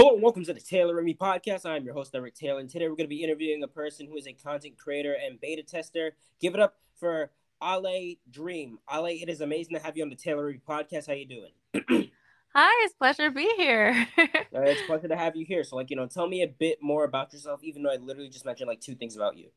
Hello 0.00 0.14
and 0.14 0.22
welcome 0.22 0.42
to 0.46 0.54
the 0.54 0.60
Taylor 0.60 0.96
and 0.96 1.04
Me 1.04 1.12
podcast. 1.12 1.66
I'm 1.66 1.84
your 1.84 1.92
host, 1.92 2.14
Eric 2.14 2.34
Taylor, 2.34 2.58
and 2.58 2.70
today 2.70 2.88
we're 2.88 2.96
going 2.96 3.04
to 3.04 3.14
be 3.14 3.22
interviewing 3.22 3.62
a 3.62 3.68
person 3.68 4.06
who 4.06 4.16
is 4.16 4.26
a 4.26 4.32
content 4.32 4.78
creator 4.78 5.14
and 5.22 5.38
beta 5.38 5.62
tester. 5.62 6.12
Give 6.40 6.54
it 6.54 6.60
up 6.60 6.76
for 6.98 7.30
Ale 7.62 8.14
Dream. 8.30 8.78
Ale, 8.90 9.08
it 9.08 9.28
is 9.28 9.42
amazing 9.42 9.76
to 9.76 9.82
have 9.82 9.98
you 9.98 10.02
on 10.02 10.08
the 10.08 10.16
Taylor 10.16 10.48
and 10.48 10.54
Me 10.54 10.60
podcast. 10.66 11.06
How 11.06 11.12
you 11.12 11.26
doing? 11.26 11.52
Hi, 12.54 12.84
it's 12.86 12.94
a 12.94 12.96
pleasure 12.96 13.28
to 13.28 13.30
be 13.30 13.52
here. 13.58 14.08
uh, 14.18 14.24
it's 14.62 14.80
a 14.80 14.86
pleasure 14.86 15.08
to 15.08 15.16
have 15.18 15.36
you 15.36 15.44
here. 15.44 15.62
So, 15.64 15.76
like, 15.76 15.90
you 15.90 15.96
know, 15.96 16.06
tell 16.06 16.26
me 16.26 16.44
a 16.44 16.48
bit 16.48 16.78
more 16.80 17.04
about 17.04 17.34
yourself, 17.34 17.62
even 17.62 17.82
though 17.82 17.92
I 17.92 17.96
literally 17.96 18.30
just 18.30 18.46
mentioned 18.46 18.68
like 18.68 18.80
two 18.80 18.94
things 18.94 19.16
about 19.16 19.36
you. 19.36 19.50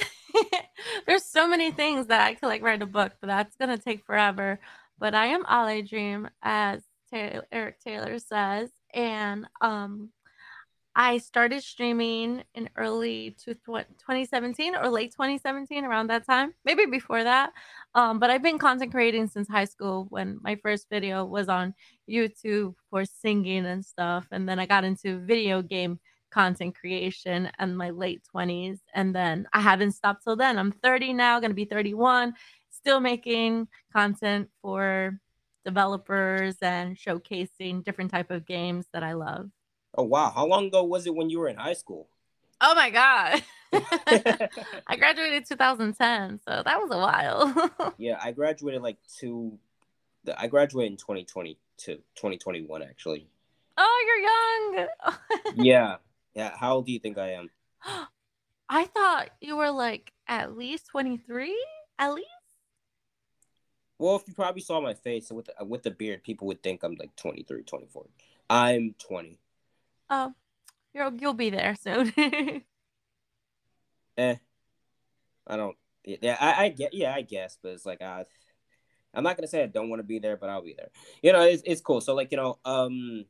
There's 1.06 1.26
so 1.26 1.46
many 1.46 1.72
things 1.72 2.06
that 2.06 2.22
I 2.22 2.32
could 2.32 2.46
like 2.46 2.62
write 2.62 2.80
a 2.80 2.86
book, 2.86 3.12
but 3.20 3.26
that's 3.26 3.54
gonna 3.56 3.76
take 3.76 4.06
forever. 4.06 4.60
But 4.98 5.14
I 5.14 5.26
am 5.26 5.44
Ale 5.44 5.82
Dream, 5.82 6.30
as 6.42 6.84
Taylor, 7.10 7.46
Eric 7.52 7.80
Taylor 7.80 8.18
says, 8.18 8.70
and 8.94 9.46
um, 9.60 10.10
I 10.96 11.18
started 11.18 11.62
streaming 11.62 12.44
in 12.54 12.70
early 12.76 13.36
2017 13.44 14.76
or 14.76 14.88
late 14.88 15.10
2017, 15.10 15.84
around 15.84 16.06
that 16.06 16.24
time, 16.24 16.54
maybe 16.64 16.86
before 16.86 17.24
that. 17.24 17.52
Um, 17.96 18.20
but 18.20 18.30
I've 18.30 18.44
been 18.44 18.58
content 18.58 18.92
creating 18.92 19.26
since 19.26 19.48
high 19.48 19.64
school 19.64 20.06
when 20.10 20.38
my 20.40 20.54
first 20.56 20.86
video 20.88 21.24
was 21.24 21.48
on 21.48 21.74
YouTube 22.08 22.74
for 22.90 23.04
singing 23.04 23.66
and 23.66 23.84
stuff. 23.84 24.26
And 24.30 24.48
then 24.48 24.60
I 24.60 24.66
got 24.66 24.84
into 24.84 25.18
video 25.18 25.62
game 25.62 25.98
content 26.30 26.76
creation 26.76 27.50
in 27.58 27.76
my 27.76 27.90
late 27.90 28.22
20s. 28.34 28.78
And 28.94 29.14
then 29.14 29.48
I 29.52 29.60
haven't 29.60 29.92
stopped 29.92 30.22
till 30.22 30.36
then. 30.36 30.58
I'm 30.58 30.72
30 30.72 31.12
now, 31.12 31.40
to 31.40 31.54
be 31.54 31.64
31, 31.64 32.34
still 32.70 33.00
making 33.00 33.66
content 33.92 34.48
for 34.62 35.18
developers 35.64 36.56
and 36.60 36.96
showcasing 36.96 37.84
different 37.84 38.10
type 38.10 38.30
of 38.30 38.46
games 38.46 38.86
that 38.92 39.02
I 39.02 39.14
love. 39.14 39.50
Oh 39.96 40.04
wow! 40.04 40.32
How 40.34 40.46
long 40.46 40.66
ago 40.66 40.82
was 40.82 41.06
it 41.06 41.14
when 41.14 41.30
you 41.30 41.38
were 41.38 41.48
in 41.48 41.56
high 41.56 41.74
school? 41.74 42.08
Oh 42.60 42.74
my 42.74 42.90
god! 42.90 43.42
I 44.86 44.96
graduated 44.96 45.46
2010, 45.46 46.40
so 46.46 46.62
that 46.64 46.80
was 46.80 46.90
a 46.92 46.98
while. 46.98 47.94
yeah, 47.98 48.18
I 48.22 48.32
graduated 48.32 48.82
like 48.82 48.98
two. 49.18 49.58
I 50.36 50.46
graduated 50.46 50.92
in 50.92 50.96
2022, 50.98 51.96
2021 51.96 52.82
actually. 52.82 53.26
Oh, 53.76 54.04
you're 54.06 54.78
young. 54.78 54.88
yeah, 55.56 55.96
yeah. 56.34 56.56
How 56.56 56.74
old 56.74 56.86
do 56.86 56.92
you 56.92 56.98
think 56.98 57.18
I 57.18 57.32
am? 57.32 57.50
I 58.68 58.84
thought 58.86 59.30
you 59.40 59.56
were 59.56 59.70
like 59.70 60.12
at 60.26 60.56
least 60.56 60.86
23, 60.88 61.54
at 61.98 62.14
least. 62.14 62.28
Well, 64.04 64.16
if 64.16 64.28
you 64.28 64.34
probably 64.34 64.60
saw 64.60 64.82
my 64.82 64.92
face 64.92 65.32
with 65.32 65.46
the, 65.46 65.64
with 65.64 65.82
the 65.82 65.90
beard, 65.90 66.22
people 66.22 66.46
would 66.48 66.62
think 66.62 66.82
I'm 66.82 66.94
like 67.00 67.16
23, 67.16 67.62
24. 67.62 68.04
I'm 68.50 68.94
20. 68.98 69.38
Oh, 70.10 70.34
you'll 70.92 71.14
you'll 71.14 71.32
be 71.32 71.48
there 71.48 71.74
soon. 71.74 72.12
eh, 74.18 74.34
I 75.46 75.56
don't. 75.56 75.74
Yeah, 76.04 76.36
I, 76.38 76.64
I 76.64 76.68
get. 76.68 76.92
Yeah, 76.92 77.14
I 77.14 77.22
guess, 77.22 77.56
but 77.62 77.70
it's 77.70 77.86
like 77.86 78.02
I. 78.02 78.26
I'm 79.14 79.24
not 79.24 79.38
gonna 79.38 79.48
say 79.48 79.62
I 79.62 79.68
don't 79.68 79.88
want 79.88 80.00
to 80.00 80.06
be 80.06 80.18
there, 80.18 80.36
but 80.36 80.50
I'll 80.50 80.60
be 80.60 80.74
there. 80.76 80.90
You 81.22 81.32
know, 81.32 81.40
it's 81.40 81.62
it's 81.64 81.80
cool. 81.80 82.02
So 82.02 82.14
like 82.14 82.30
you 82.30 82.36
know, 82.36 82.58
um, 82.66 83.24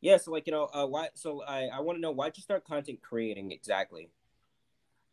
yeah. 0.00 0.16
So 0.16 0.30
like 0.30 0.46
you 0.46 0.54
know, 0.54 0.70
uh, 0.72 0.86
why? 0.86 1.10
So 1.16 1.42
I 1.42 1.66
I 1.66 1.80
want 1.80 1.98
to 1.98 2.00
know 2.00 2.12
why'd 2.12 2.34
you 2.38 2.42
start 2.42 2.64
content 2.64 3.02
creating 3.02 3.52
exactly? 3.52 4.08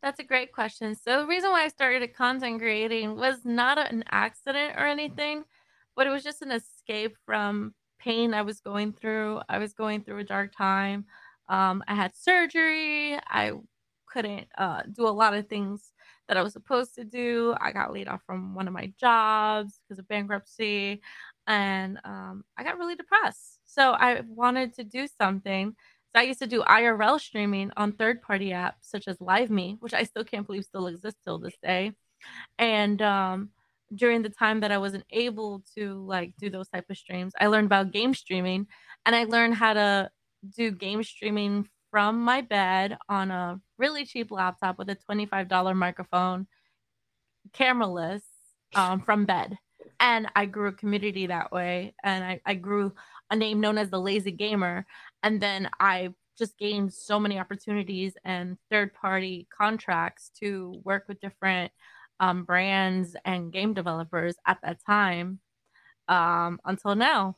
That's 0.01 0.19
a 0.19 0.23
great 0.23 0.51
question. 0.51 0.95
So 0.95 1.21
the 1.21 1.27
reason 1.27 1.49
why 1.51 1.63
I 1.63 1.67
started 1.69 2.13
content 2.13 2.59
creating 2.59 3.15
was 3.15 3.43
not 3.43 3.77
an 3.77 4.03
accident 4.11 4.75
or 4.77 4.85
anything, 4.85 5.43
but 5.95 6.05
it 6.05 6.11
was 6.11 6.23
just 6.23 6.41
an 6.41 6.51
escape 6.51 7.15
from 7.25 7.73
pain 7.99 8.33
I 8.33 8.43
was 8.43 8.59
going 8.59 8.93
through. 8.93 9.41
I 9.49 9.57
was 9.57 9.73
going 9.73 10.03
through 10.03 10.19
a 10.19 10.23
dark 10.23 10.53
time. 10.55 11.05
Um, 11.49 11.83
I 11.87 11.95
had 11.95 12.15
surgery. 12.15 13.17
I 13.27 13.53
couldn't 14.07 14.47
uh, 14.57 14.83
do 14.91 15.07
a 15.07 15.09
lot 15.09 15.33
of 15.33 15.47
things 15.47 15.91
that 16.27 16.37
I 16.37 16.43
was 16.43 16.53
supposed 16.53 16.95
to 16.95 17.03
do. 17.03 17.55
I 17.59 17.71
got 17.71 17.93
laid 17.93 18.07
off 18.07 18.21
from 18.25 18.53
one 18.55 18.67
of 18.67 18.73
my 18.73 18.93
jobs 18.99 19.79
because 19.87 19.99
of 19.99 20.07
bankruptcy, 20.07 21.01
and 21.47 21.99
um, 22.03 22.43
I 22.57 22.63
got 22.63 22.77
really 22.77 22.95
depressed. 22.95 23.59
So 23.65 23.91
I 23.91 24.21
wanted 24.27 24.73
to 24.75 24.83
do 24.83 25.07
something 25.07 25.75
I 26.15 26.23
used 26.23 26.39
to 26.39 26.47
do 26.47 26.61
IRL 26.63 27.19
streaming 27.19 27.71
on 27.77 27.91
third 27.91 28.21
party 28.21 28.49
apps 28.49 28.81
such 28.81 29.07
as 29.07 29.17
LiveMe, 29.17 29.77
which 29.79 29.93
I 29.93 30.03
still 30.03 30.23
can't 30.23 30.45
believe 30.45 30.63
still 30.63 30.87
exists 30.87 31.19
till 31.23 31.39
this 31.39 31.55
day. 31.61 31.93
And 32.57 33.01
um, 33.01 33.49
during 33.93 34.21
the 34.21 34.29
time 34.29 34.61
that 34.61 34.71
I 34.71 34.77
wasn't 34.77 35.05
able 35.11 35.63
to 35.75 36.05
like 36.05 36.33
do 36.39 36.49
those 36.49 36.69
type 36.69 36.85
of 36.89 36.97
streams, 36.97 37.33
I 37.39 37.47
learned 37.47 37.67
about 37.67 37.91
game 37.91 38.13
streaming 38.13 38.67
and 39.05 39.15
I 39.15 39.25
learned 39.25 39.55
how 39.55 39.73
to 39.73 40.09
do 40.55 40.71
game 40.71 41.03
streaming 41.03 41.67
from 41.91 42.21
my 42.21 42.41
bed 42.41 42.97
on 43.07 43.31
a 43.31 43.59
really 43.77 44.05
cheap 44.05 44.31
laptop 44.31 44.77
with 44.77 44.89
a 44.89 44.97
$25 45.09 45.75
microphone, 45.75 46.47
cameraless 47.53 48.21
um, 48.75 49.01
from 49.01 49.25
bed. 49.25 49.57
And 49.99 50.27
I 50.35 50.45
grew 50.45 50.67
a 50.67 50.73
community 50.73 51.27
that 51.27 51.51
way. 51.51 51.93
And 52.03 52.23
I, 52.23 52.41
I 52.45 52.55
grew 52.55 52.93
a 53.29 53.35
name 53.35 53.61
known 53.61 53.77
as 53.77 53.89
the 53.89 53.99
Lazy 53.99 54.31
Gamer. 54.31 54.85
And 55.25 55.41
then 55.41 55.69
I 55.79 56.13
just 56.37 56.55
gained 56.59 56.93
so 56.93 57.19
many 57.19 57.39
opportunities 57.39 58.13
and 58.23 58.57
third 58.69 58.93
party 58.93 59.47
contracts 59.55 60.29
to 60.39 60.79
work 60.83 61.05
with 61.07 61.19
different 61.19 61.71
um, 62.19 62.43
brands 62.43 63.15
and 63.25 63.51
game 63.51 63.73
developers 63.73 64.35
at 64.45 64.59
that 64.61 64.77
time 64.85 65.39
um, 66.07 66.59
until 66.63 66.93
now. 66.93 67.37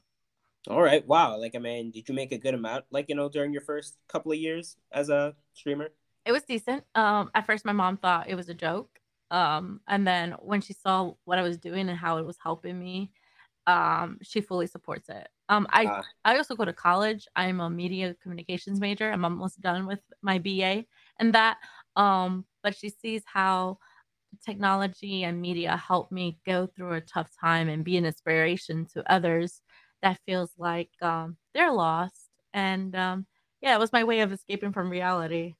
All 0.70 0.82
right. 0.82 1.08
Wow. 1.08 1.40
Like, 1.40 1.56
I 1.56 1.60
mean, 1.60 1.92
did 1.92 2.10
you 2.10 2.14
make 2.14 2.34
a 2.34 2.38
good 2.38 2.54
amount, 2.54 2.84
like, 2.92 3.06
you 3.08 3.16
know, 3.16 3.30
during 3.30 3.54
your 3.54 3.62
first 3.62 3.96
couple 4.10 4.34
of 4.34 4.38
years 4.38 4.76
as 4.92 5.10
a 5.10 5.34
streamer? 5.54 5.88
It 6.26 6.34
was 6.34 6.44
decent. 6.44 6.84
Um, 6.94 7.32
at 7.34 7.46
first, 7.46 7.64
my 7.64 7.72
mom 7.72 7.96
thought 7.96 8.30
it 8.30 8.36
was 8.36 8.50
a 8.50 8.54
joke. 8.54 9.00
Um, 9.32 9.80
and 9.88 10.06
then 10.06 10.34
when 10.40 10.60
she 10.60 10.74
saw 10.74 11.14
what 11.24 11.40
I 11.40 11.42
was 11.42 11.58
doing 11.58 11.88
and 11.88 11.98
how 11.98 12.18
it 12.18 12.26
was 12.26 12.38
helping 12.44 12.78
me, 12.78 13.12
um, 13.68 14.18
she 14.24 14.42
fully 14.42 14.66
supports 14.66 15.10
it. 15.10 15.28
Um, 15.50 15.68
I 15.70 15.86
uh, 15.86 16.02
I 16.26 16.38
also 16.38 16.56
go 16.56 16.66
to 16.66 16.74
college. 16.74 17.28
I'm 17.36 17.60
a 17.60 17.70
media 17.70 18.16
communications 18.24 18.80
major. 18.80 19.12
I'm 19.12 19.26
almost 19.26 19.62
done 19.62 19.86
with 19.86 20.00
my 20.22 20.40
BA 20.40 20.86
and 21.20 21.34
that. 21.34 21.58
Um, 21.96 22.46
but 22.64 22.76
she 22.76 22.90
sees 22.90 23.24
how 23.26 23.78
technology 24.46 25.24
and 25.24 25.42
media 25.42 25.76
help 25.78 26.12
me 26.12 26.40
go 26.46 26.68
through 26.68 26.94
a 26.94 27.02
tough 27.02 27.30
time 27.40 27.70
and 27.70 27.84
be 27.84 27.98
an 27.98 28.06
inspiration 28.06 28.86
to 28.94 29.12
others 29.12 29.62
that 30.02 30.20
feels 30.26 30.52
like 30.58 30.90
um, 31.02 31.38
they're 31.54 31.72
lost. 31.72 32.30
And 32.54 32.96
um, 32.96 33.26
yeah, 33.62 33.76
it 33.76 33.80
was 33.80 33.94
my 33.94 34.04
way 34.04 34.22
of 34.22 34.32
escaping 34.32 34.72
from 34.72 34.90
reality. 34.90 35.56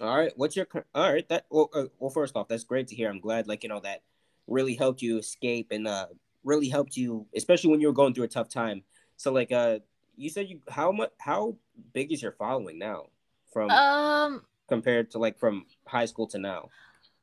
All 0.00 0.14
right, 0.14 0.32
what's 0.36 0.56
your 0.56 0.66
all 0.94 1.12
right? 1.12 1.26
That 1.30 1.46
well, 1.50 1.70
uh, 1.72 1.84
well, 1.98 2.10
first 2.10 2.36
off, 2.36 2.48
that's 2.48 2.64
great 2.64 2.88
to 2.88 2.94
hear. 2.94 3.08
I'm 3.08 3.20
glad, 3.20 3.46
like 3.46 3.62
you 3.62 3.70
know, 3.70 3.80
that 3.80 4.02
really 4.46 4.74
helped 4.74 5.00
you 5.00 5.18
escape 5.18 5.68
and 5.70 5.88
uh, 5.88 6.06
really 6.46 6.68
helped 6.68 6.96
you, 6.96 7.26
especially 7.34 7.70
when 7.70 7.80
you 7.80 7.88
were 7.88 7.92
going 7.92 8.14
through 8.14 8.24
a 8.24 8.28
tough 8.28 8.48
time. 8.48 8.82
So 9.16 9.32
like 9.32 9.52
uh 9.52 9.80
you 10.16 10.30
said 10.30 10.48
you 10.48 10.60
how 10.68 10.92
much 10.92 11.10
how 11.18 11.56
big 11.92 12.12
is 12.12 12.22
your 12.22 12.32
following 12.32 12.78
now 12.78 13.08
from 13.52 13.70
um 13.70 14.42
compared 14.68 15.10
to 15.10 15.18
like 15.18 15.38
from 15.38 15.66
high 15.86 16.06
school 16.06 16.26
to 16.28 16.38
now? 16.38 16.70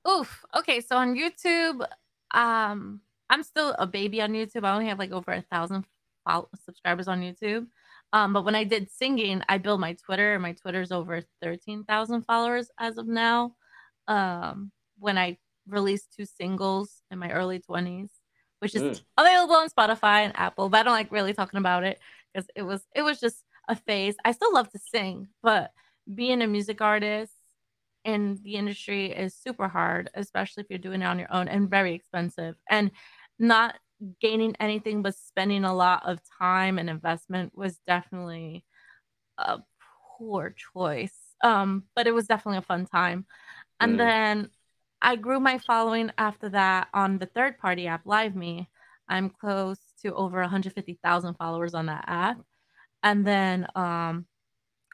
Oof. 0.08 0.44
Okay, 0.56 0.82
so 0.82 0.98
on 0.98 1.16
YouTube, 1.16 1.88
um 2.32 3.02
I'm 3.30 3.44
still 3.44 3.74
a 3.80 3.88
baby 3.88 4.22
on 4.22 4.34
YouTube. 4.34 4.66
I 4.66 4.74
only 4.74 4.88
have 4.88 5.00
like 5.00 5.12
over 5.12 5.32
a 5.32 5.42
thousand 5.42 5.86
follow- 6.26 6.50
subscribers 6.66 7.08
on 7.08 7.22
YouTube. 7.22 7.66
Um, 8.12 8.32
but 8.32 8.46
when 8.46 8.54
I 8.54 8.64
did 8.64 8.92
singing, 8.92 9.42
I 9.50 9.58
built 9.58 9.80
my 9.80 9.94
Twitter, 9.94 10.34
and 10.34 10.44
my 10.44 10.54
Twitter's 10.54 10.92
over 10.92 11.22
thirteen 11.42 11.84
thousand 11.84 12.24
followers 12.24 12.70
as 12.80 12.98
of 13.00 13.08
now. 13.08 13.56
Um, 14.08 14.72
when 15.00 15.18
I 15.18 15.38
released 15.68 16.14
two 16.16 16.26
singles 16.26 17.02
in 17.10 17.18
my 17.18 17.32
early 17.32 17.60
twenties, 17.60 18.12
which 18.64 18.76
is 18.76 18.82
mm. 18.82 19.02
available 19.18 19.56
on 19.56 19.68
Spotify 19.70 20.24
and 20.24 20.32
Apple. 20.38 20.70
But 20.70 20.80
I 20.80 20.84
don't 20.84 20.94
like 20.94 21.12
really 21.12 21.34
talking 21.34 21.58
about 21.58 21.84
it 21.84 22.00
because 22.34 22.48
it 22.56 22.62
was 22.62 22.82
it 22.96 23.02
was 23.02 23.20
just 23.20 23.44
a 23.68 23.76
phase. 23.76 24.16
I 24.24 24.32
still 24.32 24.54
love 24.54 24.72
to 24.72 24.80
sing, 24.80 25.28
but 25.44 25.72
being 26.16 26.42
a 26.42 26.48
music 26.48 26.80
artist 26.80 27.34
in 28.06 28.40
the 28.42 28.56
industry 28.56 29.12
is 29.12 29.36
super 29.36 29.68
hard, 29.68 30.10
especially 30.14 30.64
if 30.64 30.70
you're 30.70 30.80
doing 30.80 31.02
it 31.02 31.06
on 31.06 31.20
your 31.20 31.32
own 31.34 31.50
and 31.50 31.70
very 31.70 31.94
expensive. 31.94 32.56
And 32.70 32.92
not 33.38 33.76
gaining 34.22 34.56
anything 34.62 35.02
but 35.02 35.16
spending 35.16 35.66
a 35.66 35.76
lot 35.76 36.04
of 36.06 36.20
time 36.40 36.80
and 36.80 36.90
investment 36.90 37.52
was 37.56 37.80
definitely 37.86 38.64
a 39.38 39.60
poor 40.18 40.56
choice. 40.74 41.18
Um, 41.44 41.84
but 41.98 42.08
it 42.08 42.14
was 42.14 42.28
definitely 42.28 42.60
a 42.60 42.62
fun 42.62 42.86
time. 42.86 43.26
And 43.82 43.96
mm. 43.96 43.98
then 43.98 44.50
I 45.04 45.18
grew 45.18 45.42
my 45.42 45.58
following 45.58 46.12
after 46.18 46.48
that 46.50 46.88
on 46.94 47.18
the 47.18 47.26
third 47.26 47.58
party 47.58 47.88
app, 47.88 48.06
LiveMe. 48.06 48.68
I'm 49.10 49.30
close 49.30 49.78
to 50.02 50.16
over 50.16 50.40
150,000 50.40 51.34
followers 51.34 51.74
on 51.74 51.88
that 51.88 52.06
app. 52.08 52.38
And 53.04 53.28
then 53.28 53.68
um, 53.76 54.26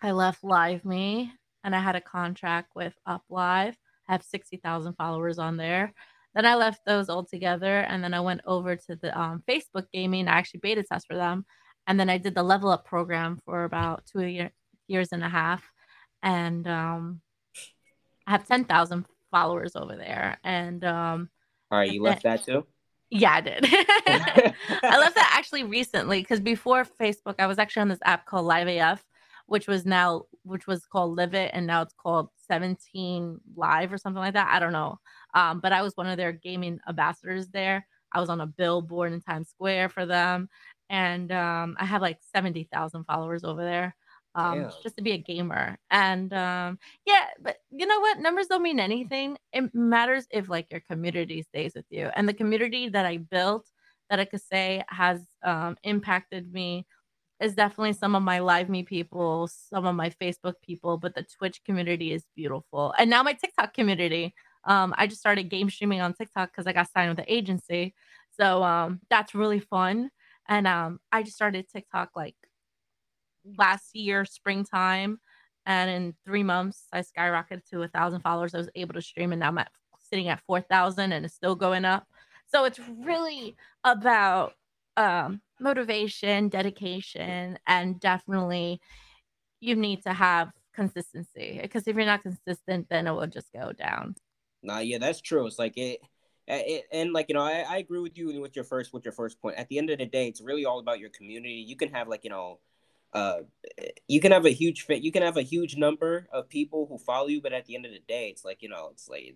I 0.01 0.11
left 0.11 0.41
LiveMe 0.41 1.29
and 1.63 1.75
I 1.75 1.79
had 1.79 1.95
a 1.95 2.01
contract 2.01 2.71
with 2.75 2.93
UpLive. 3.07 3.75
I 4.07 4.11
have 4.11 4.23
60,000 4.23 4.93
followers 4.95 5.37
on 5.37 5.57
there. 5.57 5.93
Then 6.33 6.47
I 6.47 6.55
left 6.55 6.81
those 6.87 7.07
all 7.07 7.23
together 7.23 7.81
and 7.81 8.03
then 8.03 8.15
I 8.15 8.19
went 8.19 8.41
over 8.45 8.75
to 8.75 8.95
the 8.95 9.17
um, 9.17 9.43
Facebook 9.47 9.85
gaming. 9.93 10.27
I 10.27 10.39
actually 10.39 10.61
beta 10.61 10.83
test 10.83 11.05
for 11.05 11.15
them. 11.15 11.45
And 11.85 11.99
then 11.99 12.09
I 12.09 12.17
did 12.17 12.33
the 12.33 12.43
level 12.43 12.71
up 12.71 12.83
program 12.83 13.39
for 13.45 13.63
about 13.63 14.07
two, 14.11 14.25
year, 14.25 14.49
years 14.87 15.09
and 15.11 15.23
a 15.23 15.29
half, 15.29 15.63
and 16.21 16.67
um, 16.67 17.21
I 18.27 18.31
have 18.31 18.47
ten 18.47 18.65
thousand 18.65 19.05
followers 19.31 19.75
over 19.75 19.95
there. 19.95 20.37
And 20.43 20.83
um, 20.83 21.29
all 21.71 21.77
right, 21.77 21.91
you 21.91 22.01
left 22.01 22.23
that 22.23 22.43
too. 22.43 22.65
Yeah, 23.09 23.33
I 23.33 23.41
did. 23.41 23.65
I 23.65 24.97
left 24.99 25.15
that 25.15 25.33
actually 25.35 25.63
recently 25.63 26.21
because 26.21 26.39
before 26.39 26.85
Facebook, 26.85 27.35
I 27.39 27.47
was 27.47 27.57
actually 27.57 27.81
on 27.81 27.87
this 27.89 27.99
app 28.03 28.25
called 28.25 28.45
Live 28.45 28.67
AF, 28.67 29.03
which 29.47 29.67
was 29.67 29.85
now 29.85 30.25
which 30.43 30.67
was 30.67 30.85
called 30.85 31.17
Live 31.17 31.33
It, 31.33 31.51
and 31.53 31.65
now 31.65 31.81
it's 31.81 31.93
called 31.93 32.29
17 32.47 33.39
Live 33.55 33.91
or 33.91 33.97
something 33.97 34.19
like 34.19 34.33
that. 34.33 34.49
I 34.51 34.59
don't 34.59 34.73
know. 34.73 34.99
Um, 35.33 35.59
but 35.59 35.71
I 35.71 35.81
was 35.81 35.97
one 35.97 36.07
of 36.07 36.17
their 36.17 36.31
gaming 36.31 36.79
ambassadors 36.87 37.47
there. 37.49 37.85
I 38.11 38.19
was 38.19 38.29
on 38.29 38.41
a 38.41 38.47
billboard 38.47 39.13
in 39.13 39.21
Times 39.21 39.49
Square 39.49 39.89
for 39.89 40.05
them, 40.05 40.49
and 40.89 41.31
um, 41.31 41.77
I 41.79 41.85
have 41.85 42.01
like 42.01 42.19
70,000 42.35 43.05
followers 43.05 43.43
over 43.43 43.63
there. 43.63 43.95
Um, 44.35 44.69
just 44.83 44.95
to 44.97 45.01
be 45.01 45.11
a 45.11 45.17
gamer. 45.17 45.77
And 45.89 46.31
um, 46.33 46.79
yeah, 47.05 47.25
but 47.41 47.57
you 47.71 47.85
know 47.85 47.99
what? 47.99 48.19
Numbers 48.19 48.47
don't 48.47 48.61
mean 48.61 48.79
anything. 48.79 49.37
It 49.51 49.73
matters 49.73 50.27
if 50.31 50.49
like 50.49 50.67
your 50.71 50.81
community 50.89 51.41
stays 51.41 51.73
with 51.75 51.85
you. 51.89 52.09
And 52.15 52.29
the 52.29 52.33
community 52.33 52.89
that 52.89 53.05
I 53.05 53.17
built 53.17 53.67
that 54.09 54.19
I 54.19 54.25
could 54.25 54.41
say 54.41 54.83
has 54.87 55.21
um, 55.43 55.77
impacted 55.83 56.53
me 56.53 56.85
is 57.39 57.55
definitely 57.55 57.93
some 57.93 58.15
of 58.15 58.23
my 58.23 58.39
live 58.39 58.69
me 58.69 58.83
people, 58.83 59.47
some 59.47 59.85
of 59.85 59.95
my 59.95 60.09
Facebook 60.09 60.55
people, 60.61 60.97
but 60.97 61.15
the 61.15 61.25
Twitch 61.37 61.63
community 61.63 62.11
is 62.11 62.25
beautiful. 62.35 62.93
And 62.97 63.09
now 63.09 63.23
my 63.23 63.33
TikTok 63.33 63.73
community. 63.73 64.33
Um, 64.65 64.93
I 64.97 65.07
just 65.07 65.21
started 65.21 65.49
game 65.49 65.69
streaming 65.69 66.01
on 66.01 66.13
TikTok 66.13 66.51
because 66.51 66.67
I 66.67 66.73
got 66.73 66.91
signed 66.91 67.09
with 67.09 67.25
the 67.25 67.33
agency. 67.33 67.95
So 68.37 68.61
um, 68.61 68.99
that's 69.09 69.33
really 69.33 69.59
fun. 69.59 70.09
And 70.49 70.67
um, 70.67 70.99
I 71.11 71.23
just 71.23 71.35
started 71.35 71.67
TikTok 71.69 72.09
like 72.15 72.35
last 73.57 73.95
year, 73.95 74.25
springtime. 74.25 75.19
And 75.65 75.89
in 75.89 76.15
three 76.25 76.43
months, 76.43 76.85
I 76.91 77.01
skyrocketed 77.01 77.65
to 77.71 77.83
a 77.83 77.87
thousand 77.87 78.21
followers. 78.21 78.55
I 78.55 78.59
was 78.59 78.69
able 78.75 78.93
to 78.95 79.01
stream, 79.01 79.31
and 79.31 79.39
now 79.41 79.49
I'm 79.49 79.57
at, 79.59 79.71
sitting 80.09 80.27
at 80.27 80.41
4,000 80.47 81.11
and 81.11 81.25
it's 81.25 81.35
still 81.35 81.55
going 81.55 81.85
up. 81.85 82.07
So 82.47 82.65
it's 82.65 82.79
really 82.79 83.55
about 83.83 84.53
um, 84.97 85.41
motivation, 85.59 86.49
dedication, 86.49 87.59
and 87.67 87.99
definitely 87.99 88.81
you 89.59 89.75
need 89.75 90.03
to 90.03 90.13
have 90.13 90.51
consistency 90.73 91.59
because 91.61 91.87
if 91.87 91.95
you're 91.95 92.05
not 92.05 92.23
consistent, 92.23 92.87
then 92.89 93.07
it 93.07 93.11
will 93.11 93.27
just 93.27 93.51
go 93.53 93.71
down. 93.71 94.15
Nah, 94.63 94.79
yeah, 94.79 94.97
that's 94.97 95.21
true. 95.21 95.45
It's 95.45 95.59
like 95.59 95.77
it, 95.77 95.99
it 96.47 96.85
and 96.91 97.13
like 97.13 97.27
you 97.29 97.35
know, 97.35 97.41
I, 97.41 97.65
I 97.67 97.77
agree 97.77 97.99
with 97.99 98.17
you 98.17 98.41
with 98.41 98.55
your 98.55 98.65
first 98.65 98.93
with 98.93 99.05
your 99.05 99.11
first 99.11 99.41
point. 99.41 99.57
At 99.57 99.67
the 99.69 99.77
end 99.77 99.89
of 99.89 99.99
the 99.99 100.05
day, 100.05 100.27
it's 100.27 100.41
really 100.41 100.65
all 100.65 100.79
about 100.79 100.99
your 100.99 101.09
community. 101.09 101.63
You 101.67 101.75
can 101.75 101.89
have 101.91 102.07
like 102.07 102.23
you 102.23 102.29
know, 102.29 102.59
uh, 103.13 103.39
you 104.07 104.21
can 104.21 104.31
have 104.31 104.45
a 104.45 104.51
huge 104.51 104.83
fit. 104.83 105.01
You 105.01 105.11
can 105.11 105.23
have 105.23 105.37
a 105.37 105.41
huge 105.41 105.75
number 105.77 106.27
of 106.31 106.47
people 106.49 106.85
who 106.87 106.97
follow 106.97 107.27
you, 107.27 107.41
but 107.41 107.53
at 107.53 107.65
the 107.65 107.75
end 107.75 107.85
of 107.85 107.91
the 107.91 108.01
day, 108.07 108.29
it's 108.29 108.45
like 108.45 108.61
you 108.61 108.69
know, 108.69 108.89
it's 108.91 109.09
like 109.09 109.35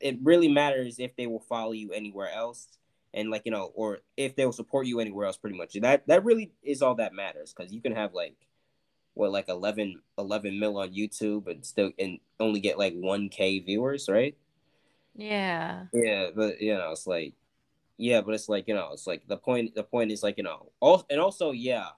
it 0.00 0.18
really 0.22 0.48
matters 0.48 0.98
if 0.98 1.14
they 1.16 1.26
will 1.26 1.40
follow 1.40 1.72
you 1.72 1.92
anywhere 1.92 2.30
else 2.30 2.68
and 3.14 3.30
like 3.30 3.42
you 3.44 3.52
know 3.52 3.70
or 3.74 3.98
if 4.16 4.34
they'll 4.36 4.52
support 4.52 4.86
you 4.86 5.00
anywhere 5.00 5.26
else 5.26 5.36
pretty 5.36 5.56
much 5.56 5.74
that 5.80 6.06
that 6.06 6.24
really 6.24 6.52
is 6.62 6.82
all 6.82 6.94
that 6.94 7.14
matters 7.14 7.52
because 7.54 7.72
you 7.72 7.80
can 7.80 7.94
have 7.94 8.14
like 8.14 8.36
what 9.14 9.30
like 9.30 9.48
11 9.48 10.00
11 10.18 10.58
mil 10.58 10.78
on 10.78 10.92
youtube 10.92 11.46
and 11.46 11.64
still 11.64 11.90
and 11.98 12.18
only 12.40 12.60
get 12.60 12.78
like 12.78 12.94
1k 12.94 13.64
viewers 13.64 14.08
right 14.08 14.36
yeah 15.14 15.84
yeah 15.92 16.28
but 16.34 16.60
you 16.60 16.74
know 16.74 16.90
it's 16.92 17.06
like 17.06 17.34
yeah 17.98 18.22
but 18.22 18.34
it's 18.34 18.48
like 18.48 18.66
you 18.66 18.74
know 18.74 18.90
it's 18.92 19.06
like 19.06 19.22
the 19.28 19.36
point 19.36 19.74
the 19.74 19.82
point 19.82 20.10
is 20.10 20.22
like 20.22 20.38
you 20.38 20.44
know 20.44 20.72
all 20.80 21.04
and 21.10 21.20
also 21.20 21.50
yeah 21.50 21.88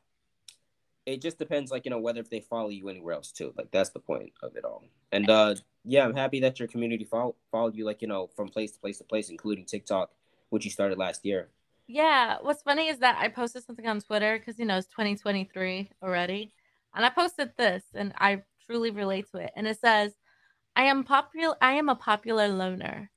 it 1.06 1.21
just 1.21 1.39
depends 1.39 1.71
like 1.71 1.85
you 1.85 1.91
know 1.91 1.99
whether 1.99 2.21
if 2.21 2.31
they 2.31 2.41
follow 2.41 2.69
you 2.69 2.89
anywhere 2.89 3.15
else 3.15 3.31
too 3.31 3.53
like 3.56 3.71
that's 3.71 3.91
the 3.91 3.99
point 3.99 4.33
of 4.43 4.56
it 4.56 4.65
all 4.65 4.83
and 5.12 5.29
uh 5.29 5.55
yeah 5.85 6.05
i'm 6.05 6.15
happy 6.15 6.41
that 6.41 6.59
your 6.59 6.69
community 6.69 7.05
follow, 7.05 7.35
followed 7.51 7.75
you 7.75 7.85
like 7.85 8.01
you 8.01 8.09
know 8.09 8.29
from 8.35 8.49
place 8.49 8.73
to 8.73 8.79
place 8.79 8.99
to 8.99 9.05
place 9.05 9.29
including 9.29 9.65
tiktok 9.65 10.11
which 10.55 10.65
you 10.65 10.71
started 10.71 10.97
last 10.97 11.25
year. 11.25 11.49
Yeah, 11.87 12.39
what's 12.41 12.62
funny 12.62 12.89
is 12.89 13.01
that 13.01 13.19
I 13.19 13.29
posted 13.29 13.65
something 13.65 13.87
on 13.87 14.01
Twitter 14.01 14.39
because 14.39 14.59
you 14.59 14.65
know 14.65 14.79
it's 14.79 14.87
2023 14.89 15.91
already, 16.03 16.55
and 16.95 17.05
I 17.05 17.11
posted 17.11 17.51
this, 17.59 17.83
and 17.93 18.15
I 18.17 18.43
truly 18.65 18.91
relate 18.91 19.31
to 19.33 19.39
it. 19.39 19.51
And 19.56 19.67
it 19.67 19.79
says, 19.79 20.12
"I 20.77 20.85
am 20.85 21.05
popular. 21.05 21.56
I 21.61 21.73
am 21.73 21.89
a 21.89 21.97
popular 21.97 22.49
loner." 22.49 23.11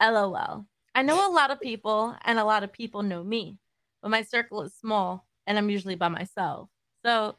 LOL. 0.00 0.66
I 0.94 1.02
know 1.02 1.30
a 1.30 1.32
lot 1.32 1.50
of 1.50 1.60
people, 1.60 2.16
and 2.24 2.38
a 2.38 2.44
lot 2.44 2.64
of 2.64 2.72
people 2.72 3.02
know 3.02 3.22
me, 3.22 3.58
but 4.02 4.10
my 4.10 4.22
circle 4.22 4.62
is 4.62 4.74
small, 4.74 5.26
and 5.46 5.56
I'm 5.58 5.70
usually 5.70 5.94
by 5.94 6.08
myself. 6.08 6.70
So, 7.04 7.36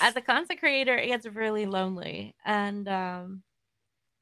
as 0.00 0.16
a 0.16 0.20
content 0.20 0.60
creator, 0.60 0.96
it 0.96 1.08
gets 1.08 1.26
really 1.26 1.66
lonely, 1.66 2.34
and 2.44 2.88
um, 2.88 3.42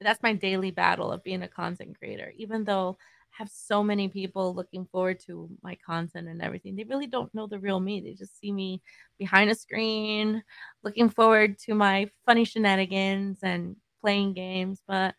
that's 0.01 0.23
my 0.23 0.35
daily 0.35 0.71
battle 0.71 1.13
of 1.13 1.23
being 1.25 1.43
a 1.43 1.49
content 1.49 1.99
creator. 1.99 2.33
Even 2.37 2.65
though 2.65 2.97
I 3.35 3.43
have 3.43 3.51
so 3.51 3.83
many 3.83 4.09
people 4.09 4.55
looking 4.55 4.87
forward 4.87 5.21
to 5.27 5.49
my 5.63 5.77
content 5.85 6.29
and 6.29 6.43
everything. 6.43 6.77
They 6.77 6.85
really 6.85 7.07
don't 7.07 7.33
know 7.35 7.47
the 7.47 7.59
real 7.59 7.79
me. 7.79 8.01
They 8.01 8.15
just 8.15 8.39
see 8.41 8.51
me 8.51 8.83
behind 9.19 9.51
a 9.51 9.55
screen, 9.55 10.43
looking 10.83 11.09
forward 11.09 11.59
to 11.61 11.75
my 11.75 12.11
funny 12.27 12.45
shenanigans 12.45 13.39
and 13.43 13.77
playing 14.01 14.35
games. 14.35 14.83
But 14.87 15.15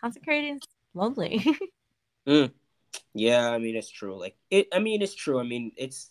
content 0.00 0.24
creating 0.24 0.56
is 0.56 0.62
lonely. 0.94 1.44
mm. 2.28 2.52
Yeah, 3.14 3.50
I 3.50 3.58
mean 3.58 3.76
it's 3.76 3.90
true. 3.90 4.18
Like 4.18 4.36
it. 4.50 4.68
I 4.72 4.78
mean 4.78 5.02
it's 5.02 5.14
true. 5.14 5.38
I 5.40 5.42
mean 5.42 5.72
it's 5.76 6.10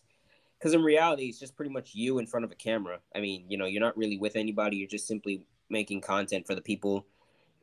because 0.57 0.73
in 0.73 0.83
reality 0.83 1.25
it's 1.25 1.39
just 1.39 1.55
pretty 1.55 1.71
much 1.71 1.93
you 1.93 2.19
in 2.19 2.27
front 2.27 2.43
of 2.45 2.51
a 2.51 2.55
camera. 2.55 2.99
I 3.15 3.19
mean 3.19 3.45
you 3.47 3.57
know 3.57 3.65
you're 3.65 3.81
not 3.81 3.97
really 3.97 4.17
with 4.17 4.35
anybody. 4.35 4.77
You're 4.77 4.87
just 4.87 5.07
simply 5.07 5.45
making 5.69 6.01
content 6.01 6.47
for 6.47 6.55
the 6.55 6.61
people 6.61 7.05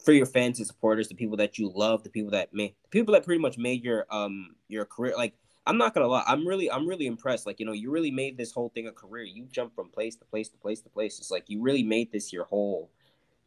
for 0.05 0.13
your 0.13 0.27
fans 0.27 0.59
and 0.59 0.67
supporters, 0.67 1.09
the 1.09 1.15
people 1.15 1.37
that 1.37 1.59
you 1.59 1.73
love, 1.75 2.03
the 2.03 2.11
people 2.11 2.31
that 2.33 2.53
made 2.53 2.75
the 2.83 2.89
people 2.91 3.15
that 3.15 3.25
pretty 3.25 3.41
much 3.41 3.59
made 3.59 3.85
your 3.85 4.07
um 4.11 4.55
your 4.69 4.85
career. 4.85 5.15
Like 5.17 5.35
I'm 5.67 5.79
not 5.79 5.95
gonna 5.95 6.09
lie, 6.09 6.25
I'm 6.27 6.47
really 6.47 6.71
I'm 6.71 6.87
really 6.87 7.07
impressed. 7.07 7.47
Like 7.47 7.61
you 7.61 7.67
know, 7.67 7.73
you 7.73 7.91
really 7.91 8.11
made 8.11 8.37
this 8.37 8.53
whole 8.53 8.71
thing 8.71 8.87
a 8.87 8.93
career. 8.93 9.25
You 9.25 9.47
jump 9.51 9.75
from 9.75 9.91
place 9.91 10.17
to 10.17 10.25
place 10.25 10.49
to 10.51 10.59
place 10.59 10.81
to 10.83 10.89
place. 10.91 11.19
It's 11.19 11.31
like 11.31 11.45
you 11.49 11.63
really 11.63 11.83
made 11.83 12.13
this 12.13 12.33
your 12.33 12.45
whole 12.45 12.91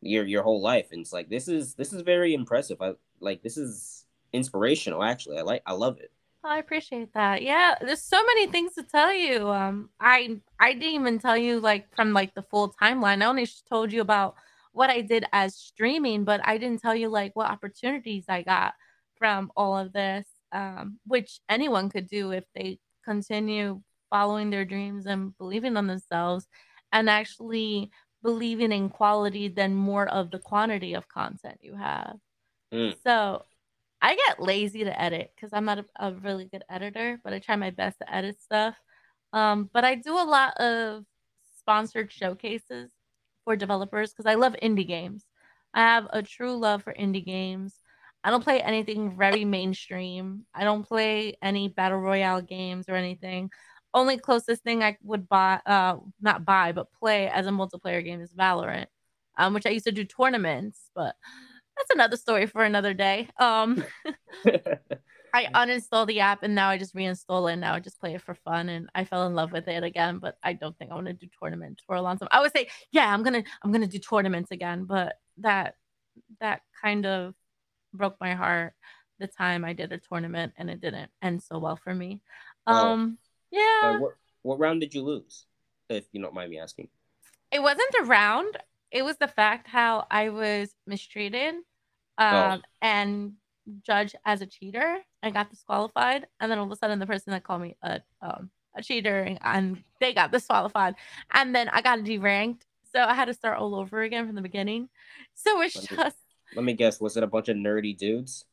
your 0.01 0.25
your 0.25 0.43
whole 0.43 0.61
life, 0.61 0.87
and 0.91 1.01
it's 1.01 1.13
like 1.13 1.29
this 1.29 1.47
is 1.47 1.75
this 1.75 1.93
is 1.93 2.01
very 2.01 2.33
impressive. 2.33 2.81
I 2.81 2.93
like 3.19 3.43
this 3.43 3.57
is 3.57 4.05
inspirational. 4.33 5.03
Actually, 5.03 5.37
I 5.37 5.41
like 5.41 5.61
I 5.65 5.73
love 5.73 5.99
it. 5.99 6.11
I 6.43 6.59
appreciate 6.59 7.13
that. 7.13 7.41
Yeah, 7.41 7.75
there's 7.81 8.01
so 8.03 8.23
many 8.25 8.47
things 8.47 8.73
to 8.75 8.83
tell 8.83 9.13
you. 9.13 9.49
Um, 9.49 9.89
I 9.99 10.39
I 10.59 10.73
didn't 10.73 11.01
even 11.01 11.19
tell 11.19 11.37
you 11.37 11.59
like 11.59 11.93
from 11.95 12.13
like 12.13 12.33
the 12.35 12.43
full 12.43 12.73
timeline. 12.81 13.21
I 13.21 13.25
only 13.25 13.47
told 13.69 13.91
you 13.91 14.01
about 14.01 14.35
what 14.71 14.89
I 14.89 15.01
did 15.01 15.25
as 15.33 15.55
streaming, 15.55 16.23
but 16.23 16.39
I 16.45 16.57
didn't 16.57 16.81
tell 16.81 16.95
you 16.95 17.09
like 17.09 17.35
what 17.35 17.49
opportunities 17.49 18.25
I 18.29 18.43
got 18.43 18.75
from 19.17 19.51
all 19.57 19.77
of 19.77 19.91
this, 19.91 20.27
um, 20.51 20.99
which 21.05 21.39
anyone 21.49 21.89
could 21.89 22.07
do 22.07 22.31
if 22.31 22.43
they 22.55 22.79
continue 23.03 23.81
following 24.09 24.49
their 24.49 24.65
dreams 24.65 25.05
and 25.05 25.37
believing 25.37 25.75
on 25.75 25.87
themselves 25.87 26.47
and 26.93 27.09
actually 27.09 27.91
believing 28.23 28.71
in 28.71 28.89
quality 28.89 29.47
than 29.47 29.73
more 29.73 30.07
of 30.07 30.31
the 30.31 30.39
quantity 30.39 30.93
of 30.93 31.07
content 31.09 31.57
you 31.61 31.75
have. 31.75 32.15
Mm. 32.73 32.95
So 33.03 33.43
I 34.01 34.15
get 34.15 34.41
lazy 34.41 34.83
to 34.83 35.01
edit 35.01 35.31
because 35.35 35.51
I'm 35.53 35.65
not 35.65 35.79
a, 35.79 35.85
a, 35.99 36.13
really 36.13 36.45
good 36.45 36.63
editor, 36.69 37.19
but 37.23 37.33
I 37.33 37.39
try 37.39 37.55
my 37.55 37.71
best 37.71 37.97
to 37.99 38.13
edit 38.13 38.39
stuff. 38.39 38.75
Um, 39.33 39.69
but 39.73 39.83
I 39.83 39.95
do 39.95 40.13
a 40.13 40.23
lot 40.23 40.55
of 40.57 41.03
sponsored 41.57 42.11
showcases 42.11 42.91
for 43.43 43.55
developers 43.55 44.11
because 44.11 44.29
I 44.29 44.35
love 44.35 44.55
indie 44.61 44.87
games. 44.87 45.25
I 45.73 45.81
have 45.81 46.07
a 46.11 46.21
true 46.21 46.55
love 46.57 46.83
for 46.83 46.93
indie 46.93 47.25
games. 47.25 47.75
I 48.23 48.29
don't 48.29 48.43
play 48.43 48.61
anything 48.61 49.15
very 49.17 49.45
mainstream. 49.45 50.45
I 50.53 50.63
don't 50.63 50.87
play 50.87 51.37
any 51.41 51.69
battle 51.69 51.99
royale 51.99 52.41
games 52.41 52.89
or 52.89 52.95
anything. 52.95 53.49
Only 53.93 54.17
closest 54.17 54.63
thing 54.63 54.83
I 54.83 54.97
would 55.03 55.27
buy, 55.29 55.59
uh, 55.65 55.97
not 56.21 56.45
buy, 56.45 56.71
but 56.71 56.91
play 56.91 57.29
as 57.29 57.47
a 57.47 57.51
multiplayer 57.51 58.03
game 58.03 58.21
is 58.21 58.33
Valorant, 58.33 58.87
um, 59.37 59.53
which 59.53 59.65
I 59.65 59.69
used 59.69 59.85
to 59.85 59.91
do 59.91 60.03
tournaments, 60.03 60.91
but 60.93 61.15
that's 61.77 61.91
another 61.93 62.17
story 62.17 62.45
for 62.45 62.63
another 62.63 62.93
day. 62.93 63.29
Um, 63.39 63.83
I 65.33 65.45
uninstalled 65.53 66.07
the 66.07 66.21
app 66.21 66.43
and 66.43 66.55
now 66.55 66.69
I 66.69 66.77
just 66.77 66.95
reinstall 66.95 67.49
it. 67.49 67.53
And 67.53 67.61
now 67.61 67.73
I 67.73 67.79
just 67.79 67.99
play 67.99 68.15
it 68.15 68.21
for 68.21 68.33
fun 68.33 68.69
and 68.69 68.89
I 68.95 69.03
fell 69.03 69.27
in 69.27 69.35
love 69.35 69.51
with 69.51 69.67
it 69.67 69.83
again. 69.83 70.19
But 70.19 70.37
I 70.43 70.53
don't 70.53 70.77
think 70.77 70.91
I 70.91 70.95
want 70.95 71.07
to 71.07 71.13
do 71.13 71.27
tournaments 71.39 71.83
for 71.85 71.95
a 71.95 72.01
long 72.01 72.17
time. 72.17 72.29
I 72.31 72.41
would 72.41 72.55
say, 72.55 72.67
yeah, 72.91 73.13
I'm 73.13 73.23
gonna 73.23 73.43
I'm 73.63 73.71
gonna 73.71 73.87
do 73.87 73.99
tournaments 73.99 74.51
again, 74.51 74.85
but 74.85 75.15
that 75.37 75.75
that 76.39 76.61
kind 76.81 77.05
of 77.05 77.35
broke 77.93 78.15
my 78.19 78.33
heart 78.33 78.73
the 79.19 79.27
time 79.27 79.65
I 79.65 79.73
did 79.73 79.91
a 79.91 79.97
tournament 79.97 80.53
and 80.57 80.69
it 80.69 80.81
didn't 80.81 81.11
end 81.21 81.41
so 81.43 81.57
well 81.59 81.75
for 81.75 81.93
me. 81.93 82.21
Oh. 82.65 82.73
Um, 82.73 83.17
yeah. 83.51 83.79
Uh, 83.83 83.99
what, 83.99 84.13
what 84.41 84.59
round 84.59 84.81
did 84.81 84.93
you 84.93 85.03
lose, 85.03 85.45
if 85.89 86.05
you 86.11 86.21
don't 86.21 86.33
mind 86.33 86.51
me 86.51 86.59
asking? 86.59 86.89
It 87.51 87.61
wasn't 87.61 87.95
a 88.01 88.05
round. 88.05 88.57
It 88.91 89.03
was 89.03 89.17
the 89.17 89.27
fact 89.27 89.67
how 89.67 90.07
I 90.09 90.29
was 90.29 90.73
mistreated, 90.85 91.55
oh. 92.17 92.25
um, 92.25 92.59
oh. 92.63 92.67
and 92.81 93.33
judged 93.81 94.15
as 94.25 94.41
a 94.41 94.45
cheater 94.45 94.99
and 95.21 95.33
got 95.33 95.49
disqualified. 95.49 96.27
And 96.39 96.51
then 96.51 96.59
all 96.59 96.65
of 96.65 96.71
a 96.71 96.75
sudden, 96.75 96.99
the 96.99 97.05
person 97.05 97.31
that 97.31 97.43
called 97.43 97.61
me 97.61 97.75
a 97.81 98.01
um, 98.21 98.49
a 98.77 98.83
cheater 98.83 99.21
and, 99.21 99.39
and 99.41 99.83
they 99.99 100.13
got 100.13 100.31
disqualified. 100.31 100.95
And 101.33 101.53
then 101.53 101.69
I 101.69 101.81
got 101.81 101.99
deranked. 101.99 102.61
So 102.93 103.01
I 103.01 103.13
had 103.13 103.25
to 103.25 103.33
start 103.33 103.57
all 103.57 103.75
over 103.75 104.01
again 104.01 104.25
from 104.25 104.35
the 104.35 104.41
beginning. 104.41 104.89
So 105.33 105.61
it's 105.61 105.75
Let 105.75 105.91
me- 105.91 105.97
just 105.97 106.17
Let 106.55 106.65
me 106.65 106.73
guess. 106.73 107.01
Was 107.01 107.17
it 107.17 107.23
a 107.23 107.27
bunch 107.27 107.49
of 107.49 107.57
nerdy 107.57 107.97
dudes? 107.97 108.45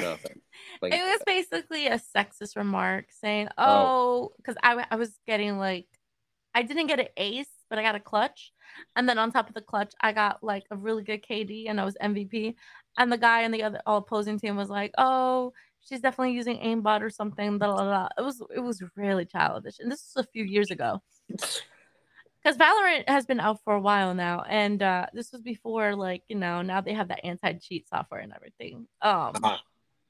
Nothing. 0.00 0.40
Like, 0.80 0.92
it 0.92 1.02
was 1.02 1.20
basically 1.26 1.86
a 1.86 1.98
sexist 1.98 2.56
remark 2.56 3.06
saying, 3.10 3.48
Oh. 3.58 3.64
"Oh, 3.64 4.32
because 4.36 4.56
I 4.62 4.96
was 4.96 5.12
getting 5.26 5.58
like, 5.58 5.86
I 6.54 6.62
didn't 6.62 6.86
get 6.86 7.00
an 7.00 7.08
ace, 7.16 7.48
but 7.74 7.80
I 7.80 7.82
got 7.82 7.96
a 7.96 8.00
clutch, 8.00 8.52
and 8.94 9.08
then 9.08 9.18
on 9.18 9.32
top 9.32 9.48
of 9.48 9.54
the 9.54 9.60
clutch, 9.60 9.94
I 10.00 10.12
got 10.12 10.44
like 10.44 10.62
a 10.70 10.76
really 10.76 11.02
good 11.02 11.24
KD, 11.24 11.68
and 11.68 11.80
I 11.80 11.84
was 11.84 11.96
MVP. 12.00 12.54
And 12.96 13.10
the 13.10 13.18
guy 13.18 13.42
in 13.42 13.50
the 13.50 13.64
other 13.64 13.80
all 13.84 13.98
opposing 13.98 14.38
team 14.38 14.54
was 14.54 14.68
like, 14.68 14.92
"Oh, 14.96 15.52
she's 15.80 16.00
definitely 16.00 16.34
using 16.34 16.58
aimbot 16.58 17.02
or 17.02 17.10
something." 17.10 17.58
Blah, 17.58 17.74
blah, 17.74 17.82
blah. 17.82 18.08
It 18.16 18.22
was 18.22 18.40
it 18.54 18.60
was 18.60 18.80
really 18.94 19.26
childish, 19.26 19.80
and 19.80 19.90
this 19.90 20.12
was 20.14 20.24
a 20.24 20.28
few 20.28 20.44
years 20.44 20.70
ago. 20.70 21.02
Because 21.26 22.56
Valorant 22.56 23.08
has 23.08 23.26
been 23.26 23.40
out 23.40 23.58
for 23.64 23.74
a 23.74 23.80
while 23.80 24.14
now, 24.14 24.44
and 24.48 24.80
uh, 24.80 25.06
this 25.12 25.32
was 25.32 25.42
before, 25.42 25.96
like 25.96 26.22
you 26.28 26.36
know, 26.36 26.62
now 26.62 26.80
they 26.80 26.94
have 26.94 27.08
that 27.08 27.24
anti-cheat 27.24 27.88
software 27.88 28.20
and 28.20 28.32
everything. 28.36 28.86
Um, 29.02 29.32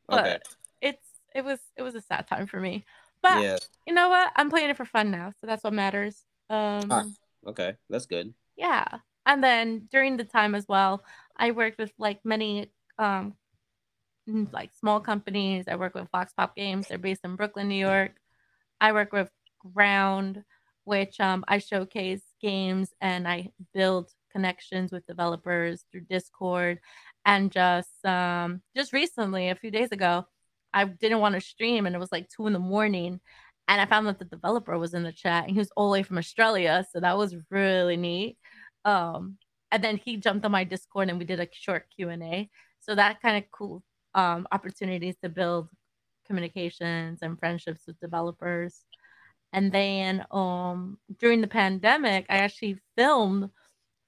but 0.07 0.27
okay. 0.27 0.39
it's 0.83 1.09
it 1.35 1.43
was 1.47 1.61
it 1.79 1.83
was 1.83 1.95
a 1.95 2.03
sad 2.03 2.29
time 2.29 2.47
for 2.47 2.61
me. 2.61 2.85
But 3.23 3.43
Yeah. 3.43 3.57
you 3.87 3.95
know 3.95 4.11
what? 4.11 4.33
I'm 4.37 4.51
playing 4.51 4.69
it 4.69 4.77
for 4.77 4.85
fun 4.85 5.11
now, 5.11 5.33
so 5.41 5.47
that's 5.47 5.65
what 5.65 5.73
matters. 5.73 6.27
Um. 6.51 7.15
Okay. 7.47 7.75
That's 7.91 8.07
good. 8.07 8.35
yeah. 8.57 8.87
And 9.27 9.43
then 9.43 9.89
during 9.91 10.17
the 10.17 10.25
time 10.25 10.55
as 10.55 10.67
well, 10.69 11.03
I 11.37 11.51
worked 11.53 11.79
with 11.79 11.93
like 11.99 12.21
many 12.25 12.71
um 12.99 13.35
like 14.53 14.71
small 14.75 15.01
companies. 15.01 15.67
I 15.69 15.77
work 15.77 15.95
with 15.95 16.09
Fox 16.11 16.33
Pop 16.33 16.57
Games. 16.57 16.89
They're 16.89 16.99
based 16.99 17.25
in 17.25 17.37
Brooklyn, 17.37 17.69
New 17.69 17.75
York. 17.75 18.13
I 18.81 18.93
work 18.93 19.13
with 19.13 19.31
Ground, 19.75 20.45
which 20.85 21.21
um 21.21 21.45
I 21.49 21.59
showcase 21.59 22.23
games 22.41 22.93
and 23.01 23.27
I 23.29 23.51
build 23.73 24.11
connections 24.33 24.93
with 24.93 25.07
developers 25.07 25.85
through 25.91 26.03
Discord. 26.03 26.81
And 27.25 27.51
just 27.53 28.05
um 28.05 28.63
just 28.77 28.93
recently, 28.93 29.49
a 29.51 29.55
few 29.55 29.71
days 29.71 29.93
ago, 29.93 30.27
I 30.73 30.85
didn't 30.85 31.21
want 31.21 31.35
to 31.35 31.41
stream 31.41 31.87
and 31.87 31.95
it 31.95 31.99
was 31.99 32.13
like 32.13 32.29
two 32.29 32.47
in 32.47 32.53
the 32.53 32.59
morning. 32.59 33.21
And 33.67 33.81
I 33.81 33.87
found 33.87 34.07
that 34.07 34.19
the 34.19 34.25
developer 34.27 34.79
was 34.79 34.95
in 34.95 35.03
the 35.03 35.13
chat 35.13 35.45
and 35.45 35.53
he 35.53 35.59
was 35.59 35.71
all 35.77 35.89
the 35.89 35.93
way 35.93 36.03
from 36.03 36.19
Australia. 36.19 36.85
So 36.93 37.01
that 37.01 37.17
was 37.17 37.35
really 37.51 37.97
neat. 37.97 38.37
Um, 38.85 39.39
and 39.71 39.83
then 39.83 39.97
he 39.97 40.19
jumped 40.19 40.45
on 40.45 40.53
my 40.53 40.65
Discord 40.65 41.09
and 41.09 41.19
we 41.19 41.25
did 41.25 41.41
a 41.41 41.49
short 41.53 41.87
Q 41.97 42.11
and 42.11 42.23
A. 42.23 42.51
So 42.81 42.95
that 42.95 43.23
kind 43.23 43.39
of 43.39 43.51
cool 43.51 43.83
um, 44.15 44.47
opportunities 44.53 45.17
to 45.23 45.29
build 45.29 45.69
communications 46.27 47.21
and 47.23 47.39
friendships 47.39 47.83
with 47.87 47.99
developers. 48.01 48.85
And 49.53 49.73
then 49.73 50.25
um, 50.31 50.99
during 51.19 51.41
the 51.41 51.47
pandemic, 51.47 52.27
I 52.29 52.39
actually 52.39 52.79
filmed 52.97 53.51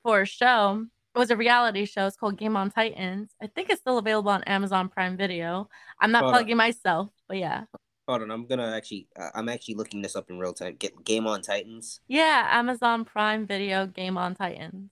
for 0.03 0.23
a 0.23 0.27
show. 0.27 0.85
It 1.15 1.19
was 1.19 1.31
a 1.31 1.37
reality 1.37 1.87
show. 1.87 2.07
It's 2.07 2.17
called 2.17 2.37
Game 2.37 2.57
on 2.57 2.71
Titans. 2.71 3.31
I 3.43 3.47
think 3.47 3.71
it's 3.71 3.81
still 3.81 3.99
available 3.99 4.31
on 4.31 4.45
Amazon 4.45 4.89
Prime 4.89 5.17
Video. 5.17 5.69
I'm 6.01 6.13
not 6.13 6.25
plugging 6.25 6.57
myself, 6.57 7.09
but 7.27 7.39
yeah. 7.39 7.65
Hold 8.09 8.23
on. 8.23 8.31
I'm 8.31 8.47
gonna 8.47 8.75
actually. 8.77 9.09
Uh, 9.19 9.31
I'm 9.35 9.49
actually 9.49 9.75
looking 9.75 10.01
this 10.03 10.15
up 10.17 10.31
in 10.31 10.39
real 10.39 10.53
time. 10.53 10.77
Get 10.79 11.05
Game 11.05 11.27
on 11.27 11.43
Titans. 11.43 12.01
Yeah, 12.07 12.47
Amazon 12.51 13.05
Prime 13.05 13.47
Video 13.47 13.87
Game 13.87 14.17
on 14.17 14.35
Titans. 14.35 14.91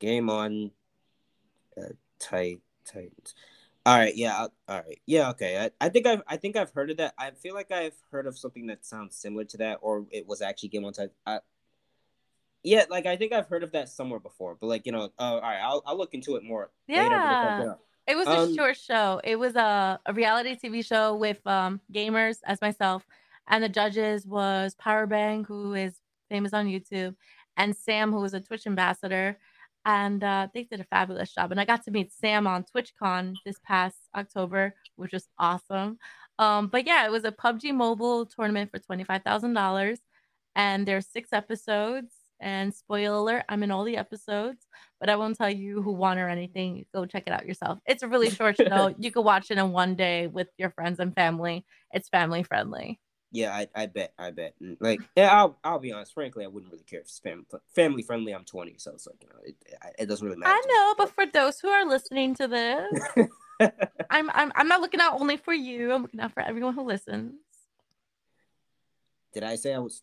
Game 0.00 0.28
on. 0.28 0.72
Uh, 1.76 1.94
Tit 2.18 2.60
Titans. 2.84 3.34
All 3.86 3.98
right. 3.98 4.14
Yeah. 4.14 4.36
All 4.36 4.50
right. 4.68 5.00
Yeah. 5.06 5.30
Okay. 5.30 5.58
I, 5.58 5.70
I 5.84 5.88
think 5.88 6.06
I've. 6.06 6.22
I 6.26 6.36
think 6.36 6.56
I've 6.56 6.70
heard 6.70 6.90
of 6.90 6.96
that. 6.98 7.14
I 7.18 7.30
feel 7.30 7.54
like 7.54 7.70
I've 7.70 7.96
heard 8.10 8.26
of 8.26 8.38
something 8.38 8.66
that 8.66 8.84
sounds 8.84 9.16
similar 9.16 9.44
to 9.44 9.56
that, 9.58 9.78
or 9.82 10.06
it 10.10 10.26
was 10.26 10.42
actually 10.42 10.70
Game 10.70 10.84
on 10.84 10.92
Titans. 10.92 11.14
I, 11.26 11.38
yeah. 12.64 12.84
Like 12.90 13.06
I 13.06 13.16
think 13.16 13.32
I've 13.32 13.48
heard 13.48 13.62
of 13.62 13.72
that 13.72 13.88
somewhere 13.88 14.20
before, 14.20 14.56
but 14.60 14.66
like 14.66 14.86
you 14.86 14.92
know. 14.92 15.04
Uh, 15.18 15.22
all 15.34 15.40
right. 15.40 15.60
I'll 15.62 15.82
I'll 15.86 15.98
look 15.98 16.14
into 16.14 16.36
it 16.36 16.42
more 16.44 16.70
Yeah. 16.88 17.58
like, 17.68 17.78
It 18.06 18.16
was 18.16 18.26
Um, 18.26 18.50
a 18.50 18.54
short 18.54 18.76
show. 18.76 19.20
It 19.24 19.36
was 19.36 19.54
a, 19.56 20.00
a 20.06 20.12
reality 20.12 20.56
TV 20.56 20.84
show 20.84 21.14
with 21.14 21.44
um, 21.46 21.80
gamers 21.92 22.38
as 22.44 22.60
myself, 22.60 23.06
and 23.48 23.62
the 23.62 23.68
judges 23.68 24.26
was 24.26 24.74
Powerbang, 24.74 25.46
who 25.46 25.74
is 25.74 26.00
famous 26.28 26.52
on 26.52 26.66
YouTube, 26.66 27.14
and 27.56 27.76
Sam, 27.76 28.12
who 28.12 28.20
was 28.20 28.34
a 28.34 28.40
Twitch 28.40 28.66
ambassador, 28.66 29.38
and 29.84 30.22
uh, 30.24 30.48
they 30.54 30.64
did 30.64 30.80
a 30.80 30.84
fabulous 30.84 31.32
job. 31.34 31.50
And 31.52 31.60
I 31.60 31.64
got 31.64 31.84
to 31.84 31.90
meet 31.92 32.12
Sam 32.12 32.46
on 32.46 32.64
TwitchCon 32.64 33.40
this 33.44 33.58
past 33.64 33.96
October, 34.16 34.74
which 34.96 35.12
was 35.12 35.28
awesome. 35.38 35.98
Um, 36.38 36.68
but 36.68 36.86
yeah, 36.86 37.04
it 37.06 37.12
was 37.12 37.24
a 37.24 37.32
PUBG 37.32 37.72
Mobile 37.74 38.26
tournament 38.26 38.70
for 38.70 38.78
twenty 38.80 39.04
five 39.04 39.22
thousand 39.22 39.54
dollars, 39.54 40.00
and 40.56 40.86
there's 40.86 41.06
six 41.06 41.32
episodes. 41.32 42.12
And 42.42 42.74
spoiler 42.74 43.16
alert, 43.16 43.44
I'm 43.48 43.62
in 43.62 43.70
all 43.70 43.84
the 43.84 43.96
episodes 43.96 44.66
but 45.02 45.10
I 45.10 45.16
won't 45.16 45.36
tell 45.36 45.50
you 45.50 45.82
who 45.82 45.90
won 45.90 46.16
or 46.16 46.28
anything. 46.28 46.86
Go 46.94 47.06
check 47.06 47.24
it 47.26 47.32
out 47.32 47.44
yourself. 47.44 47.80
It's 47.86 48.04
a 48.04 48.08
really 48.08 48.30
short 48.30 48.56
show. 48.68 48.94
You 49.00 49.10
could 49.10 49.24
watch 49.24 49.50
it 49.50 49.58
in 49.58 49.72
one 49.72 49.96
day 49.96 50.28
with 50.28 50.46
your 50.58 50.70
friends 50.70 51.00
and 51.00 51.12
family. 51.12 51.66
It's 51.90 52.08
family 52.08 52.44
friendly. 52.44 53.00
Yeah, 53.32 53.52
I, 53.52 53.66
I 53.74 53.86
bet, 53.86 54.12
I 54.16 54.30
bet. 54.30 54.54
Mm, 54.62 54.76
like, 54.78 55.00
yeah, 55.16 55.36
I'll, 55.36 55.58
I'll 55.64 55.80
be 55.80 55.90
honest. 55.90 56.14
Frankly, 56.14 56.44
I 56.44 56.46
wouldn't 56.46 56.70
really 56.70 56.84
care 56.84 57.00
if 57.00 57.06
it's 57.06 57.18
family, 57.18 57.46
family 57.74 58.02
friendly. 58.04 58.32
I'm 58.32 58.44
20, 58.44 58.76
so 58.78 58.92
it's 58.92 59.08
like, 59.08 59.16
you 59.22 59.28
know, 59.28 59.40
it, 59.44 59.56
it 59.98 60.06
doesn't 60.06 60.24
really 60.24 60.38
matter. 60.38 60.52
I 60.54 60.62
know, 60.68 60.94
but 60.96 61.12
for 61.12 61.26
those 61.26 61.58
who 61.58 61.66
are 61.66 61.84
listening 61.84 62.36
to 62.36 62.46
this, 62.46 63.02
I'm 64.08 64.30
I'm 64.30 64.52
I'm 64.54 64.68
not 64.68 64.82
looking 64.82 65.00
out 65.00 65.20
only 65.20 65.36
for 65.36 65.52
you. 65.52 65.90
I'm 65.92 66.02
looking 66.02 66.20
out 66.20 66.32
for 66.32 66.44
everyone 66.44 66.74
who 66.74 66.84
listens. 66.84 67.32
Did 69.34 69.42
I 69.42 69.56
say 69.56 69.74
I 69.74 69.78
was? 69.78 70.02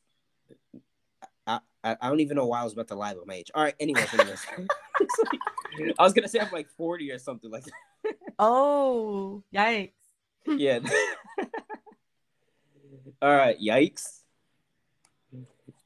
I, 1.83 1.91
I, 1.91 1.97
I 2.01 2.09
don't 2.09 2.19
even 2.19 2.35
know 2.37 2.45
why 2.47 2.61
I 2.61 2.63
was 2.63 2.73
about 2.73 2.87
to 2.89 2.95
lie 2.95 3.11
about 3.11 3.27
my 3.27 3.35
age. 3.35 3.51
All 3.53 3.63
right, 3.63 3.75
anyways, 3.79 4.13
anyways. 4.13 4.45
Like- 4.57 4.67
I 5.99 6.03
was 6.03 6.13
gonna 6.13 6.27
say 6.27 6.39
I'm 6.39 6.51
like 6.51 6.69
40 6.77 7.11
or 7.11 7.19
something 7.19 7.49
like 7.51 7.63
that. 7.65 7.73
Oh, 8.41 9.43
yikes! 9.53 9.91
Yeah. 10.47 10.79
All 13.21 13.35
right, 13.35 13.57
yikes. 13.59 14.21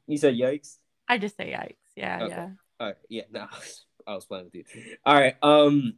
You 0.05 0.17
said 0.17 0.35
yikes. 0.35 0.77
I 1.07 1.17
just 1.17 1.35
say 1.35 1.51
yikes. 1.51 1.77
Yeah, 1.95 2.23
Okay. 2.23 2.33
yeah. 2.35 2.49
All 2.79 2.87
right, 2.87 2.95
yeah, 3.09 3.23
no, 3.31 3.47
I 4.05 4.13
was 4.15 4.25
playing 4.25 4.45
with 4.45 4.55
you. 4.55 4.63
All 5.05 5.15
right, 5.15 5.35
um, 5.41 5.95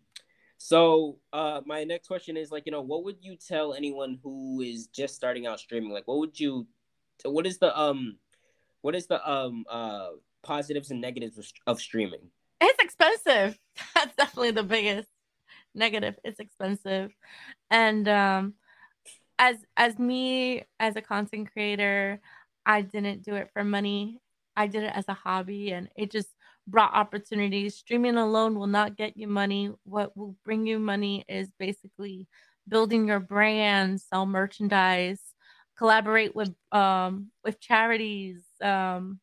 so 0.57 1.19
uh, 1.33 1.61
my 1.65 1.83
next 1.83 2.07
question 2.07 2.37
is 2.37 2.51
like, 2.51 2.63
you 2.65 2.71
know, 2.71 2.81
what 2.81 3.03
would 3.03 3.17
you 3.21 3.35
tell 3.35 3.73
anyone 3.73 4.19
who 4.23 4.61
is 4.61 4.87
just 4.87 5.15
starting 5.15 5.45
out 5.47 5.59
streaming? 5.59 5.91
Like, 5.91 6.07
what 6.07 6.19
would 6.19 6.39
you, 6.39 6.67
what 7.25 7.45
is 7.45 7.57
the 7.57 7.77
um, 7.77 8.17
what 8.85 8.93
is 8.93 9.07
the 9.07 9.19
um 9.29 9.65
uh 9.67 10.09
positives 10.43 10.91
and 10.91 11.01
negatives 11.01 11.39
of, 11.39 11.47
of 11.65 11.81
streaming? 11.81 12.29
It's 12.61 12.77
expensive. 12.79 13.57
That's 13.95 14.15
definitely 14.15 14.51
the 14.51 14.61
biggest 14.61 15.09
negative. 15.73 16.19
It's 16.23 16.39
expensive. 16.39 17.11
And 17.71 18.07
um 18.07 18.53
as 19.39 19.57
as 19.75 19.97
me 19.97 20.65
as 20.79 20.95
a 20.95 21.01
content 21.01 21.51
creator, 21.51 22.21
I 22.63 22.81
didn't 22.81 23.23
do 23.23 23.33
it 23.33 23.49
for 23.53 23.63
money. 23.63 24.19
I 24.55 24.67
did 24.67 24.83
it 24.83 24.93
as 24.93 25.05
a 25.07 25.15
hobby 25.15 25.71
and 25.71 25.89
it 25.95 26.11
just 26.11 26.29
brought 26.67 26.93
opportunities. 26.93 27.75
Streaming 27.75 28.17
alone 28.17 28.53
will 28.53 28.67
not 28.67 28.95
get 28.95 29.17
you 29.17 29.27
money. 29.27 29.71
What 29.83 30.15
will 30.15 30.35
bring 30.45 30.67
you 30.67 30.77
money 30.77 31.25
is 31.27 31.49
basically 31.57 32.27
building 32.67 33.07
your 33.07 33.19
brand, 33.19 33.99
sell 33.99 34.27
merchandise, 34.27 35.21
collaborate 35.77 36.35
with 36.35 36.53
um 36.71 37.31
with 37.43 37.59
charities, 37.59 38.43
um 38.61 39.19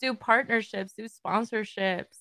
do 0.00 0.14
partnerships, 0.14 0.92
do 0.92 1.06
sponsorships, 1.08 2.18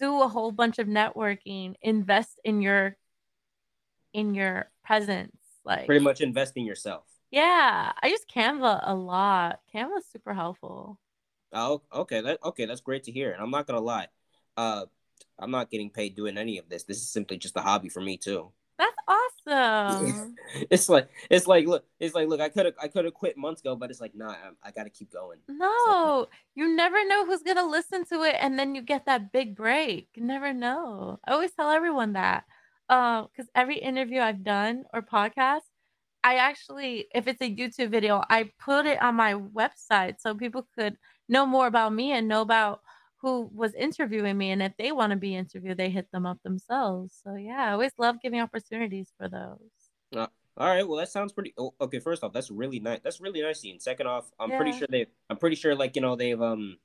do 0.00 0.22
a 0.22 0.28
whole 0.28 0.52
bunch 0.52 0.78
of 0.78 0.86
networking, 0.86 1.74
invest 1.82 2.38
in 2.44 2.62
your 2.62 2.96
in 4.12 4.34
your 4.34 4.70
presence. 4.84 5.36
Like 5.64 5.86
Pretty 5.86 6.00
much 6.04 6.20
invest 6.20 6.56
in 6.56 6.64
yourself. 6.64 7.04
yeah, 7.30 7.92
I 8.02 8.06
use 8.08 8.24
Canva 8.34 8.80
a 8.84 8.94
lot. 8.94 9.60
Canva's 9.72 10.06
super 10.12 10.34
helpful. 10.34 10.98
Oh, 11.52 11.82
okay, 11.92 12.20
that 12.22 12.38
okay, 12.44 12.64
that's 12.66 12.80
great 12.80 13.04
to 13.04 13.12
hear. 13.12 13.32
And 13.32 13.42
I'm 13.42 13.50
not 13.50 13.66
gonna 13.66 13.80
lie, 13.80 14.08
uh, 14.56 14.86
I'm 15.38 15.50
not 15.50 15.70
getting 15.70 15.90
paid 15.90 16.14
doing 16.16 16.38
any 16.38 16.58
of 16.58 16.68
this. 16.68 16.84
This 16.84 16.98
is 16.98 17.10
simply 17.10 17.38
just 17.38 17.56
a 17.56 17.60
hobby 17.62 17.88
for 17.88 18.00
me 18.00 18.16
too. 18.16 18.52
Awesome. 19.46 20.36
it's 20.70 20.88
like 20.88 21.08
it's 21.30 21.46
like 21.46 21.66
look 21.66 21.84
it's 21.98 22.14
like 22.14 22.28
look 22.28 22.40
I 22.40 22.48
could 22.48 22.66
have 22.66 22.74
I 22.80 22.88
could 22.88 23.04
have 23.04 23.14
quit 23.14 23.36
months 23.36 23.60
ago 23.60 23.74
but 23.74 23.90
it's 23.90 24.00
like 24.00 24.14
nah 24.14 24.30
I, 24.30 24.68
I 24.68 24.70
got 24.70 24.84
to 24.84 24.90
keep 24.90 25.12
going. 25.12 25.38
no, 25.48 26.26
you 26.54 26.74
never 26.74 27.06
know 27.06 27.26
who's 27.26 27.42
gonna 27.42 27.66
listen 27.66 28.04
to 28.06 28.22
it, 28.22 28.36
and 28.38 28.58
then 28.58 28.74
you 28.74 28.82
get 28.82 29.06
that 29.06 29.32
big 29.32 29.56
break. 29.56 30.08
You 30.14 30.24
never 30.24 30.52
know. 30.52 31.18
I 31.26 31.32
always 31.32 31.52
tell 31.52 31.70
everyone 31.70 32.12
that. 32.14 32.44
Uh, 32.88 33.22
because 33.22 33.50
every 33.54 33.78
interview 33.78 34.20
I've 34.20 34.44
done 34.44 34.84
or 34.92 35.00
podcast, 35.02 35.62
I 36.24 36.36
actually, 36.36 37.06
if 37.14 37.26
it's 37.26 37.40
a 37.40 37.54
YouTube 37.54 37.90
video, 37.90 38.22
I 38.28 38.50
put 38.60 38.86
it 38.86 39.00
on 39.02 39.14
my 39.16 39.34
website 39.34 40.16
so 40.20 40.34
people 40.34 40.66
could 40.78 40.96
know 41.28 41.46
more 41.46 41.66
about 41.66 41.94
me 41.94 42.12
and 42.12 42.28
know 42.28 42.42
about 42.42 42.80
who 43.22 43.48
was 43.54 43.72
interviewing 43.74 44.36
me. 44.36 44.50
And 44.50 44.62
if 44.62 44.76
they 44.76 44.92
want 44.92 45.12
to 45.12 45.16
be 45.16 45.34
interviewed, 45.36 45.78
they 45.78 45.90
hit 45.90 46.10
them 46.12 46.26
up 46.26 46.42
themselves. 46.42 47.18
So 47.24 47.36
yeah, 47.36 47.68
I 47.68 47.72
always 47.72 47.92
love 47.96 48.16
giving 48.20 48.40
opportunities 48.40 49.12
for 49.16 49.28
those. 49.28 50.28
All 50.56 50.68
right, 50.68 50.86
well 50.86 50.98
that 50.98 51.08
sounds 51.08 51.32
pretty. 51.32 51.54
Oh, 51.56 51.72
okay, 51.80 51.98
first 51.98 52.22
off, 52.22 52.32
that's 52.32 52.50
really 52.50 52.78
nice. 52.78 53.00
That's 53.02 53.20
really 53.20 53.40
nice. 53.40 53.64
And 53.64 53.80
second 53.80 54.06
off, 54.06 54.30
I'm 54.38 54.50
pretty 54.50 54.72
sure 54.72 54.86
they. 54.90 55.06
I'm 55.30 55.38
pretty 55.38 55.56
sure 55.56 55.74
like 55.74 55.96
you 55.96 56.02
know 56.02 56.14
they've 56.14 56.40
um. 56.40 56.76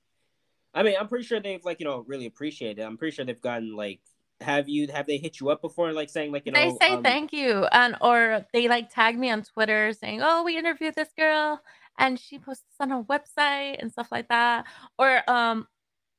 I 0.73 0.83
mean, 0.83 0.95
I'm 0.97 1.07
pretty 1.07 1.25
sure 1.25 1.41
they've 1.41 1.63
like 1.65 1.81
you 1.81 1.85
know 1.85 2.05
really 2.07 2.27
appreciated 2.27 2.79
it. 2.79 2.85
I'm 2.85 2.97
pretty 2.97 3.15
sure 3.15 3.25
they've 3.25 3.41
gotten 3.41 3.75
like 3.75 3.99
have 4.39 4.69
you 4.69 4.87
have 4.87 5.07
they 5.07 5.17
hit 5.17 5.39
you 5.39 5.49
up 5.49 5.61
before 5.61 5.91
like 5.91 6.09
saying 6.09 6.31
like 6.31 6.45
you 6.45 6.51
they 6.51 6.69
know 6.69 6.77
say 6.79 6.91
um, 6.91 7.01
thank 7.01 7.33
you 7.33 7.65
and 7.71 7.95
or 8.01 8.45
they 8.53 8.67
like 8.67 8.87
tag 8.93 9.17
me 9.17 9.31
on 9.31 9.41
twitter 9.41 9.91
saying 9.93 10.21
oh 10.21 10.43
we 10.43 10.55
interviewed 10.55 10.93
this 10.93 11.09
girl 11.17 11.59
and 11.97 12.19
she 12.19 12.37
posts 12.37 12.63
on 12.79 12.91
her 12.91 13.01
website 13.01 13.77
and 13.79 13.91
stuff 13.91 14.09
like 14.11 14.27
that 14.29 14.65
or 14.99 15.27
um 15.27 15.67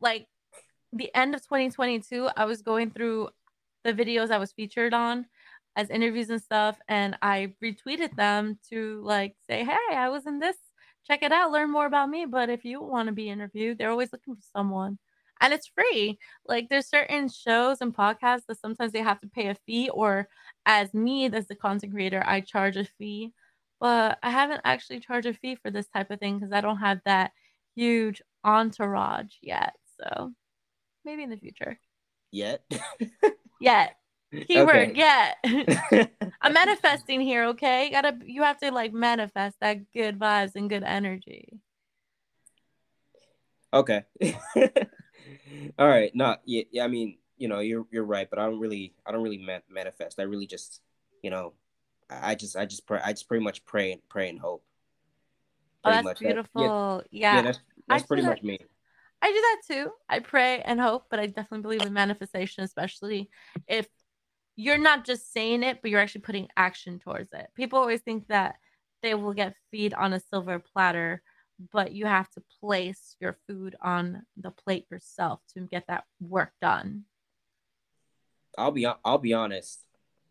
like 0.00 0.26
the 0.92 1.14
end 1.14 1.34
of 1.34 1.42
2022 1.42 2.28
i 2.36 2.44
was 2.44 2.62
going 2.62 2.90
through 2.90 3.28
the 3.84 3.92
videos 3.92 4.30
i 4.30 4.38
was 4.38 4.52
featured 4.52 4.94
on 4.94 5.26
as 5.76 5.90
interviews 5.90 6.30
and 6.30 6.42
stuff 6.42 6.78
and 6.88 7.16
i 7.22 7.52
retweeted 7.62 8.14
them 8.16 8.58
to 8.68 9.00
like 9.04 9.36
say 9.48 9.64
hey 9.64 9.94
i 9.96 10.08
was 10.08 10.26
in 10.26 10.38
this 10.38 10.56
check 11.06 11.22
it 11.22 11.32
out 11.32 11.50
learn 11.50 11.70
more 11.70 11.86
about 11.86 12.08
me 12.08 12.24
but 12.24 12.48
if 12.50 12.64
you 12.64 12.80
want 12.80 13.06
to 13.06 13.12
be 13.12 13.28
interviewed 13.28 13.78
they're 13.78 13.90
always 13.90 14.12
looking 14.12 14.34
for 14.34 14.46
someone 14.52 14.98
and 15.40 15.52
it's 15.52 15.68
free. 15.68 16.18
Like 16.46 16.68
there's 16.68 16.88
certain 16.88 17.28
shows 17.28 17.80
and 17.80 17.94
podcasts 17.94 18.46
that 18.48 18.60
sometimes 18.60 18.92
they 18.92 19.02
have 19.02 19.20
to 19.20 19.28
pay 19.28 19.48
a 19.48 19.54
fee, 19.66 19.88
or 19.90 20.28
as 20.66 20.92
me, 20.94 21.26
as 21.26 21.46
the 21.46 21.54
content 21.54 21.92
creator, 21.92 22.22
I 22.26 22.40
charge 22.40 22.76
a 22.76 22.84
fee. 22.84 23.32
But 23.80 24.18
I 24.22 24.30
haven't 24.30 24.62
actually 24.64 25.00
charged 25.00 25.26
a 25.26 25.34
fee 25.34 25.56
for 25.56 25.70
this 25.70 25.88
type 25.88 26.10
of 26.10 26.18
thing 26.18 26.38
because 26.38 26.52
I 26.52 26.60
don't 26.60 26.78
have 26.78 27.00
that 27.04 27.32
huge 27.76 28.22
entourage 28.44 29.34
yet. 29.40 29.74
So 30.00 30.32
maybe 31.04 31.22
in 31.22 31.30
the 31.30 31.36
future. 31.36 31.78
yet. 32.30 32.62
Yet. 33.60 33.96
Keyword 34.46 34.90
Okay. 34.90 34.92
yet. 34.94 35.36
I'm 36.42 36.52
manifesting 36.52 37.20
here, 37.20 37.46
okay? 37.46 37.86
You 37.86 37.90
gotta 37.90 38.18
you 38.24 38.42
have 38.42 38.58
to 38.58 38.70
like 38.70 38.92
manifest 38.92 39.56
that 39.60 39.90
good 39.92 40.18
vibes 40.18 40.54
and 40.54 40.68
good 40.68 40.84
energy. 40.84 41.58
okay. 43.72 44.04
All 45.78 45.88
right. 45.88 46.14
No. 46.14 46.36
Yeah, 46.44 46.62
yeah. 46.70 46.84
I 46.84 46.88
mean, 46.88 47.18
you 47.36 47.48
know, 47.48 47.60
you're 47.60 47.86
you're 47.90 48.04
right, 48.04 48.28
but 48.30 48.38
I 48.38 48.44
don't 48.46 48.60
really 48.60 48.94
I 49.06 49.12
don't 49.12 49.22
really 49.22 49.38
man- 49.38 49.62
manifest. 49.68 50.20
I 50.20 50.24
really 50.24 50.46
just 50.46 50.82
you 51.22 51.30
know, 51.30 51.54
I 52.10 52.34
just 52.34 52.54
I 52.56 52.64
just 52.66 52.86
pray 52.86 53.00
I 53.02 53.12
just 53.12 53.28
pretty 53.28 53.42
much 53.42 53.64
pray 53.64 53.92
and 53.92 54.00
pray 54.08 54.28
and 54.28 54.38
hope. 54.38 54.62
Oh, 55.84 55.90
that's 55.90 56.04
much 56.04 56.18
that- 56.20 56.24
yeah, 56.24 56.32
beautiful. 56.34 57.02
yeah, 57.10 57.36
Yeah. 57.36 57.42
that's 57.42 57.58
I 57.88 57.94
that's 57.96 58.06
pretty 58.06 58.22
that 58.22 58.28
much 58.28 58.42
me. 58.42 58.58
I 59.20 59.28
do 59.32 59.34
that 59.40 59.62
too. 59.74 59.90
I 60.08 60.20
pray 60.20 60.60
and 60.60 60.80
hope, 60.80 61.06
but 61.10 61.18
I 61.18 61.26
definitely 61.26 61.62
believe 61.62 61.84
in 61.84 61.92
manifestation, 61.92 62.64
especially 62.64 63.30
if 63.66 63.88
you're 64.56 64.78
not 64.78 65.04
just 65.04 65.32
saying 65.32 65.62
it, 65.62 65.80
but 65.82 65.90
you're 65.90 66.00
actually 66.00 66.22
putting 66.22 66.48
action 66.56 66.98
towards 66.98 67.32
it. 67.32 67.48
People 67.54 67.78
always 67.78 68.00
think 68.00 68.28
that 68.28 68.56
they 69.02 69.14
will 69.14 69.32
get 69.32 69.54
feed 69.70 69.94
on 69.94 70.12
a 70.12 70.20
silver 70.20 70.58
platter, 70.58 71.22
but 71.72 71.92
you 71.92 72.06
have 72.06 72.30
to 72.30 72.42
place 72.60 73.16
your 73.20 73.36
food 73.46 73.76
on 73.80 74.22
the 74.36 74.50
plate 74.50 74.86
yourself 74.90 75.40
to 75.54 75.60
get 75.60 75.86
that 75.88 76.04
work 76.20 76.52
done. 76.60 77.04
I'll 78.56 78.72
be 78.72 78.86
I'll 79.04 79.18
be 79.18 79.34
honest. 79.34 79.80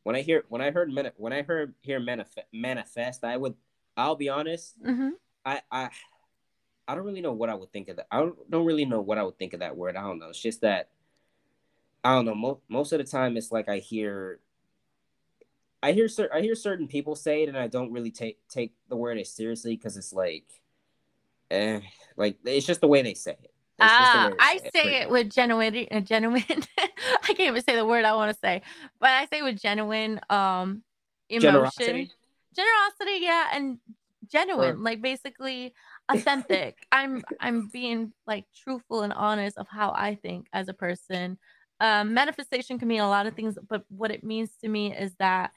When 0.03 0.15
I 0.15 0.21
hear 0.21 0.43
when 0.49 0.61
I 0.61 0.71
heard 0.71 0.91
when 1.17 1.33
I 1.33 1.41
heard 1.41 1.73
hear 1.81 1.99
manifest 1.99 2.47
manifest, 2.53 3.23
I 3.23 3.37
would 3.37 3.55
I'll 3.95 4.15
be 4.15 4.29
honest. 4.29 4.75
hmm 4.83 5.09
I 5.45 5.61
I 5.71 5.89
I 6.87 6.95
don't 6.95 7.05
really 7.05 7.21
know 7.21 7.33
what 7.33 7.49
I 7.49 7.55
would 7.55 7.71
think 7.71 7.89
of 7.89 7.97
that. 7.97 8.07
I 8.11 8.19
don't, 8.19 8.65
really 8.65 8.85
know 8.85 9.01
what 9.01 9.17
I 9.17 9.23
would 9.23 9.37
think 9.37 9.53
of 9.53 9.59
that 9.59 9.75
word. 9.75 9.95
I 9.95 10.01
don't 10.01 10.19
know. 10.19 10.29
It's 10.29 10.41
just 10.41 10.61
that 10.61 10.89
I 12.03 12.15
don't 12.15 12.25
know. 12.25 12.35
Most 12.35 12.61
most 12.69 12.91
of 12.93 12.99
the 12.99 13.03
time, 13.03 13.35
it's 13.35 13.51
like 13.51 13.67
I 13.67 13.79
hear 13.79 14.39
I 15.83 15.91
hear 15.91 16.07
cer- 16.07 16.33
I 16.33 16.41
hear 16.41 16.55
certain 16.55 16.87
people 16.87 17.15
say 17.15 17.43
it, 17.43 17.49
and 17.49 17.57
I 17.57 17.67
don't 17.67 17.91
really 17.91 18.11
take 18.11 18.39
take 18.47 18.73
the 18.89 18.95
word 18.95 19.17
as 19.17 19.29
seriously 19.29 19.75
because 19.75 19.97
it's 19.97 20.13
like, 20.13 20.45
eh, 21.51 21.81
like 22.15 22.37
it's 22.45 22.65
just 22.65 22.81
the 22.81 22.87
way 22.87 23.01
they 23.01 23.13
say 23.13 23.31
it. 23.43 23.53
Ah, 23.79 24.27
way 24.29 24.35
I 24.39 24.55
it, 24.55 24.73
say 24.73 24.81
pretty 24.81 24.95
it 24.97 25.09
with 25.09 25.29
genuine, 25.29 25.87
uh, 25.91 25.99
genuine. 25.99 26.43
I 26.77 27.27
can't 27.27 27.39
even 27.41 27.63
say 27.63 27.75
the 27.75 27.85
word 27.85 28.05
I 28.05 28.15
want 28.15 28.33
to 28.33 28.39
say, 28.39 28.61
but 28.99 29.09
I 29.09 29.27
say 29.31 29.41
with 29.41 29.59
genuine 29.59 30.19
um 30.29 30.83
emotion, 31.29 31.41
generosity. 31.41 32.11
generosity, 32.55 33.19
yeah, 33.19 33.47
and 33.53 33.77
genuine, 34.31 34.83
like 34.83 35.01
basically 35.01 35.73
authentic. 36.09 36.77
I'm 36.91 37.23
I'm 37.39 37.67
being 37.67 38.13
like 38.25 38.45
truthful 38.55 39.01
and 39.01 39.13
honest 39.13 39.57
of 39.57 39.67
how 39.69 39.91
I 39.91 40.15
think 40.15 40.47
as 40.53 40.67
a 40.67 40.73
person. 40.73 41.37
Um, 41.79 42.13
manifestation 42.13 42.79
can 42.79 42.87
mean 42.87 43.01
a 43.01 43.09
lot 43.09 43.27
of 43.27 43.35
things, 43.35 43.57
but 43.69 43.83
what 43.89 44.11
it 44.11 44.23
means 44.23 44.51
to 44.61 44.67
me 44.67 44.95
is 44.95 45.13
that 45.19 45.51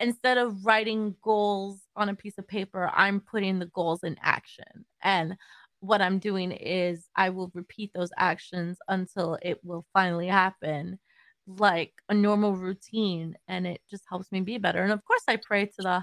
instead 0.00 0.36
of 0.36 0.66
writing 0.66 1.14
goals 1.22 1.80
on 1.96 2.08
a 2.08 2.14
piece 2.14 2.36
of 2.36 2.46
paper, 2.46 2.90
I'm 2.92 3.20
putting 3.20 3.58
the 3.58 3.66
goals 3.66 4.02
in 4.02 4.16
action. 4.22 4.84
And 5.02 5.36
what 5.80 6.02
I'm 6.02 6.18
doing 6.18 6.52
is 6.52 7.08
I 7.16 7.30
will 7.30 7.50
repeat 7.54 7.92
those 7.94 8.10
actions 8.18 8.78
until 8.88 9.38
it 9.40 9.60
will 9.64 9.86
finally 9.94 10.28
happen, 10.28 10.98
like 11.46 11.94
a 12.08 12.14
normal 12.14 12.54
routine. 12.54 13.36
And 13.48 13.66
it 13.66 13.80
just 13.90 14.04
helps 14.08 14.30
me 14.30 14.40
be 14.42 14.58
better. 14.58 14.82
And 14.82 14.92
of 14.92 15.04
course, 15.04 15.22
I 15.26 15.36
pray 15.36 15.66
to 15.66 15.82
the 15.82 16.02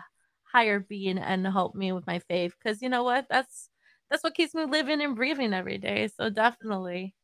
higher 0.51 0.79
being 0.79 1.17
and 1.19 1.45
help 1.45 1.75
me 1.75 1.91
with 1.91 2.07
my 2.07 2.19
faith 2.27 2.53
because 2.57 2.81
you 2.81 2.89
know 2.89 3.03
what? 3.03 3.27
That's 3.29 3.69
that's 4.10 4.24
what 4.24 4.36
keeps 4.36 4.54
me 4.54 4.65
living 4.65 5.02
and 5.02 5.15
breathing 5.15 5.54
every 5.54 5.78
day. 5.78 6.08
So 6.08 6.30
definitely, 6.30 7.15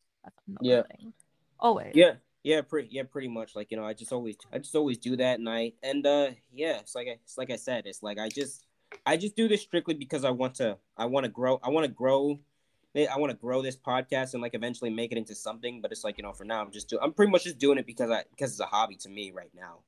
Yeah. 0.62 0.84
thing. 0.84 1.14
Always. 1.60 1.94
Yeah, 1.96 2.14
yeah, 2.44 2.62
pretty, 2.62 2.90
yeah, 2.92 3.04
pretty 3.04 3.28
much. 3.28 3.56
Like 3.56 3.72
you 3.72 3.78
know, 3.78 3.86
I 3.86 3.94
just 3.94 4.12
always, 4.12 4.36
I 4.52 4.60
just 4.60 4.76
always 4.76 4.98
do 4.98 5.16
that, 5.18 5.40
and 5.40 5.50
I, 5.50 5.74
and 5.82 6.06
uh, 6.06 6.32
yeah, 6.54 6.80
it's 6.80 6.96
like, 6.96 7.08
I, 7.08 7.18
it's 7.24 7.38
like 7.38 7.50
I 7.50 7.56
said, 7.56 7.86
it's 7.86 8.04
like 8.04 8.20
I 8.20 8.30
just, 8.30 8.66
I 9.06 9.18
just 9.18 9.36
do 9.36 9.48
this 9.48 9.62
strictly 9.62 9.94
because 9.94 10.24
I 10.24 10.30
want 10.30 10.56
to, 10.56 10.78
I 10.98 11.06
want 11.06 11.24
to 11.26 11.30
grow, 11.32 11.60
I 11.64 11.70
want 11.70 11.86
to 11.86 11.92
grow, 11.92 12.40
I 12.96 13.18
want 13.18 13.32
to 13.32 13.38
grow 13.38 13.62
this 13.62 13.76
podcast 13.76 14.34
and 14.34 14.42
like 14.42 14.54
eventually 14.54 14.90
make 14.90 15.12
it 15.12 15.18
into 15.18 15.36
something. 15.36 15.82
But 15.82 15.92
it's 15.92 16.04
like 16.04 16.18
you 16.18 16.24
know, 16.24 16.34
for 16.34 16.44
now, 16.44 16.62
I'm 16.62 16.72
just, 16.72 16.88
do, 16.90 17.00
I'm 17.02 17.14
pretty 17.14 17.32
much 17.32 17.46
just 17.46 17.58
doing 17.58 17.78
it 17.78 17.86
because 17.86 18.12
I, 18.12 18.24
because 18.30 18.52
it's 18.52 18.60
a 18.60 18.66
hobby 18.66 18.96
to 18.98 19.10
me 19.10 19.32
right 19.32 19.52
now. 19.56 19.80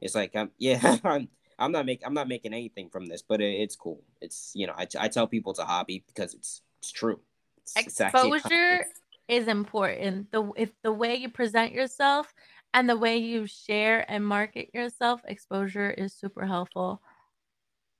It's 0.00 0.14
like 0.14 0.34
I'm, 0.36 0.50
yeah, 0.58 0.96
I'm, 1.04 1.28
I'm 1.58 1.72
not 1.72 1.86
making, 1.86 2.06
I'm 2.06 2.14
not 2.14 2.28
making 2.28 2.52
anything 2.54 2.90
from 2.90 3.06
this, 3.06 3.22
but 3.22 3.40
it, 3.40 3.54
it's 3.60 3.76
cool. 3.76 4.02
It's 4.20 4.52
you 4.54 4.66
know, 4.66 4.74
I, 4.76 4.86
I 4.98 5.08
tell 5.08 5.26
people 5.26 5.50
it's 5.52 5.60
a 5.60 5.64
hobby 5.64 6.04
because 6.06 6.34
it's, 6.34 6.62
it's 6.80 6.92
true. 6.92 7.20
It's, 7.58 7.86
it's 7.86 8.00
actually 8.00 8.36
a 8.44 8.50
exposure 8.54 8.86
is 9.28 9.48
important 9.48 10.30
the 10.30 10.50
if 10.56 10.70
the 10.82 10.92
way 10.92 11.16
you 11.16 11.28
present 11.28 11.72
yourself 11.72 12.32
and 12.74 12.88
the 12.88 12.96
way 12.96 13.16
you 13.18 13.46
share 13.46 14.04
and 14.10 14.24
market 14.26 14.70
yourself 14.74 15.20
exposure 15.26 15.90
is 15.90 16.12
super 16.14 16.46
helpful 16.46 17.02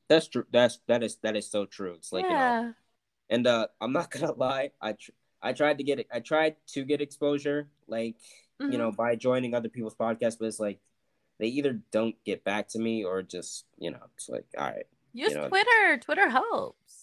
That's 0.09 0.29
true. 0.29 0.45
That's 0.53 0.79
that 0.87 1.03
is 1.03 1.17
that 1.23 1.37
is 1.37 1.51
so 1.51 1.67
true. 1.67 1.95
It's 1.95 2.13
like 2.13 2.31
you 2.31 2.37
know. 2.37 2.57
yeah 2.57 2.73
And 3.31 3.47
uh, 3.47 3.69
I'm 3.81 3.93
not 3.93 4.11
gonna 4.13 4.33
lie, 4.33 4.73
I 4.81 4.93
tr- 4.95 5.13
I 5.43 5.53
tried 5.55 5.79
to 5.79 5.85
get 5.85 6.01
it. 6.01 6.09
I 6.13 6.21
tried 6.21 6.57
to 6.75 6.85
get 6.85 7.01
exposure, 7.03 7.69
like 7.89 8.17
Mhm. 8.61 8.67
you 8.69 8.79
know, 8.79 8.93
by 8.93 9.17
joining 9.17 9.55
other 9.55 9.69
people's 9.71 9.97
podcasts, 9.97 10.39
but 10.39 10.47
it's 10.47 10.61
like 10.61 10.81
they 11.39 11.47
either 11.49 11.81
don't 11.93 12.17
get 12.25 12.45
back 12.45 12.69
to 12.69 12.79
me 12.79 13.05
or 13.05 13.23
just 13.23 13.65
you 13.79 13.91
know, 13.91 14.01
it's 14.17 14.29
like 14.29 14.47
all 14.59 14.65
right. 14.67 14.87
use 15.13 15.33
know- 15.35 15.49
twitter 15.49 15.99
twitter 16.01 16.29
helps 16.29 17.03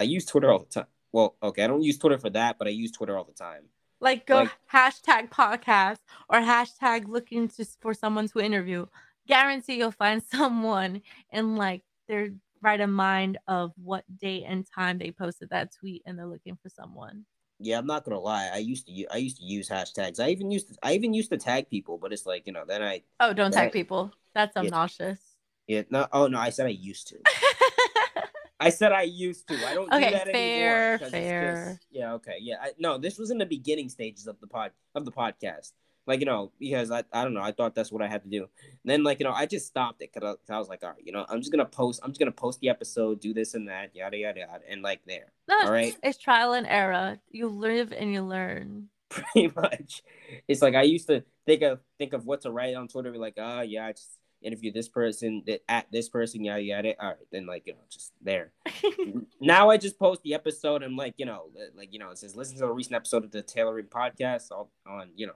I 0.00 0.04
use 0.04 0.24
Twitter 0.26 0.50
all 0.50 0.58
the 0.58 0.66
time. 0.66 0.86
Well, 1.12 1.36
okay, 1.40 1.62
I 1.62 1.68
don't 1.68 1.82
use 1.84 1.98
Twitter 1.98 2.18
for 2.18 2.28
that, 2.30 2.58
but 2.58 2.66
I 2.66 2.72
use 2.72 2.90
Twitter 2.90 3.16
all 3.16 3.22
the 3.22 3.32
time. 3.32 3.62
like 4.00 4.26
go 4.26 4.38
Like- 4.42 4.50
hashtag 4.72 5.30
podcast 5.30 5.98
or 6.28 6.40
hashtag 6.40 7.06
looking 7.06 7.46
to 7.48 7.64
for 7.80 7.94
someone 7.94 8.26
to 8.28 8.40
interview 8.40 8.86
guarantee 9.28 9.76
you'll 9.78 9.90
find 9.92 10.20
someone 10.34 11.00
in 11.30 11.54
like 11.56 11.82
their 12.08 12.30
right 12.60 12.80
of 12.80 12.90
mind 12.90 13.38
of 13.46 13.72
what 13.76 14.04
date 14.18 14.44
and 14.48 14.66
time 14.66 14.98
they 14.98 15.10
posted 15.12 15.48
that 15.50 15.72
tweet 15.72 16.02
and 16.06 16.18
they're 16.18 16.26
looking 16.26 16.56
for 16.62 16.68
someone 16.68 17.24
Yeah, 17.60 17.78
I'm 17.78 17.86
not 17.86 18.04
gonna 18.04 18.18
lie. 18.20 18.50
I 18.52 18.58
used 18.58 18.86
to 18.88 19.06
I 19.12 19.16
used 19.18 19.38
to 19.38 19.44
use 19.44 19.68
hashtags. 19.68 20.18
I 20.20 20.30
even 20.30 20.50
used 20.50 20.68
to, 20.68 20.74
I 20.82 20.94
even 20.94 21.14
used 21.14 21.30
to 21.30 21.36
tag 21.36 21.70
people, 21.70 21.98
but 21.98 22.12
it's 22.12 22.26
like 22.26 22.46
you 22.46 22.52
know, 22.52 22.64
then 22.66 22.82
I 22.82 23.02
oh 23.20 23.32
don't 23.32 23.52
tag 23.52 23.68
That- 23.68 23.72
people 23.72 24.12
that's 24.34 24.52
Yeah. 24.56 24.62
obnoxious 24.62 25.20
yeah 25.68 25.82
no 25.90 26.06
oh 26.12 26.26
no, 26.26 26.38
I 26.38 26.50
said 26.50 26.66
I 26.66 26.70
used 26.70 27.08
to. 27.08 27.16
I 28.60 28.70
said 28.70 28.92
I 28.92 29.02
used 29.02 29.46
to. 29.48 29.54
I 29.66 29.74
don't 29.74 29.92
Okay, 29.92 30.06
do 30.06 30.10
that 30.12 30.28
fair, 30.28 30.92
anymore. 30.94 31.10
fair. 31.10 31.64
just- 31.74 31.86
yeah, 31.90 32.12
okay, 32.14 32.36
yeah. 32.40 32.56
I, 32.62 32.70
no, 32.78 32.98
this 32.98 33.18
was 33.18 33.30
in 33.30 33.38
the 33.38 33.46
beginning 33.46 33.88
stages 33.88 34.26
of 34.26 34.40
the 34.40 34.46
pod 34.46 34.70
of 34.94 35.04
the 35.04 35.12
podcast. 35.12 35.72
Like 36.06 36.20
you 36.20 36.26
know, 36.26 36.52
because 36.58 36.90
I, 36.90 37.04
I 37.12 37.24
don't 37.24 37.34
know, 37.34 37.42
I 37.42 37.52
thought 37.52 37.74
that's 37.74 37.90
what 37.90 38.02
I 38.02 38.08
had 38.08 38.22
to 38.24 38.28
do. 38.28 38.42
And 38.42 38.48
then 38.84 39.02
like 39.04 39.20
you 39.20 39.24
know, 39.24 39.32
I 39.32 39.46
just 39.46 39.66
stopped 39.66 40.02
it 40.02 40.10
because 40.12 40.36
I, 40.48 40.54
I 40.54 40.58
was 40.58 40.68
like, 40.68 40.82
all 40.82 40.90
right, 40.90 41.02
you 41.04 41.12
know, 41.12 41.24
I'm 41.28 41.40
just 41.40 41.50
gonna 41.50 41.64
post, 41.64 42.00
I'm 42.02 42.10
just 42.10 42.20
gonna 42.20 42.32
post 42.32 42.60
the 42.60 42.68
episode, 42.68 43.20
do 43.20 43.32
this 43.32 43.54
and 43.54 43.68
that, 43.68 43.94
yada 43.94 44.16
yada 44.16 44.40
yada, 44.40 44.60
and 44.68 44.82
like 44.82 45.00
there, 45.06 45.32
No, 45.48 45.56
all 45.62 45.72
right, 45.72 45.96
it's 46.02 46.18
trial 46.18 46.52
and 46.52 46.66
error. 46.66 47.18
You 47.30 47.48
live 47.48 47.92
and 47.92 48.12
you 48.12 48.22
learn. 48.22 48.88
pretty 49.10 49.52
much. 49.54 50.02
It's 50.48 50.62
like 50.62 50.74
I 50.74 50.82
used 50.82 51.06
to 51.06 51.24
think 51.46 51.62
of 51.62 51.80
think 51.98 52.12
of 52.12 52.26
what 52.26 52.42
to 52.42 52.50
write 52.50 52.74
on 52.74 52.88
Twitter, 52.88 53.12
be 53.12 53.18
like, 53.18 53.34
oh 53.36 53.60
yeah, 53.60 53.86
I 53.86 53.92
just 53.92 54.18
interview 54.42 54.72
this 54.72 54.88
person, 54.88 55.42
that 55.46 55.62
at 55.68 55.86
this 55.90 56.08
person, 56.08 56.44
yada 56.44 56.62
yada. 56.62 56.94
All 57.00 57.08
right, 57.08 57.16
then 57.32 57.46
like 57.46 57.66
you 57.66 57.72
know, 57.74 57.78
just 57.90 58.12
there. 58.20 58.52
now 59.40 59.70
I 59.70 59.76
just 59.76 59.98
post 59.98 60.22
the 60.22 60.34
episode 60.34 60.82
and 60.82 60.96
like 60.96 61.14
you 61.16 61.26
know 61.26 61.46
like 61.76 61.92
you 61.92 61.98
know 61.98 62.10
it 62.10 62.18
says 62.18 62.36
listen 62.36 62.58
to 62.58 62.66
a 62.66 62.72
recent 62.72 62.94
episode 62.94 63.24
of 63.24 63.30
the 63.30 63.42
tailoring 63.42 63.86
podcast 63.86 64.50
on, 64.50 64.66
on 64.86 65.10
you 65.16 65.26
know 65.26 65.34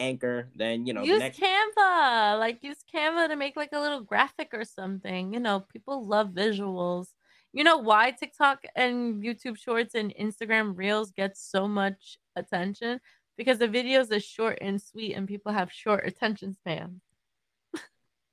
anchor 0.00 0.48
then 0.56 0.86
you 0.86 0.92
know 0.92 1.04
use 1.04 1.18
next 1.20 1.38
Canva. 1.38 2.38
Like 2.38 2.58
use 2.62 2.78
Canva 2.92 3.28
to 3.28 3.36
make 3.36 3.54
like 3.54 3.72
a 3.72 3.78
little 3.78 4.00
graphic 4.00 4.48
or 4.52 4.64
something. 4.64 5.32
You 5.32 5.40
know, 5.40 5.60
people 5.60 6.06
love 6.06 6.30
visuals. 6.30 7.08
You 7.52 7.64
know 7.64 7.78
why 7.78 8.12
TikTok 8.12 8.64
and 8.74 9.22
YouTube 9.22 9.58
Shorts 9.58 9.94
and 9.94 10.14
Instagram 10.18 10.76
Reels 10.76 11.12
get 11.12 11.36
so 11.36 11.68
much 11.68 12.18
attention 12.36 13.00
because 13.36 13.58
the 13.58 13.68
videos 13.68 14.10
are 14.10 14.20
short 14.20 14.58
and 14.60 14.80
sweet 14.80 15.14
and 15.14 15.28
people 15.28 15.52
have 15.52 15.72
short 15.72 16.06
attention 16.06 16.54
spans. 16.54 17.00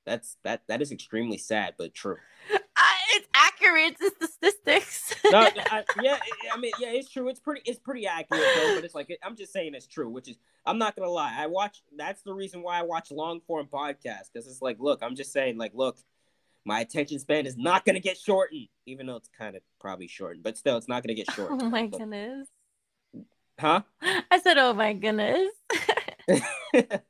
That's 0.05 0.37
that 0.43 0.61
that 0.67 0.81
is 0.81 0.91
extremely 0.91 1.37
sad 1.37 1.73
but 1.77 1.93
true. 1.93 2.17
it's 3.17 3.27
accurate. 3.33 3.95
It's 3.99 4.17
the 4.19 4.27
statistics. 4.27 5.15
no, 5.31 5.39
I, 5.39 5.83
yeah, 6.01 6.17
I 6.53 6.57
mean, 6.57 6.71
yeah, 6.79 6.89
it's 6.89 7.09
true. 7.09 7.27
It's 7.29 7.39
pretty, 7.39 7.61
it's 7.65 7.79
pretty 7.79 8.07
accurate 8.07 8.43
though. 8.55 8.75
But 8.75 8.83
it's 8.83 8.95
like 8.95 9.17
I'm 9.23 9.35
just 9.35 9.51
saying 9.51 9.73
it's 9.73 9.87
true, 9.87 10.09
which 10.09 10.29
is 10.29 10.37
I'm 10.65 10.77
not 10.77 10.95
gonna 10.95 11.09
lie. 11.09 11.35
I 11.37 11.47
watch. 11.47 11.81
That's 11.95 12.21
the 12.23 12.33
reason 12.33 12.61
why 12.61 12.79
I 12.79 12.83
watch 12.83 13.11
long 13.11 13.41
form 13.41 13.67
podcasts 13.71 14.29
because 14.31 14.47
it's 14.47 14.61
like, 14.61 14.77
look, 14.79 15.01
I'm 15.01 15.15
just 15.15 15.31
saying, 15.31 15.57
like, 15.57 15.71
look, 15.73 15.97
my 16.65 16.81
attention 16.81 17.19
span 17.19 17.45
is 17.45 17.57
not 17.57 17.85
gonna 17.85 17.99
get 17.99 18.17
shortened, 18.17 18.67
even 18.85 19.07
though 19.07 19.15
it's 19.15 19.29
kind 19.37 19.55
of 19.55 19.61
probably 19.79 20.07
shortened, 20.07 20.43
but 20.43 20.57
still, 20.57 20.77
it's 20.77 20.87
not 20.87 21.03
gonna 21.03 21.15
get 21.15 21.31
shortened. 21.35 21.61
Oh 21.63 21.69
my 21.69 21.87
goodness. 21.87 22.47
Huh? 23.59 23.81
I 24.01 24.39
said, 24.39 24.57
oh 24.57 24.73
my 24.73 24.93
goodness. 24.93 25.49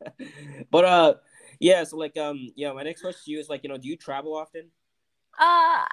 but 0.72 0.86
uh, 0.86 1.16
yeah. 1.60 1.84
So 1.84 1.98
like, 1.98 2.16
um, 2.18 2.52
yeah. 2.56 2.72
My 2.72 2.84
next 2.84 3.02
question 3.02 3.22
to 3.26 3.32
you 3.32 3.40
is 3.40 3.50
like, 3.50 3.64
you 3.64 3.70
know, 3.70 3.78
do 3.78 3.88
you 3.88 3.98
travel 3.98 4.34
often? 4.36 4.70
Uh, 5.38 5.86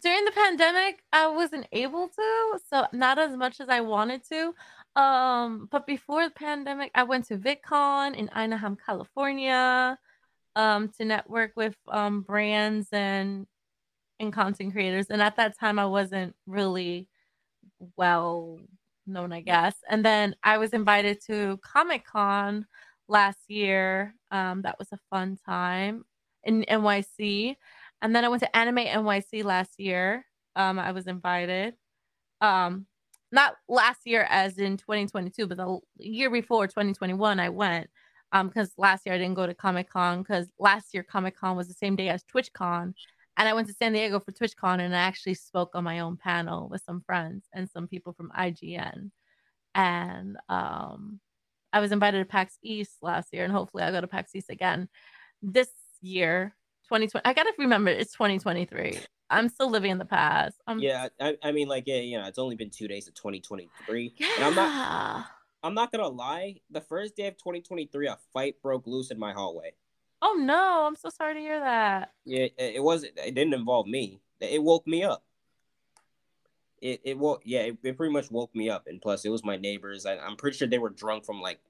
during 0.00 0.24
the 0.24 0.32
pandemic, 0.32 1.02
I 1.12 1.26
wasn't 1.28 1.66
able 1.72 2.08
to, 2.08 2.58
so 2.68 2.86
not 2.92 3.18
as 3.18 3.36
much 3.36 3.60
as 3.60 3.68
I 3.68 3.80
wanted 3.80 4.22
to. 4.30 4.54
Um, 5.00 5.68
but 5.70 5.86
before 5.86 6.24
the 6.24 6.34
pandemic, 6.34 6.90
I 6.94 7.02
went 7.02 7.26
to 7.26 7.36
VidCon 7.36 8.16
in 8.16 8.28
Anaheim, 8.30 8.76
California, 8.84 9.98
um, 10.56 10.88
to 10.98 11.04
network 11.04 11.52
with 11.56 11.76
um 11.88 12.22
brands 12.22 12.88
and 12.92 13.46
and 14.20 14.32
content 14.32 14.72
creators. 14.72 15.08
And 15.10 15.20
at 15.22 15.36
that 15.36 15.58
time, 15.58 15.78
I 15.78 15.86
wasn't 15.86 16.34
really 16.46 17.08
well 17.96 18.58
known, 19.06 19.32
I 19.32 19.40
guess. 19.40 19.74
And 19.88 20.04
then 20.04 20.34
I 20.42 20.58
was 20.58 20.72
invited 20.72 21.20
to 21.26 21.58
Comic 21.62 22.06
Con 22.06 22.66
last 23.08 23.38
year. 23.48 24.14
Um, 24.30 24.62
that 24.62 24.78
was 24.78 24.88
a 24.92 24.98
fun 25.10 25.38
time 25.46 26.04
in 26.44 26.64
NYC. 26.68 27.56
And 28.02 28.14
then 28.14 28.24
I 28.24 28.28
went 28.28 28.42
to 28.42 28.56
Anime 28.56 28.76
NYC 28.78 29.44
last 29.44 29.78
year. 29.78 30.24
Um, 30.54 30.78
I 30.78 30.92
was 30.92 31.06
invited. 31.06 31.74
Um, 32.40 32.86
not 33.32 33.56
last 33.68 34.00
year 34.04 34.26
as 34.28 34.58
in 34.58 34.76
2022, 34.76 35.46
but 35.46 35.56
the 35.56 35.80
year 35.98 36.30
before 36.30 36.66
2021, 36.66 37.40
I 37.40 37.48
went. 37.48 37.88
Um, 38.32 38.48
because 38.48 38.72
last 38.76 39.06
year 39.06 39.14
I 39.14 39.18
didn't 39.18 39.34
go 39.34 39.46
to 39.46 39.54
Comic 39.54 39.88
Con 39.88 40.22
because 40.22 40.48
last 40.58 40.92
year 40.92 41.02
Comic 41.02 41.36
Con 41.36 41.56
was 41.56 41.68
the 41.68 41.74
same 41.74 41.96
day 41.96 42.08
as 42.08 42.24
TwitchCon. 42.24 42.92
And 43.38 43.48
I 43.48 43.52
went 43.52 43.68
to 43.68 43.74
San 43.74 43.92
Diego 43.92 44.18
for 44.18 44.32
TwitchCon 44.32 44.80
and 44.80 44.94
I 44.94 44.98
actually 44.98 45.34
spoke 45.34 45.74
on 45.74 45.84
my 45.84 46.00
own 46.00 46.16
panel 46.16 46.68
with 46.68 46.82
some 46.84 47.02
friends 47.02 47.46
and 47.52 47.70
some 47.70 47.86
people 47.86 48.12
from 48.14 48.32
IGN. 48.36 49.10
And 49.74 50.36
um 50.48 51.20
I 51.72 51.80
was 51.80 51.92
invited 51.92 52.18
to 52.20 52.24
PAX 52.24 52.58
East 52.62 52.94
last 53.02 53.34
year, 53.34 53.44
and 53.44 53.52
hopefully 53.52 53.82
I'll 53.82 53.92
go 53.92 54.00
to 54.00 54.06
PAX 54.06 54.34
East 54.34 54.48
again 54.48 54.88
this 55.42 55.68
year 56.00 56.54
2020. 56.86 57.22
I 57.24 57.32
gotta 57.32 57.52
remember 57.58 57.90
it's 57.90 58.12
2023. 58.12 58.98
I'm 59.28 59.48
still 59.48 59.70
living 59.70 59.90
in 59.90 59.98
the 59.98 60.04
past. 60.04 60.60
I'm... 60.66 60.78
Yeah, 60.78 61.08
I, 61.20 61.36
I 61.42 61.52
mean, 61.52 61.66
like, 61.68 61.84
yeah, 61.86 61.96
you 61.96 62.18
know, 62.18 62.26
it's 62.26 62.38
only 62.38 62.54
been 62.54 62.70
two 62.70 62.86
days 62.86 63.08
of 63.08 63.14
2023. 63.14 64.14
Yeah. 64.16 64.26
And 64.36 64.44
I'm 64.44 64.54
not, 64.54 65.26
I'm 65.62 65.74
not 65.74 65.90
gonna 65.92 66.08
lie. 66.08 66.60
The 66.70 66.80
first 66.80 67.16
day 67.16 67.26
of 67.26 67.36
2023, 67.36 68.06
a 68.06 68.18
fight 68.32 68.62
broke 68.62 68.86
loose 68.86 69.10
in 69.10 69.18
my 69.18 69.32
hallway. 69.32 69.72
Oh 70.22 70.36
no! 70.40 70.86
I'm 70.86 70.96
so 70.96 71.10
sorry 71.10 71.34
to 71.34 71.40
hear 71.40 71.60
that. 71.60 72.12
Yeah, 72.24 72.44
it, 72.56 72.76
it 72.76 72.82
wasn't. 72.82 73.12
It 73.18 73.34
didn't 73.34 73.54
involve 73.54 73.86
me. 73.86 74.20
It 74.40 74.62
woke 74.62 74.86
me 74.86 75.04
up. 75.04 75.24
It 76.80 77.00
it 77.04 77.18
woke. 77.18 77.42
Yeah, 77.44 77.60
it, 77.60 77.76
it 77.82 77.96
pretty 77.96 78.12
much 78.12 78.30
woke 78.30 78.54
me 78.54 78.70
up. 78.70 78.86
And 78.86 79.00
plus, 79.00 79.24
it 79.24 79.28
was 79.28 79.44
my 79.44 79.56
neighbors. 79.56 80.06
I, 80.06 80.16
I'm 80.16 80.36
pretty 80.36 80.56
sure 80.56 80.68
they 80.68 80.78
were 80.78 80.90
drunk 80.90 81.26
from 81.26 81.42
like 81.42 81.60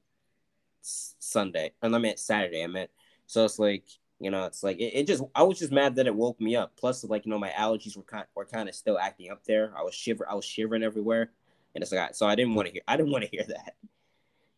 Sunday. 0.81 1.73
And 1.83 1.95
I 1.95 1.99
meant 1.99 2.21
Saturday. 2.21 2.63
I 2.63 2.69
meant 2.69 2.91
so 3.27 3.45
it's 3.45 3.59
like 3.59 3.85
you 4.19 4.31
know, 4.31 4.45
it's 4.47 4.63
like 4.63 4.79
it, 4.79 4.95
it, 4.95 5.07
just 5.07 5.23
I 5.35 5.43
was 5.43 5.59
just 5.59 5.73
mad 5.73 5.97
that 5.97 6.07
it 6.07 6.15
woke 6.15 6.41
me 6.41 6.57
up. 6.57 6.73
Plus, 6.77 7.05
like 7.05 7.27
you 7.27 7.31
know, 7.31 7.39
my 7.39 7.51
allergies 7.51 7.97
were 7.97 8.03
kind 8.03 8.25
were 8.35 8.47
kind 8.47 8.69
of 8.69 8.75
still 8.75 8.99
acting 8.99 9.31
up 9.31 9.45
there. 9.45 9.73
I 9.77 9.83
was 9.83 9.95
shiver 9.95 10.29
I 10.29 10.35
was 10.35 10.45
shivering 10.45 10.83
everywhere, 10.83 11.31
and 11.75 11.83
it's 11.83 11.93
like 11.93 12.15
so 12.15 12.27
I 12.27 12.35
didn't 12.35 12.55
want 12.55 12.69
to 12.69 12.73
hear 12.73 12.83
I 12.89 12.97
didn't 12.97 13.13
want 13.13 13.25
to 13.25 13.31
hear 13.31 13.45
that. 13.49 13.75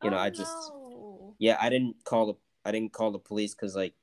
You 0.02 0.08
oh, 0.08 0.10
know, 0.10 0.18
I 0.18 0.30
just 0.30 0.52
no. 0.70 1.34
yeah 1.38 1.58
I 1.60 1.70
didn't 1.70 1.96
call 2.04 2.26
the 2.26 2.34
I 2.64 2.72
didn't 2.72 2.92
call 2.92 3.10
the 3.10 3.18
police 3.18 3.54
because 3.54 3.74
like 3.74 3.94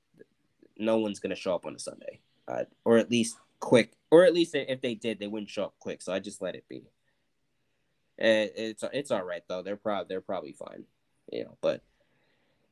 no 0.78 0.98
one's 0.98 1.20
gonna 1.20 1.36
show 1.36 1.56
up 1.56 1.66
on 1.66 1.76
a 1.76 1.80
Sunday, 1.80 2.20
uh, 2.50 2.64
or 2.84 2.98
at 2.98 3.10
least 3.10 3.38
quick, 3.62 3.94
or 4.12 4.26
at 4.26 4.34
least 4.34 4.56
if 4.56 4.82
they 4.82 4.96
did, 4.96 5.20
they 5.20 5.28
wouldn't 5.28 5.50
show 5.50 5.64
up 5.64 5.76
quick. 5.80 6.02
So 6.02 6.12
I 6.12 6.20
just 6.20 6.42
let 6.42 6.56
it 6.56 6.66
be. 6.68 6.84
It, 8.18 8.54
it's 8.58 8.84
it's 8.92 9.12
all 9.12 9.24
right 9.24 9.44
though. 9.48 9.62
They're 9.62 9.78
probably 9.78 10.08
they're 10.10 10.22
probably 10.22 10.54
fine, 10.54 10.84
you 11.32 11.46
know. 11.46 11.58
But 11.62 11.82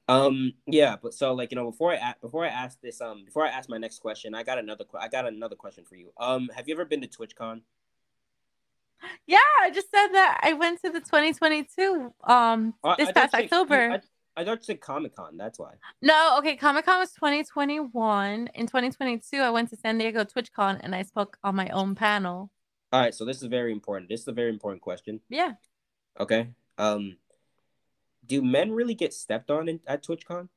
um, 0.08 0.54
yeah, 0.66 0.96
but 1.02 1.14
so 1.14 1.34
like 1.34 1.52
you 1.52 1.56
know, 1.56 1.70
before 1.70 1.94
I 1.94 2.14
before 2.22 2.46
I 2.46 2.50
ask 2.50 2.80
this, 2.82 3.00
um, 3.02 3.24
before 3.26 3.46
I 3.46 3.50
ask 3.50 3.70
my 3.70 3.78
next 3.78 4.00
question, 4.00 4.36
I 4.36 4.44
got 4.44 4.58
another 4.58 4.86
I 5.00 5.08
got 5.08 5.26
another 5.26 5.56
question 5.56 5.86
for 5.86 5.96
you. 5.96 6.12
Um, 6.18 6.50
have 6.56 6.68
you 6.68 6.76
ever 6.76 6.86
been 6.86 7.02
to 7.02 7.08
TwitchCon? 7.08 7.62
Yeah, 9.28 9.38
I 9.62 9.70
just 9.70 9.92
said 9.92 10.08
that 10.10 10.40
I 10.44 10.54
went 10.54 10.82
to 10.82 10.90
the 10.90 11.00
2022 11.00 12.14
um 12.24 12.74
uh, 12.84 12.96
this 12.98 13.12
past 13.12 13.34
October. 13.34 13.92
I, 13.92 14.42
I 14.42 14.44
thought 14.44 14.60
you 14.60 14.64
said 14.64 14.82
Comic 14.82 15.16
Con. 15.16 15.38
That's 15.38 15.60
why. 15.60 15.74
No, 16.02 16.38
okay. 16.40 16.56
Comic 16.56 16.86
Con 16.86 17.00
was 17.00 17.12
2021. 17.14 18.50
In 18.56 18.66
2022, 18.66 19.38
I 19.38 19.50
went 19.52 19.70
to 19.70 19.78
San 19.78 19.98
Diego 19.98 20.24
TwitchCon 20.24 20.80
and 20.82 20.96
I 20.96 21.04
spoke 21.04 21.38
on 21.44 21.56
my 21.56 21.70
own 21.70 21.96
panel. 21.96 22.50
All 22.92 23.00
right, 23.00 23.14
so 23.14 23.26
this 23.26 23.42
is 23.42 23.48
very 23.48 23.72
important. 23.72 24.10
This 24.10 24.22
is 24.22 24.28
a 24.28 24.34
very 24.34 24.50
important 24.50 24.82
question. 24.82 25.20
Yeah. 25.30 25.54
Okay. 26.20 26.50
Um, 26.78 27.18
do 28.26 28.42
men 28.42 28.72
really 28.72 28.96
get 28.96 29.14
stepped 29.14 29.50
on 29.50 29.70
in, 29.70 29.80
at 29.88 30.04
TwitchCon? 30.04 30.50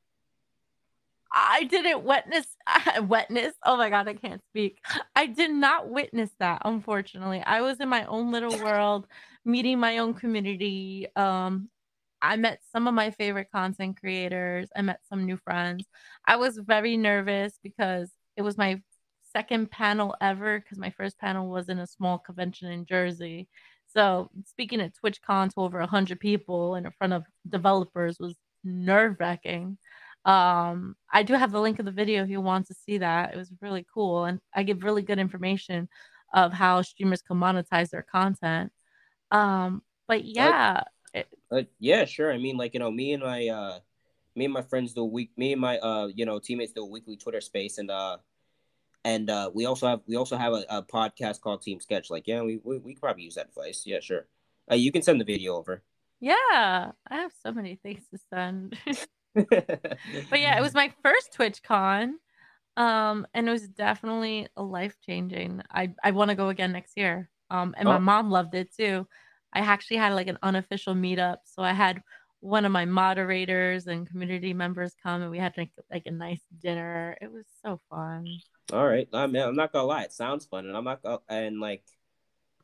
I 1.32 1.64
didn't 1.64 2.04
witness 2.04 2.46
uh, 2.66 3.02
witness. 3.08 3.54
Oh 3.64 3.76
my 3.76 3.90
god, 3.90 4.08
I 4.08 4.14
can't 4.14 4.42
speak. 4.50 4.78
I 5.14 5.26
did 5.26 5.50
not 5.50 5.88
witness 5.88 6.30
that. 6.38 6.62
Unfortunately, 6.64 7.42
I 7.44 7.60
was 7.60 7.80
in 7.80 7.88
my 7.88 8.04
own 8.06 8.32
little 8.32 8.56
world, 8.64 9.06
meeting 9.44 9.78
my 9.78 9.98
own 9.98 10.14
community. 10.14 11.08
Um, 11.16 11.68
I 12.22 12.36
met 12.36 12.60
some 12.72 12.88
of 12.88 12.94
my 12.94 13.10
favorite 13.10 13.48
content 13.52 14.00
creators. 14.00 14.68
I 14.74 14.82
met 14.82 15.00
some 15.08 15.26
new 15.26 15.36
friends. 15.36 15.84
I 16.26 16.36
was 16.36 16.58
very 16.58 16.96
nervous 16.96 17.58
because 17.62 18.10
it 18.36 18.42
was 18.42 18.56
my 18.56 18.80
second 19.34 19.70
panel 19.70 20.14
ever. 20.20 20.60
Because 20.60 20.78
my 20.78 20.90
first 20.90 21.18
panel 21.18 21.48
was 21.48 21.68
in 21.68 21.78
a 21.78 21.86
small 21.86 22.18
convention 22.18 22.70
in 22.70 22.86
Jersey, 22.86 23.48
so 23.96 24.28
speaking 24.44 24.82
at 24.82 24.92
TwitchCon 24.94 25.54
to 25.54 25.60
over 25.60 25.78
100 25.78 26.20
people 26.20 26.74
and 26.74 26.84
in 26.84 26.92
front 26.92 27.14
of 27.14 27.24
developers 27.48 28.18
was 28.20 28.34
nerve 28.62 29.16
wracking. 29.18 29.78
Um, 30.26 30.96
I 31.10 31.22
do 31.22 31.32
have 31.32 31.50
the 31.50 31.60
link 31.60 31.78
of 31.78 31.86
the 31.86 31.92
video 31.92 32.22
if 32.22 32.28
you 32.28 32.42
want 32.42 32.66
to 32.66 32.74
see 32.74 32.98
that. 32.98 33.32
It 33.32 33.38
was 33.38 33.50
really 33.62 33.86
cool. 33.94 34.26
And 34.26 34.38
I 34.54 34.64
give 34.64 34.82
really 34.82 35.00
good 35.00 35.18
information 35.18 35.88
of 36.34 36.52
how 36.52 36.82
streamers 36.82 37.22
can 37.22 37.38
monetize 37.38 37.88
their 37.88 38.02
content. 38.02 38.70
Um, 39.30 39.82
but 40.06 40.26
yeah. 40.26 40.82
Uh, 41.14 41.22
uh, 41.50 41.62
yeah, 41.78 42.04
sure. 42.04 42.30
I 42.30 42.36
mean, 42.36 42.58
like, 42.58 42.74
you 42.74 42.80
know, 42.80 42.90
me 42.90 43.14
and 43.14 43.22
my, 43.22 43.48
uh, 43.48 43.78
me 44.34 44.44
and 44.44 44.52
my 44.52 44.62
friends 44.62 44.92
do 44.92 45.00
a 45.00 45.06
week, 45.06 45.30
me 45.38 45.52
and 45.52 45.60
my, 45.60 45.78
uh, 45.78 46.08
you 46.08 46.26
know, 46.26 46.38
teammates 46.38 46.72
do 46.72 46.82
a 46.82 46.86
weekly 46.86 47.16
Twitter 47.16 47.40
space 47.40 47.78
and, 47.78 47.90
uh, 47.90 48.18
and 49.06 49.30
uh, 49.30 49.50
we 49.54 49.66
also 49.66 49.86
have 49.86 50.00
we 50.08 50.16
also 50.16 50.36
have 50.36 50.52
a, 50.52 50.64
a, 50.68 50.82
podcast 50.82 51.40
called 51.40 51.62
Team 51.62 51.80
Sketch. 51.80 52.10
Like, 52.10 52.26
yeah, 52.26 52.42
we 52.42 52.58
we, 52.64 52.78
we 52.78 52.94
could 52.94 53.00
probably 53.00 53.22
use 53.22 53.36
that 53.36 53.46
advice. 53.46 53.84
Yeah, 53.86 54.00
sure. 54.00 54.26
Uh, 54.70 54.74
you 54.74 54.90
can 54.90 55.00
send 55.00 55.20
the 55.20 55.24
video 55.24 55.54
over. 55.54 55.84
Yeah, 56.18 56.34
I 56.34 57.14
have 57.14 57.30
so 57.40 57.52
many 57.52 57.76
things 57.76 58.02
to 58.10 58.18
send. 58.30 58.76
but 59.34 60.40
yeah, 60.40 60.58
it 60.58 60.60
was 60.60 60.74
my 60.82 60.92
first 61.04 61.36
TwitchCon, 61.38 62.14
um, 62.76 63.28
and 63.32 63.48
it 63.48 63.52
was 63.52 63.68
definitely 63.68 64.48
a 64.56 64.62
life 64.64 64.96
changing. 65.06 65.62
I 65.70 65.94
I 66.02 66.10
want 66.10 66.30
to 66.30 66.34
go 66.34 66.48
again 66.48 66.72
next 66.72 66.96
year. 66.96 67.30
Um, 67.48 67.76
and 67.78 67.86
oh. 67.86 67.92
my 67.92 67.98
mom 67.98 68.28
loved 68.28 68.56
it 68.56 68.74
too. 68.74 69.06
I 69.52 69.60
actually 69.60 69.98
had 69.98 70.14
like 70.14 70.26
an 70.26 70.38
unofficial 70.42 70.94
meetup, 70.94 71.36
so 71.44 71.62
I 71.62 71.74
had 71.74 72.02
one 72.40 72.64
of 72.64 72.72
my 72.72 72.86
moderators 72.86 73.86
and 73.86 74.08
community 74.08 74.52
members 74.52 74.96
come, 75.00 75.22
and 75.22 75.30
we 75.30 75.38
had 75.38 75.54
like, 75.56 75.70
like 75.92 76.06
a 76.06 76.10
nice 76.10 76.42
dinner. 76.60 77.16
It 77.20 77.30
was 77.30 77.46
so 77.64 77.80
fun. 77.88 78.26
All 78.72 78.86
right, 78.86 79.08
I 79.12 79.26
mean, 79.26 79.42
I'm 79.42 79.54
not 79.54 79.72
gonna 79.72 79.86
lie, 79.86 80.02
it 80.02 80.12
sounds 80.12 80.44
fun, 80.44 80.66
and 80.66 80.76
I'm 80.76 80.84
not 80.84 81.02
gonna, 81.02 81.20
and 81.28 81.60
like, 81.60 81.84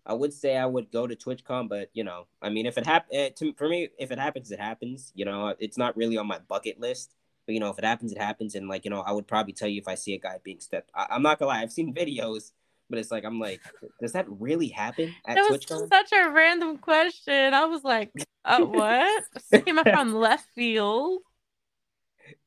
I 0.05 0.15
would 0.15 0.33
say 0.33 0.57
I 0.57 0.67
would 0.67 0.91
go 0.91 1.07
to 1.07 1.15
TwitchCon, 1.15 1.69
but 1.69 1.91
you 1.93 2.03
know, 2.03 2.27
I 2.41 2.49
mean, 2.49 2.67
if 2.67 2.77
it 2.77 2.87
happens, 2.87 3.13
eh, 3.13 3.53
for 3.57 3.69
me, 3.69 3.89
if 3.99 4.11
it 4.11 4.19
happens, 4.19 4.51
it 4.51 4.59
happens. 4.59 5.13
You 5.15 5.25
know, 5.25 5.55
it's 5.61 5.79
not 5.79 5.97
really 5.97 6.19
on 6.19 6.27
my 6.27 6.41
bucket 6.41 6.81
list, 6.81 7.15
but 7.47 7.55
you 7.55 7.61
know, 7.61 7.71
if 7.71 7.79
it 7.79 7.85
happens, 7.85 8.11
it 8.11 8.19
happens, 8.19 8.57
and 8.57 8.69
like, 8.69 8.85
you 8.85 8.91
know, 8.91 9.01
I 9.01 9.13
would 9.13 9.29
probably 9.29 9.53
tell 9.53 9.69
you 9.69 9.81
if 9.81 9.87
I 9.87 9.95
see 9.95 10.15
a 10.15 10.19
guy 10.19 10.39
being 10.43 10.59
stepped. 10.61 10.91
I, 10.95 11.07
am 11.11 11.23
not 11.23 11.39
gonna 11.39 11.51
lie, 11.51 11.63
I've 11.63 11.73
seen 11.73 11.95
videos, 11.95 12.51
but 12.91 12.99
it's 12.99 13.13
like 13.13 13.25
I'm 13.25 13.39
like, 13.39 13.61
does 14.01 14.13
that 14.13 14.27
really 14.29 14.69
happen 14.69 15.15
at 15.25 15.37
that 15.37 15.51
TwitchCon? 15.53 15.89
such 15.89 16.13
a 16.13 16.31
random 16.31 16.79
question. 16.79 17.55
I 17.55 17.67
was 17.67 17.85
like, 17.85 18.11
uh, 18.45 18.61
what? 18.61 19.25
Came 19.65 19.79
up 19.79 19.89
from 19.89 20.13
left 20.15 20.49
field. 20.57 21.21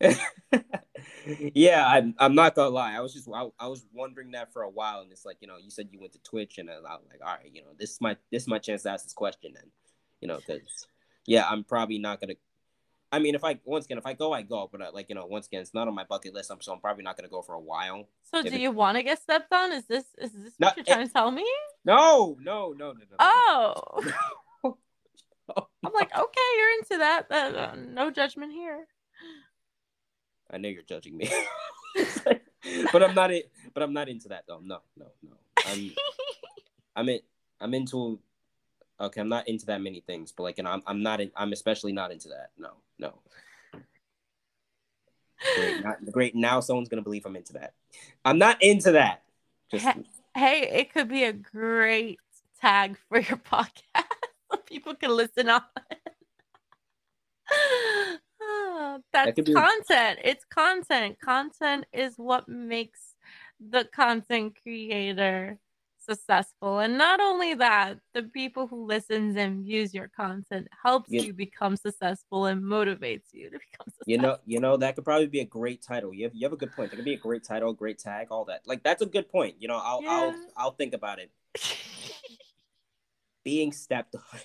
yeah, 1.55 1.85
I'm, 1.87 2.15
I'm 2.19 2.35
not 2.35 2.55
gonna 2.55 2.69
lie. 2.69 2.93
I 2.93 3.01
was 3.01 3.13
just 3.13 3.27
I, 3.33 3.47
I, 3.59 3.67
was 3.67 3.85
wondering 3.93 4.31
that 4.31 4.53
for 4.53 4.63
a 4.63 4.69
while, 4.69 5.01
and 5.01 5.11
it's 5.11 5.25
like 5.25 5.37
you 5.39 5.47
know, 5.47 5.57
you 5.57 5.69
said 5.69 5.89
you 5.91 5.99
went 5.99 6.13
to 6.13 6.19
Twitch, 6.19 6.57
and 6.57 6.69
I 6.69 6.75
was 6.75 6.83
like, 6.83 7.21
all 7.21 7.35
right, 7.35 7.49
you 7.51 7.61
know, 7.61 7.69
this 7.77 7.91
is 7.91 8.01
my 8.01 8.15
this 8.31 8.43
is 8.43 8.47
my 8.47 8.59
chance 8.59 8.83
to 8.83 8.91
ask 8.91 9.03
this 9.03 9.13
question, 9.13 9.53
then, 9.53 9.65
you 10.21 10.27
know, 10.27 10.37
because 10.37 10.87
yeah, 11.25 11.45
I'm 11.49 11.63
probably 11.63 11.99
not 11.99 12.21
gonna. 12.21 12.35
I 13.11 13.19
mean, 13.19 13.35
if 13.35 13.43
I 13.43 13.59
once 13.65 13.85
again, 13.85 13.97
if 13.97 14.05
I 14.05 14.13
go, 14.13 14.33
I 14.33 14.41
go. 14.41 14.69
But 14.71 14.81
uh, 14.81 14.91
like 14.93 15.09
you 15.09 15.15
know, 15.15 15.25
once 15.25 15.47
again, 15.47 15.61
it's 15.61 15.73
not 15.73 15.87
on 15.87 15.95
my 15.95 16.03
bucket 16.03 16.33
list. 16.33 16.51
I'm 16.51 16.61
so 16.61 16.73
I'm 16.73 16.79
probably 16.79 17.03
not 17.03 17.17
gonna 17.17 17.29
go 17.29 17.41
for 17.41 17.55
a 17.55 17.59
while. 17.59 18.07
So, 18.23 18.39
If 18.39 18.45
do 18.45 18.53
it- 18.53 18.59
you 18.59 18.71
want 18.71 18.97
to 18.97 19.03
get 19.03 19.21
stepped 19.21 19.51
on? 19.53 19.71
Is 19.71 19.85
this 19.85 20.05
is 20.17 20.31
this 20.31 20.53
what 20.57 20.75
you're 20.77 20.85
trying 20.85 21.07
to 21.07 21.13
tell 21.13 21.31
me? 21.31 21.45
No, 21.85 22.37
no, 22.41 22.73
no, 22.77 22.91
no, 22.91 22.93
no. 22.93 23.15
Oh, 23.19 23.75
I'm 25.55 25.93
like, 25.93 26.17
okay, 26.17 26.41
you're 26.57 26.71
into 26.79 26.97
that. 26.97 27.29
that 27.29 27.55
uh, 27.55 27.75
no 27.75 28.09
judgment 28.09 28.51
here. 28.51 28.87
I 30.51 30.57
know 30.57 30.69
you're 30.69 30.83
judging 30.83 31.17
me, 31.17 31.29
but 32.91 33.03
I'm 33.03 33.15
not. 33.15 33.31
In, 33.31 33.41
but 33.73 33.83
I'm 33.83 33.93
not 33.93 34.09
into 34.09 34.29
that 34.29 34.45
though. 34.47 34.59
No, 34.63 34.79
no, 34.97 35.07
no. 35.23 35.35
I'm. 35.65 35.91
I'm 36.95 37.09
in. 37.09 37.19
I'm 37.59 37.73
into. 37.73 38.19
Okay, 38.99 39.21
I'm 39.21 39.29
not 39.29 39.47
into 39.47 39.65
that 39.65 39.81
many 39.81 40.01
things, 40.01 40.31
but 40.31 40.43
like, 40.43 40.59
and 40.59 40.67
I'm. 40.67 40.81
I'm 40.87 41.03
not. 41.03 41.21
In, 41.21 41.31
I'm 41.35 41.51
especially 41.51 41.91
not 41.91 42.11
into 42.11 42.29
that. 42.29 42.51
No, 42.57 42.71
no. 42.99 43.13
Great. 45.55 45.83
Not 45.83 46.11
great. 46.11 46.35
Now 46.35 46.59
someone's 46.59 46.89
gonna 46.89 47.01
believe 47.01 47.25
I'm 47.25 47.35
into 47.35 47.53
that. 47.53 47.73
I'm 48.23 48.37
not 48.37 48.61
into 48.61 48.93
that. 48.93 49.23
Just 49.71 49.85
He- 49.85 50.05
hey, 50.35 50.61
it 50.79 50.93
could 50.93 51.09
be 51.09 51.23
a 51.23 51.33
great 51.33 52.19
tag 52.61 52.97
for 53.09 53.19
your 53.19 53.37
podcast 53.51 54.05
people 54.65 54.95
can 54.95 55.15
listen 55.15 55.49
on 55.49 55.61
it. 55.91 55.99
Ah, 58.47 58.97
That's 59.13 59.39
be 59.41 59.51
a- 59.51 59.55
content. 59.55 60.19
It's 60.23 60.45
content. 60.45 61.19
Content 61.19 61.85
is 61.93 62.13
what 62.17 62.47
makes 62.47 63.15
the 63.59 63.85
content 63.85 64.57
creator 64.61 65.57
successful. 65.97 66.79
And 66.79 66.97
not 66.99 67.19
only 67.19 67.55
that, 67.55 67.97
the 68.13 68.23
people 68.23 68.67
who 68.67 68.85
listens 68.85 69.35
and 69.37 69.63
views 69.63 69.91
your 69.93 70.07
content 70.09 70.67
helps 70.83 71.09
You- 71.11 71.21
you 71.21 71.33
become 71.33 71.75
successful 71.77 72.45
and 72.45 72.61
motivates 72.61 73.33
you 73.33 73.49
to 73.49 73.57
become 73.71 73.87
successful. 73.87 74.03
you 74.05 74.17
know, 74.19 74.37
you 74.45 74.59
know 74.59 74.77
that 74.77 74.93
could 74.95 75.03
probably 75.05 75.27
be 75.27 75.39
a 75.39 75.45
great 75.45 75.81
title. 75.81 76.13
You 76.13 76.25
have, 76.25 76.35
you 76.35 76.45
have 76.45 76.53
a 76.53 76.57
good 76.57 76.71
point. 76.73 76.91
That 76.91 76.97
could 76.97 77.05
be 77.05 77.13
a 77.15 77.17
great 77.17 77.43
title, 77.43 77.73
great 77.73 77.97
tag, 77.97 78.27
all 78.29 78.45
that. 78.45 78.61
Like 78.67 78.83
that's 78.83 79.01
a 79.01 79.07
good 79.07 79.29
point. 79.29 79.55
You 79.59 79.67
know, 79.67 79.77
I'll 79.83 80.03
I'll 80.07 80.35
I'll 80.57 80.71
think 80.71 80.93
about 80.93 81.17
it. 81.19 81.31
Being 83.43 83.71
stepped 83.71 84.15
on. 84.15 84.21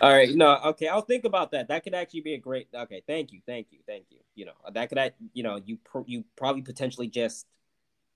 All 0.00 0.12
right, 0.12 0.34
no, 0.34 0.56
okay, 0.66 0.88
I'll 0.88 1.02
think 1.02 1.24
about 1.24 1.50
that. 1.52 1.68
That 1.68 1.84
could 1.84 1.94
actually 1.94 2.20
be 2.22 2.34
a 2.34 2.38
great. 2.38 2.68
Okay, 2.74 3.02
thank 3.06 3.32
you, 3.32 3.40
thank 3.46 3.68
you, 3.70 3.78
thank 3.86 4.06
you. 4.10 4.18
You 4.34 4.46
know, 4.46 4.52
that 4.72 4.88
could, 4.88 5.12
you 5.32 5.42
know, 5.42 5.60
you 5.64 5.78
you 6.06 6.24
probably 6.36 6.62
potentially 6.62 7.08
just 7.08 7.46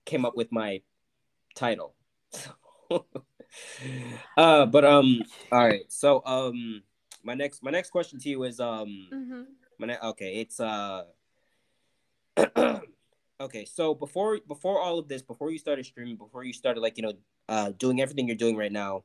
came 0.05 0.25
up 0.25 0.37
with 0.37 0.51
my 0.53 0.83
title. 1.55 1.95
uh, 4.37 4.67
but 4.67 4.85
um, 4.85 5.23
all 5.51 5.67
right. 5.67 5.85
So 5.89 6.23
um, 6.25 6.83
my 7.23 7.35
next 7.35 7.63
my 7.63 7.71
next 7.71 7.91
question 7.91 8.19
to 8.21 8.29
you 8.29 8.45
is 8.45 8.61
um, 8.61 9.09
Mhm. 9.13 9.47
my 9.79 9.87
ne- 9.89 9.99
okay, 10.03 10.41
it's 10.41 10.61
uh, 10.61 11.05
okay. 13.41 13.65
So 13.65 13.95
before 13.95 14.39
before 14.47 14.81
all 14.81 14.99
of 14.99 15.09
this, 15.09 15.23
before 15.23 15.51
you 15.51 15.59
started 15.59 15.85
streaming, 15.87 16.17
before 16.17 16.45
you 16.45 16.53
started 16.53 16.81
like 16.81 16.97
you 16.97 17.03
know 17.03 17.13
uh 17.49 17.73
doing 17.77 18.01
everything 18.01 18.27
you're 18.27 18.37
doing 18.37 18.57
right 18.57 18.73
now, 18.73 19.05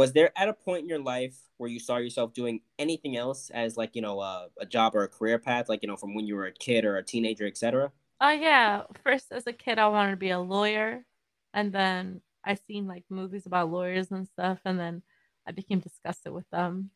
was 0.00 0.14
there 0.14 0.32
at 0.34 0.48
a 0.48 0.54
point 0.54 0.82
in 0.82 0.88
your 0.88 0.98
life 0.98 1.36
where 1.58 1.68
you 1.68 1.78
saw 1.78 1.98
yourself 1.98 2.32
doing 2.32 2.62
anything 2.78 3.18
else 3.18 3.50
as 3.50 3.76
like 3.76 3.94
you 3.94 4.00
know 4.00 4.18
uh, 4.18 4.46
a 4.58 4.64
job 4.64 4.96
or 4.96 5.02
a 5.02 5.08
career 5.08 5.38
path, 5.38 5.68
like 5.68 5.82
you 5.82 5.88
know 5.88 5.96
from 5.96 6.14
when 6.14 6.26
you 6.26 6.34
were 6.36 6.46
a 6.46 6.52
kid 6.52 6.86
or 6.86 6.96
a 6.96 7.02
teenager, 7.02 7.46
etc. 7.46 7.92
Oh 8.18 8.30
yeah. 8.30 8.84
First 9.04 9.26
as 9.30 9.46
a 9.46 9.52
kid 9.52 9.78
I 9.78 9.88
wanted 9.88 10.12
to 10.12 10.16
be 10.16 10.30
a 10.30 10.40
lawyer 10.40 11.04
and 11.52 11.70
then 11.70 12.22
I 12.42 12.54
seen 12.54 12.86
like 12.86 13.04
movies 13.10 13.44
about 13.44 13.70
lawyers 13.70 14.10
and 14.10 14.26
stuff 14.26 14.60
and 14.64 14.80
then 14.80 15.02
I 15.46 15.52
became 15.52 15.80
disgusted 15.80 16.32
with 16.32 16.48
them. 16.48 16.90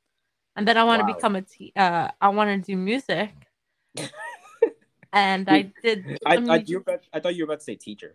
And 0.56 0.66
then 0.66 0.78
I 0.78 0.84
want 0.84 1.06
to 1.06 1.14
become 1.14 1.36
a 1.36 1.42
te- 1.42 1.74
uh 1.76 2.08
I 2.22 2.28
wanted 2.30 2.64
to 2.64 2.72
do 2.72 2.76
music. 2.78 3.34
and 5.12 5.46
I 5.46 5.70
did 5.82 6.20
I, 6.24 6.36
some 6.36 6.50
I, 6.50 6.64
you 6.66 6.78
about, 6.78 7.00
I 7.12 7.20
thought 7.20 7.34
you 7.34 7.44
were 7.44 7.52
about 7.52 7.60
to 7.60 7.64
say 7.64 7.74
teacher. 7.74 8.14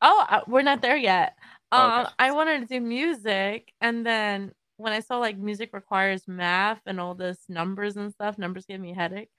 Oh, 0.00 0.26
uh, 0.28 0.40
we're 0.46 0.62
not 0.62 0.82
there 0.82 0.96
yet. 0.96 1.36
Oh, 1.74 1.86
Um, 1.86 1.92
okay. 1.98 2.10
I 2.18 2.32
wanted 2.32 2.60
to 2.60 2.66
do 2.66 2.80
music, 2.80 3.72
and 3.80 4.06
then 4.06 4.52
when 4.76 4.92
I 4.92 5.00
saw 5.00 5.18
like 5.18 5.36
music 5.38 5.72
requires 5.72 6.28
math 6.28 6.80
and 6.86 7.00
all 7.00 7.14
this 7.14 7.38
numbers 7.48 7.96
and 7.96 8.12
stuff, 8.12 8.38
numbers 8.38 8.66
gave 8.66 8.80
me 8.80 8.92
a 8.92 8.94
headache. 8.94 9.30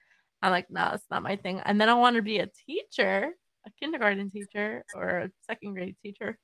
I'm 0.42 0.50
like, 0.52 0.70
no, 0.70 0.90
it's 0.94 1.06
not 1.10 1.22
my 1.22 1.36
thing. 1.36 1.60
And 1.64 1.80
then 1.80 1.88
I 1.88 1.94
want 1.94 2.16
to 2.16 2.22
be 2.22 2.38
a 2.38 2.48
teacher, 2.66 3.32
a 3.66 3.70
kindergarten 3.80 4.30
teacher 4.30 4.84
or 4.92 5.08
a 5.20 5.30
second 5.46 5.74
grade 5.74 5.96
teacher. 6.02 6.38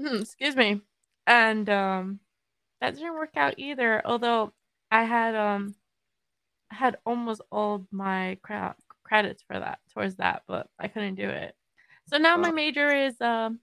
Hmm, 0.00 0.16
Excuse 0.22 0.56
me. 0.56 0.82
And 1.26 1.68
um, 1.68 2.20
that 2.80 2.94
didn't 2.94 3.14
work 3.14 3.36
out 3.36 3.54
either. 3.58 4.06
Although 4.06 4.52
I 4.90 5.04
had 5.04 5.34
um, 5.34 5.76
I 6.70 6.76
had 6.76 6.98
almost 7.06 7.42
all 7.52 7.86
my 7.90 8.38
cra- 8.42 8.76
credits 9.04 9.42
for 9.42 9.58
that 9.58 9.80
towards 9.94 10.16
that, 10.16 10.44
but 10.48 10.68
I 10.78 10.88
couldn't 10.88 11.16
do 11.16 11.28
it. 11.28 11.56
So 12.08 12.18
now 12.18 12.36
my 12.38 12.52
major 12.52 12.90
is 12.90 13.20
um, 13.20 13.60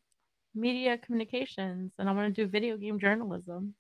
media 0.56 0.98
communications, 0.98 1.92
and 1.98 2.10
I 2.10 2.12
want 2.12 2.34
to 2.36 2.42
do 2.44 2.48
video 2.48 2.78
game 2.78 3.00
journalism. 3.00 3.74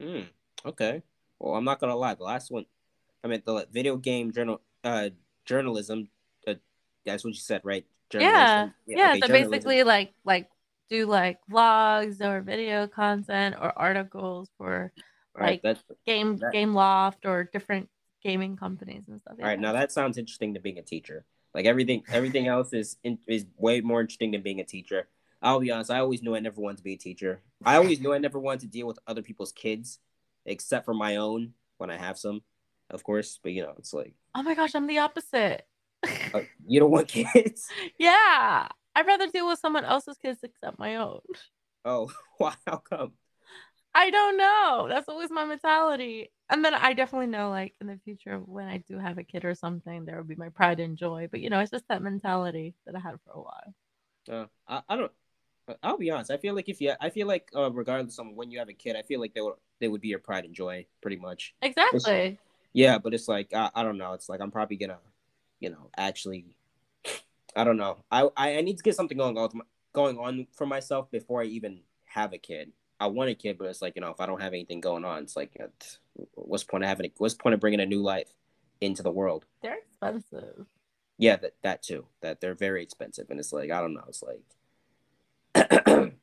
Hmm. 0.00 0.22
Okay. 0.64 1.02
Well, 1.38 1.54
I'm 1.54 1.64
not 1.64 1.80
gonna 1.80 1.96
lie. 1.96 2.14
The 2.14 2.24
last 2.24 2.50
one, 2.50 2.66
I 3.22 3.28
mean, 3.28 3.42
the 3.44 3.66
video 3.72 3.96
game 3.96 4.32
journal, 4.32 4.60
uh, 4.84 5.10
journalism. 5.44 6.08
Uh, 6.46 6.54
that's 7.04 7.24
what 7.24 7.30
you 7.34 7.40
said, 7.40 7.60
right? 7.64 7.84
Yeah, 8.12 8.20
Journalism. 8.20 8.74
yeah. 8.86 9.10
okay, 9.10 9.20
so 9.20 9.26
journalism. 9.26 9.50
basically, 9.50 9.82
like 9.84 10.12
like 10.24 10.50
do 10.88 11.06
like 11.06 11.38
vlogs 11.50 12.20
or 12.20 12.40
video 12.40 12.86
content 12.86 13.54
or 13.60 13.76
articles 13.78 14.48
for 14.56 14.92
right, 15.36 15.60
like, 15.62 15.78
game 16.06 16.36
That- 16.38 16.52
Gameloft 16.54 17.24
or 17.24 17.44
different 17.52 17.88
gaming 18.22 18.56
companies 18.56 19.04
and 19.08 19.20
stuff. 19.20 19.36
all 19.38 19.44
right. 19.44 19.58
yeah. 19.58 19.62
Now 19.62 19.72
that 19.72 19.92
sounds 19.92 20.18
interesting 20.18 20.54
to 20.54 20.60
being 20.60 20.78
a 20.78 20.82
teacher. 20.82 21.24
Like 21.54 21.66
everything, 21.66 22.02
everything 22.10 22.46
else 22.46 22.72
is 22.72 22.96
in, 23.04 23.18
is 23.26 23.46
way 23.56 23.80
more 23.80 24.00
interesting 24.00 24.32
than 24.32 24.42
being 24.42 24.60
a 24.60 24.64
teacher. 24.64 25.08
I'll 25.40 25.60
be 25.60 25.70
honest. 25.70 25.90
I 25.90 26.00
always 26.00 26.22
knew 26.22 26.34
I 26.34 26.40
never 26.40 26.60
wanted 26.60 26.78
to 26.78 26.84
be 26.84 26.94
a 26.94 26.98
teacher. 26.98 27.42
I 27.64 27.76
always 27.76 28.00
knew 28.00 28.12
I 28.12 28.18
never 28.18 28.38
wanted 28.38 28.60
to 28.60 28.66
deal 28.66 28.86
with 28.86 28.98
other 29.06 29.22
people's 29.22 29.52
kids, 29.52 29.98
except 30.44 30.84
for 30.84 30.94
my 30.94 31.16
own 31.16 31.54
when 31.78 31.90
I 31.90 31.96
have 31.96 32.18
some, 32.18 32.42
of 32.90 33.04
course. 33.04 33.38
But 33.42 33.52
you 33.52 33.62
know, 33.62 33.74
it's 33.78 33.92
like 33.94 34.14
oh 34.34 34.42
my 34.42 34.54
gosh, 34.54 34.74
I'm 34.74 34.86
the 34.86 34.98
opposite. 34.98 35.66
uh, 36.04 36.40
you 36.66 36.80
don't 36.80 36.90
want 36.90 37.08
kids. 37.08 37.68
yeah, 37.98 38.68
I'd 38.94 39.06
rather 39.06 39.28
deal 39.28 39.48
with 39.48 39.60
someone 39.60 39.84
else's 39.84 40.18
kids 40.18 40.40
except 40.42 40.78
my 40.78 40.96
own. 40.96 41.20
Oh, 41.84 42.10
why? 42.38 42.54
How 42.66 42.78
come? 42.78 43.12
I 43.94 44.10
don't 44.10 44.36
know. 44.36 44.86
That's 44.88 45.08
always 45.08 45.30
my 45.30 45.44
mentality. 45.44 46.30
And 46.50 46.64
then 46.64 46.74
I 46.74 46.92
definitely 46.94 47.26
know, 47.26 47.50
like 47.50 47.74
in 47.80 47.86
the 47.86 47.98
future, 48.04 48.38
when 48.38 48.68
I 48.68 48.78
do 48.78 48.98
have 48.98 49.18
a 49.18 49.24
kid 49.24 49.44
or 49.44 49.54
something, 49.54 50.04
there 50.04 50.16
will 50.16 50.24
be 50.24 50.36
my 50.36 50.48
pride 50.50 50.80
and 50.80 50.96
joy. 50.96 51.28
But 51.30 51.40
you 51.40 51.50
know, 51.50 51.60
it's 51.60 51.70
just 51.70 51.88
that 51.88 52.02
mentality 52.02 52.74
that 52.86 52.94
I 52.94 53.00
had 53.00 53.16
for 53.24 53.32
a 53.32 53.40
while. 53.40 53.74
Uh, 54.30 54.46
I, 54.68 54.82
I 54.88 54.96
don't. 54.96 55.12
I'll 55.82 55.98
be 55.98 56.10
honest. 56.10 56.30
I 56.30 56.36
feel 56.36 56.54
like 56.54 56.68
if 56.68 56.80
you, 56.80 56.92
I 57.00 57.10
feel 57.10 57.26
like 57.26 57.50
uh, 57.54 57.70
regardless 57.70 58.18
of 58.18 58.26
when 58.34 58.50
you 58.50 58.58
have 58.58 58.68
a 58.68 58.74
kid, 58.74 58.96
I 58.96 59.02
feel 59.02 59.20
like 59.20 59.34
they 59.34 59.40
would 59.40 59.54
they 59.80 59.88
would 59.88 60.00
be 60.00 60.08
your 60.08 60.18
pride 60.18 60.44
and 60.44 60.54
joy, 60.54 60.86
pretty 61.00 61.16
much. 61.16 61.54
Exactly. 61.62 62.38
Yeah, 62.72 62.98
but 62.98 63.14
it's 63.14 63.28
like 63.28 63.52
I, 63.54 63.70
I 63.74 63.82
don't 63.82 63.98
know. 63.98 64.12
It's 64.12 64.28
like 64.28 64.40
I'm 64.40 64.50
probably 64.50 64.76
gonna, 64.76 64.98
you 65.60 65.70
know, 65.70 65.90
actually, 65.96 66.56
I 67.56 67.64
don't 67.64 67.76
know. 67.76 67.98
I 68.10 68.28
I 68.36 68.60
need 68.60 68.76
to 68.78 68.82
get 68.82 68.96
something 68.96 69.18
going 69.18 69.36
on 69.36 69.62
going 69.92 70.18
on 70.18 70.46
for 70.52 70.66
myself 70.66 71.10
before 71.10 71.42
I 71.42 71.46
even 71.46 71.80
have 72.06 72.32
a 72.32 72.38
kid. 72.38 72.72
I 73.00 73.06
want 73.06 73.30
a 73.30 73.34
kid, 73.34 73.58
but 73.58 73.68
it's 73.68 73.82
like 73.82 73.94
you 73.96 74.02
know, 74.02 74.10
if 74.10 74.20
I 74.20 74.26
don't 74.26 74.42
have 74.42 74.52
anything 74.52 74.80
going 74.80 75.04
on, 75.04 75.22
it's 75.22 75.36
like, 75.36 75.56
uh, 75.60 75.66
what's 76.34 76.64
the 76.64 76.70
point 76.70 76.84
of 76.84 76.88
having? 76.88 77.10
What's 77.18 77.34
the 77.34 77.42
point 77.42 77.54
of 77.54 77.60
bringing 77.60 77.80
a 77.80 77.86
new 77.86 78.02
life 78.02 78.28
into 78.80 79.02
the 79.02 79.10
world? 79.10 79.44
They're 79.62 79.78
expensive. 79.78 80.66
Yeah, 81.16 81.36
that 81.36 81.54
that 81.62 81.82
too. 81.82 82.06
That 82.20 82.40
they're 82.40 82.54
very 82.54 82.82
expensive, 82.82 83.26
and 83.30 83.38
it's 83.38 83.52
like 83.52 83.70
I 83.70 83.80
don't 83.80 83.94
know. 83.94 84.04
It's 84.08 84.22
like, 84.22 84.42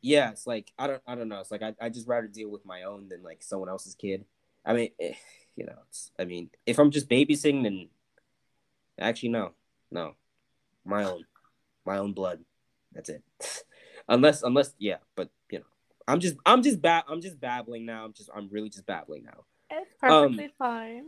yeah, 0.05 0.29
it's 0.29 0.45
like 0.45 0.71
I 0.77 0.85
don't 0.85 1.01
I 1.07 1.15
don't 1.15 1.29
know. 1.29 1.39
It's 1.39 1.49
like 1.49 1.63
I 1.63 1.73
I 1.81 1.89
just 1.89 2.07
rather 2.07 2.27
deal 2.27 2.49
with 2.49 2.63
my 2.63 2.83
own 2.83 3.09
than 3.09 3.23
like 3.23 3.41
someone 3.41 3.69
else's 3.69 3.95
kid. 3.95 4.23
I 4.63 4.73
mean, 4.73 4.89
eh, 4.99 5.15
you 5.55 5.65
know, 5.65 5.77
it's 5.89 6.11
I 6.19 6.25
mean, 6.25 6.51
if 6.67 6.77
I'm 6.77 6.91
just 6.91 7.09
babysitting, 7.09 7.63
then 7.63 7.89
actually 8.99 9.29
no, 9.29 9.53
no, 9.89 10.13
my 10.85 11.05
own, 11.05 11.25
my 11.87 11.97
own 11.97 12.13
blood. 12.13 12.45
That's 12.93 13.09
it. 13.09 13.23
unless 14.07 14.43
unless 14.43 14.75
yeah, 14.77 14.97
but 15.15 15.31
you 15.49 15.57
know, 15.59 15.65
I'm 16.07 16.19
just 16.19 16.35
I'm 16.45 16.61
just 16.61 16.83
ba- 16.83 17.05
I'm 17.07 17.19
just 17.19 17.39
babbling 17.39 17.87
now. 17.87 18.05
I'm 18.05 18.13
just 18.13 18.29
I'm 18.33 18.47
really 18.49 18.69
just 18.69 18.85
babbling 18.85 19.23
now. 19.23 19.45
It's 19.71 19.89
Um, 20.03 20.37
perfectly 20.37 20.53
fine. 20.59 21.05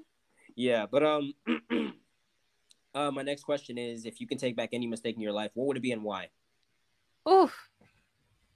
Yeah, 0.55 0.87
but 0.89 1.03
um, 1.03 1.33
uh, 2.95 3.11
my 3.11 3.21
next 3.21 3.43
question 3.43 3.77
is: 3.77 4.07
If 4.07 4.19
you 4.19 4.25
can 4.25 4.39
take 4.39 4.55
back 4.55 4.69
any 4.73 4.87
mistake 4.87 5.15
in 5.15 5.21
your 5.21 5.33
life, 5.33 5.51
what 5.53 5.67
would 5.67 5.77
it 5.77 5.83
be 5.83 5.91
and 5.91 6.03
why? 6.03 6.29
Oof. 7.29 7.53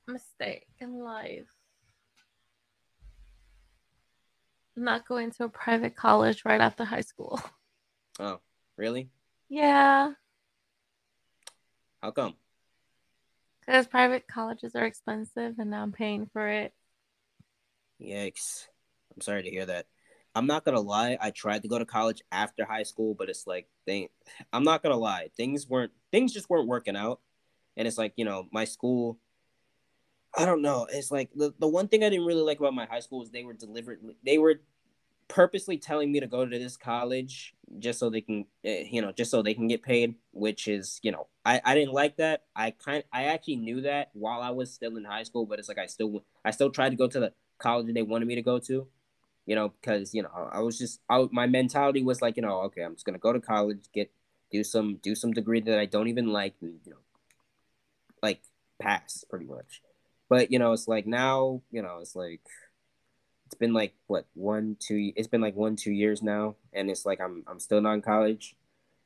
Mistake 0.08 0.68
in 0.80 1.00
life. 1.00 1.48
Not 4.76 5.08
going 5.08 5.32
to 5.32 5.46
a 5.46 5.50
private 5.50 5.96
college 5.96 6.44
right 6.46 6.62
after 6.62 6.84
high 6.86 7.02
school. 7.02 7.40
Oh, 8.20 8.40
really? 8.78 9.10
Yeah, 9.50 10.12
How 12.02 12.12
come? 12.12 12.36
because 13.62 13.88
private 13.88 14.28
colleges 14.28 14.76
are 14.76 14.86
expensive 14.86 15.56
and 15.58 15.70
now 15.72 15.82
I'm 15.82 15.94
paying 15.94 16.28
for 16.34 16.48
it. 16.48 16.74
Yikes! 18.02 18.68
I'm 19.16 19.22
sorry 19.22 19.44
to 19.44 19.50
hear 19.50 19.66
that. 19.66 19.88
I'm 20.36 20.46
not 20.46 20.66
gonna 20.66 20.82
lie. 20.82 21.18
I 21.22 21.32
tried 21.32 21.62
to 21.62 21.68
go 21.70 21.80
to 21.80 21.86
college 21.86 22.22
after 22.32 22.66
high 22.66 22.84
school, 22.84 23.16
but 23.16 23.30
it's 23.30 23.48
like 23.48 23.68
they. 23.88 24.10
I'm 24.52 24.64
not 24.64 24.84
gonna 24.84 24.98
lie. 24.98 25.30
Things 25.38 25.68
weren't. 25.68 25.94
Things 26.12 26.34
just 26.34 26.50
weren't 26.50 26.68
working 26.68 26.98
out, 26.98 27.22
and 27.78 27.88
it's 27.88 27.98
like 27.98 28.14
you 28.18 28.26
know 28.26 28.48
my 28.52 28.66
school. 28.66 29.20
I 30.38 30.46
don't 30.46 30.62
know. 30.62 30.88
It's 30.91 31.12
like 31.12 31.30
the 31.36 31.54
the 31.60 31.67
one 31.67 31.88
thing 31.88 32.04
I 32.04 32.10
didn't 32.10 32.26
really 32.26 32.41
like 32.41 32.60
about 32.60 32.74
my 32.74 32.86
high 32.86 33.02
school 33.02 33.22
is 33.24 33.30
they 33.32 33.44
were 33.44 33.54
deliberately 33.54 34.15
they 34.24 34.38
were 34.38 34.62
purposely 35.28 35.78
telling 35.78 36.12
me 36.12 36.20
to 36.20 36.28
go 36.28 36.46
to 36.46 36.60
this 36.60 36.76
college 36.76 37.54
just 37.80 38.00
so 38.00 38.10
they 38.10 38.20
can 38.20 38.46
eh, 38.65 38.84
you 38.91 39.02
know 39.02 39.13
just 39.13 39.32
so 39.32 39.41
they 39.41 39.54
can 39.54 39.67
get 39.67 39.82
paid 39.82 40.15
which 40.34 40.67
is 40.67 41.00
you 41.04 41.12
know 41.12 41.28
i 41.46 41.62
i 41.63 41.74
didn't 41.74 41.94
like 41.94 42.17
that 42.17 42.44
i 42.54 42.72
kind 42.72 43.06
i 43.13 43.24
actually 43.24 43.56
knew 43.56 43.80
that 43.80 44.10
while 44.12 44.41
i 44.41 44.50
was 44.50 44.74
still 44.74 44.98
in 44.98 45.06
high 45.06 45.24
school 45.24 45.46
but 45.46 45.58
it's 45.58 45.70
like 45.70 45.78
i 45.78 45.86
still 45.86 46.22
i 46.44 46.52
still 46.52 46.70
tried 46.70 46.89
to 46.89 46.98
go 46.98 47.08
to 47.08 47.20
the 47.22 47.32
college 47.60 47.88
that 47.88 47.94
they 47.94 48.02
wanted 48.02 48.28
me 48.28 48.36
to 48.36 48.41
go 48.41 48.60
to 48.60 48.86
you 49.46 49.56
know 49.56 49.70
because 49.70 50.13
you 50.13 50.22
know 50.22 50.50
i 50.52 50.60
was 50.60 50.78
just 50.78 51.00
I, 51.10 51.26
my 51.32 51.48
mentality 51.48 52.04
was 52.04 52.22
like 52.22 52.36
you 52.36 52.41
know 52.41 52.60
okay 52.63 52.82
i'm 52.82 52.96
just 52.96 53.06
gonna 53.06 53.17
go 53.17 53.32
to 53.32 53.39
college 53.39 53.86
get 53.94 54.12
do 54.52 54.65
some 54.65 54.98
do 54.98 55.15
some 55.15 55.32
degree 55.32 55.62
that 55.62 55.80
i 55.80 55.86
don't 55.86 56.10
even 56.10 56.28
like 56.28 56.56
and 56.62 56.80
you 56.84 56.91
know 56.91 56.98
like 58.22 58.41
pass 58.80 59.24
pretty 59.30 59.46
much 59.46 59.82
but 60.32 60.50
you 60.50 60.58
know 60.58 60.72
it's 60.72 60.88
like 60.88 61.06
now 61.06 61.62
you 61.72 61.82
know 61.82 61.98
it's 62.00 62.15
like 62.15 62.39
it's 63.46 63.56
been 63.56 63.74
like 63.74 63.94
what 64.08 64.26
one 64.34 64.78
two 64.80 65.12
it's 65.17 65.28
been 65.28 65.41
like 65.41 65.58
one 65.58 65.76
two 65.76 65.91
years 65.91 66.24
now 66.24 66.56
and 66.72 66.89
it's 66.89 67.06
like 67.06 67.20
i'm 67.20 67.44
i'm 67.48 67.60
still 67.60 67.82
not 67.82 67.96
in 67.96 68.02
college. 68.02 68.56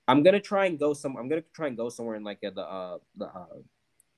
I'm 0.08 0.22
gonna 0.22 0.40
try 0.40 0.68
and 0.68 0.78
go 0.78 0.94
some 0.94 1.18
i'm 1.18 1.28
gonna 1.28 1.42
try 1.52 1.66
and 1.66 1.76
go 1.76 1.90
somewhere 1.90 2.16
in 2.16 2.24
like 2.24 2.42
the 2.42 2.62
uh 2.62 3.00
the 3.18 3.26
uh 3.26 3.58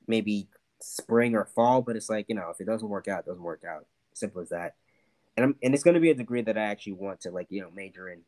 maybe 0.06 0.50
spring 0.82 1.34
or 1.34 1.46
fall 1.46 1.82
but 1.82 1.96
it's 1.96 2.10
like 2.10 2.26
you 2.28 2.36
know 2.36 2.50
if 2.50 2.60
it 2.60 2.67
doesn't 2.67 2.89
work 2.89 3.08
out 3.08 3.22
it 3.22 3.28
doesn't 3.28 3.41
work 3.41 3.63
out. 3.63 3.86
Simple 4.13 4.41
as 4.41 4.50
that. 4.50 4.76
And 5.38 5.46
i'm 5.46 5.56
and 5.63 5.74
it's 5.74 5.86
gonna 5.86 6.02
be 6.02 6.12
a 6.12 6.13
degree 6.13 6.41
that 6.41 6.58
i 6.58 6.63
actually 6.63 6.93
want 6.93 7.22
to 7.22 7.32
like 7.32 7.48
you 7.50 7.62
know 7.62 7.72
major 7.74 8.10
in 8.10 8.20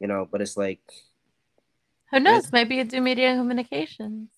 you 0.00 0.08
know 0.08 0.28
but 0.28 0.40
it's 0.42 0.56
like 0.56 0.80
who 2.10 2.18
knows? 2.18 2.50
Maybe 2.52 2.74
you 2.74 2.84
do 2.84 3.00
media 3.00 3.30
and 3.30 3.40
communications 3.40 4.30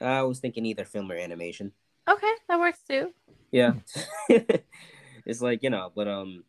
i 0.00 0.22
was 0.22 0.38
thinking 0.38 0.66
either 0.66 0.84
film 0.84 1.10
or 1.10 1.16
animation. 1.16 1.72
Okay 2.08 2.32
that 2.48 2.58
works 2.58 2.80
too. 2.88 3.12
Yeah. 3.50 3.74
It's 5.26 5.42
like 5.42 5.64
you 5.64 5.70
know 5.70 5.90
but 5.94 6.06
um 6.06 6.44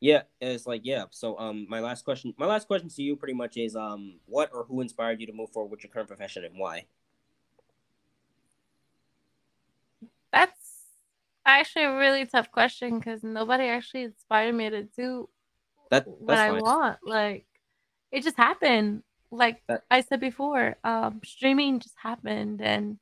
yeah 0.00 0.22
it's 0.40 0.66
like 0.66 0.80
yeah 0.84 1.04
so 1.10 1.38
um 1.38 1.66
my 1.70 1.78
last 1.78 2.04
question 2.04 2.34
my 2.36 2.44
last 2.44 2.66
question 2.66 2.88
to 2.88 3.02
you 3.02 3.14
pretty 3.14 3.32
much 3.32 3.56
is 3.56 3.76
um 3.76 4.18
what 4.26 4.50
or 4.52 4.64
who 4.64 4.80
inspired 4.80 5.20
you 5.20 5.26
to 5.28 5.32
move 5.32 5.50
forward 5.50 5.70
with 5.70 5.84
your 5.84 5.90
current 5.90 6.08
profession 6.08 6.44
and 6.44 6.58
why? 6.58 6.84
That's 10.32 10.66
actually 11.46 11.84
a 11.84 11.96
really 11.96 12.26
tough 12.26 12.50
question 12.50 12.98
because 12.98 13.22
nobody 13.22 13.64
actually 13.64 14.02
inspired 14.02 14.52
me 14.52 14.68
to 14.68 14.82
do 14.82 15.28
that 15.90 16.04
what 16.06 16.36
i 16.36 16.50
want 16.50 16.98
like 17.04 17.46
it 18.10 18.24
just 18.24 18.36
happened 18.36 19.02
like 19.30 19.62
that, 19.68 19.82
i 19.90 20.00
said 20.00 20.20
before 20.20 20.76
um 20.84 21.20
streaming 21.24 21.80
just 21.80 21.94
happened 22.00 22.60
and 22.62 22.98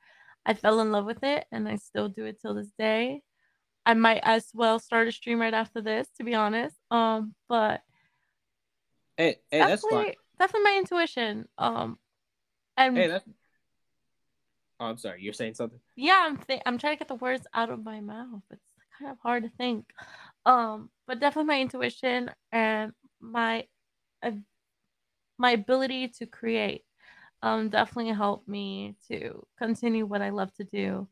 I 0.46 0.54
fell 0.54 0.80
in 0.80 0.92
love 0.92 1.06
with 1.06 1.22
it 1.22 1.46
and 1.50 1.68
I 1.68 1.76
still 1.76 2.08
do 2.08 2.26
it 2.26 2.40
till 2.40 2.54
this 2.54 2.70
day. 2.78 3.22
I 3.87 3.94
might 3.94 4.20
as 4.22 4.50
well 4.54 4.78
start 4.78 5.08
a 5.08 5.12
stream 5.12 5.40
right 5.40 5.54
after 5.54 5.80
this, 5.80 6.08
to 6.16 6.24
be 6.24 6.34
honest. 6.34 6.76
Um, 6.90 7.34
but 7.48 7.82
hey, 9.16 9.37
hey, 9.50 9.58
that's 9.58 9.87
fine. 9.87 10.12
Definitely 10.38 10.70
my 10.70 10.78
intuition. 10.78 11.48
Um, 11.58 11.98
and 12.76 12.96
hey, 12.96 13.06
that's. 13.08 13.24
Oh, 14.80 14.87
I'm 14.87 14.98
sorry. 14.98 15.22
You're 15.22 15.32
saying 15.32 15.54
something. 15.54 15.78
Yeah, 15.96 16.24
I'm. 16.26 16.37
Th- 16.38 16.62
I'm 16.66 16.78
trying 16.78 16.94
to 16.94 16.98
get 16.98 17.08
the 17.08 17.14
words 17.14 17.46
out 17.54 17.70
of 17.70 17.84
my 17.84 18.00
mouth. 18.00 18.42
It's 18.50 18.62
kind 18.98 19.12
of 19.12 19.18
hard 19.22 19.44
to 19.44 19.50
think. 19.50 19.87
Um, 20.44 20.90
but 21.06 21.20
definitely 21.20 21.48
my 21.54 21.60
intuition 21.60 22.30
and 22.52 22.92
my, 23.20 23.66
uh, 24.22 24.32
my 25.44 25.50
ability 25.50 26.09
to 26.09 26.24
create 26.24 26.85
um, 27.42 27.68
definitely 27.68 28.14
helped 28.14 28.48
me 28.48 28.96
to 29.09 29.46
continue 29.59 30.07
what 30.07 30.22
I 30.22 30.30
love 30.30 30.50
to 30.54 30.64
do, 30.64 31.07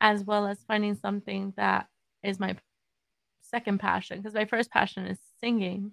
as 0.00 0.24
well 0.24 0.48
as 0.48 0.64
finding 0.66 0.96
something 0.96 1.54
that 1.56 1.86
is 2.24 2.40
my 2.40 2.56
second 3.40 3.78
passion. 3.78 4.18
Because 4.18 4.34
my 4.34 4.46
first 4.46 4.72
passion 4.72 5.06
is 5.06 5.20
singing, 5.40 5.92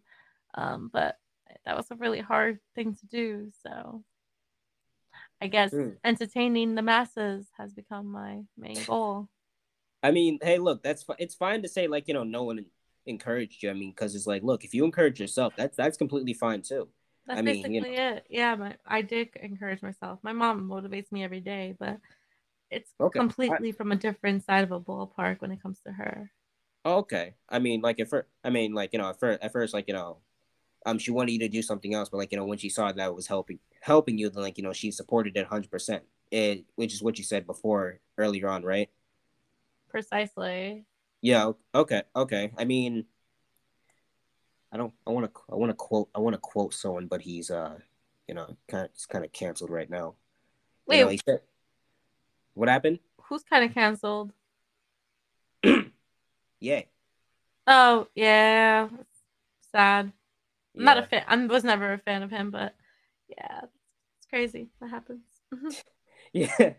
um, 0.56 0.90
but 0.92 1.20
that 1.64 1.78
was 1.78 1.86
a 1.92 1.96
really 1.96 2.22
hard 2.22 2.58
thing 2.74 2.96
to 2.96 3.06
do. 3.06 3.52
So 3.62 4.04
I 5.40 5.46
guess 5.46 5.72
mm. 5.72 5.96
entertaining 6.04 6.74
the 6.74 6.82
masses 6.82 7.46
has 7.60 7.72
become 7.72 8.08
my 8.12 8.40
main 8.58 8.84
goal. 8.88 9.30
I 10.02 10.10
mean, 10.10 10.40
hey, 10.42 10.58
look, 10.58 10.82
that's 10.82 11.06
it's 11.20 11.36
fine 11.36 11.62
to 11.62 11.68
say 11.68 11.86
like 11.86 12.08
you 12.08 12.16
know 12.16 12.24
no 12.24 12.46
one 12.46 12.66
encouraged 13.06 13.62
you. 13.62 13.70
I 13.70 13.74
mean, 13.74 13.92
because 13.92 14.16
it's 14.16 14.26
like, 14.26 14.42
look, 14.42 14.64
if 14.64 14.74
you 14.74 14.86
encourage 14.86 15.20
yourself, 15.20 15.54
that's 15.56 15.78
that's 15.78 15.98
completely 15.98 16.34
fine 16.34 16.64
too. 16.64 16.90
That's 17.28 17.40
I 17.40 17.42
mean, 17.42 17.56
basically 17.56 17.76
you 17.76 17.82
know. 17.82 17.88
it. 18.16 18.26
Yeah, 18.30 18.56
my, 18.56 18.76
I 18.86 19.02
did 19.02 19.30
encourage 19.42 19.82
myself. 19.82 20.20
My 20.22 20.34
mom 20.34 20.70
motivates 20.70 21.12
me 21.12 21.24
every 21.24 21.40
day, 21.42 21.76
but 21.80 21.98
it's 22.70 22.92
okay. 23.00 23.20
completely 23.20 23.72
from 23.72 23.92
a 23.92 23.96
different 23.96 24.46
side 24.46 24.64
of 24.64 24.72
a 24.72 24.80
ballpark 24.80 25.42
when 25.42 25.52
it 25.52 25.62
comes 25.62 25.80
to 25.86 25.92
her. 25.92 26.32
Okay, 26.86 27.34
I 27.50 27.58
mean, 27.58 27.82
like 27.82 28.00
at 28.00 28.10
first, 28.10 28.28
I 28.44 28.52
mean, 28.52 28.74
like 28.74 28.94
you 28.94 29.00
know, 29.00 29.10
at 29.10 29.20
first, 29.20 29.42
at 29.42 29.52
first, 29.52 29.74
like 29.74 29.88
you 29.88 29.96
know, 29.96 30.18
um, 30.86 31.00
she 31.00 31.10
wanted 31.12 31.32
you 31.32 31.40
to 31.40 31.50
do 31.50 31.64
something 31.64 31.96
else, 31.96 32.10
but 32.10 32.18
like 32.18 32.32
you 32.32 32.38
know, 32.38 32.46
when 32.46 32.60
she 32.60 32.70
saw 32.70 32.92
that 32.92 33.08
it 33.08 33.16
was 33.16 33.28
helping 33.28 33.60
helping 33.82 34.18
you, 34.20 34.30
then 34.30 34.44
like 34.44 34.58
you 34.58 34.64
know, 34.64 34.74
she 34.74 34.92
supported 34.92 35.36
it 35.36 35.48
hundred 35.48 35.72
percent. 35.72 36.04
It, 36.32 36.66
which 36.76 36.94
is 36.94 37.02
what 37.02 37.18
you 37.18 37.24
said 37.24 37.48
before 37.48 38.00
earlier 38.18 38.50
on, 38.50 38.64
right? 38.64 38.90
Precisely. 39.90 40.86
Yeah. 41.22 41.54
Okay. 41.74 42.04
Okay. 42.16 42.52
I 42.58 42.66
mean, 42.66 43.06
I 44.72 44.78
don't. 44.78 44.94
I 45.06 45.12
want 45.12 45.34
to. 45.34 45.42
I 45.52 45.56
want 45.56 45.70
to 45.70 45.76
quote. 45.76 46.10
I 46.16 46.20
want 46.20 46.34
to 46.34 46.40
quote 46.40 46.74
someone, 46.74 47.08
but 47.08 47.22
he's 47.22 47.50
uh, 47.50 47.78
you 48.28 48.34
know, 48.34 48.56
kind 48.68 48.86
of 48.86 49.10
kind 49.10 49.24
of 49.24 49.32
canceled 49.32 49.70
right 49.70 49.90
now. 49.90 50.16
Wait. 50.88 51.00
You 51.00 51.06
know, 51.06 51.16
said, 51.26 51.42
what 52.54 52.70
happened? 52.70 53.00
Who's 53.24 53.44
kind 53.44 53.66
of 53.66 53.74
canceled? 53.74 54.32
yeah. 56.60 56.82
Oh 57.68 58.08
yeah, 58.16 58.90
sad. 59.72 60.12
I'm 60.78 60.84
not 60.84 60.98
a 60.98 61.04
fan. 61.04 61.24
I 61.28 61.46
was 61.46 61.64
never 61.64 61.94
a 61.94 61.98
fan 61.98 62.22
of 62.22 62.30
him, 62.30 62.52
but 62.52 62.76
yeah, 63.30 63.62
it's 64.18 64.28
crazy. 64.30 64.70
That 64.82 64.90
happens. 64.90 65.24
yeah. 66.34 66.74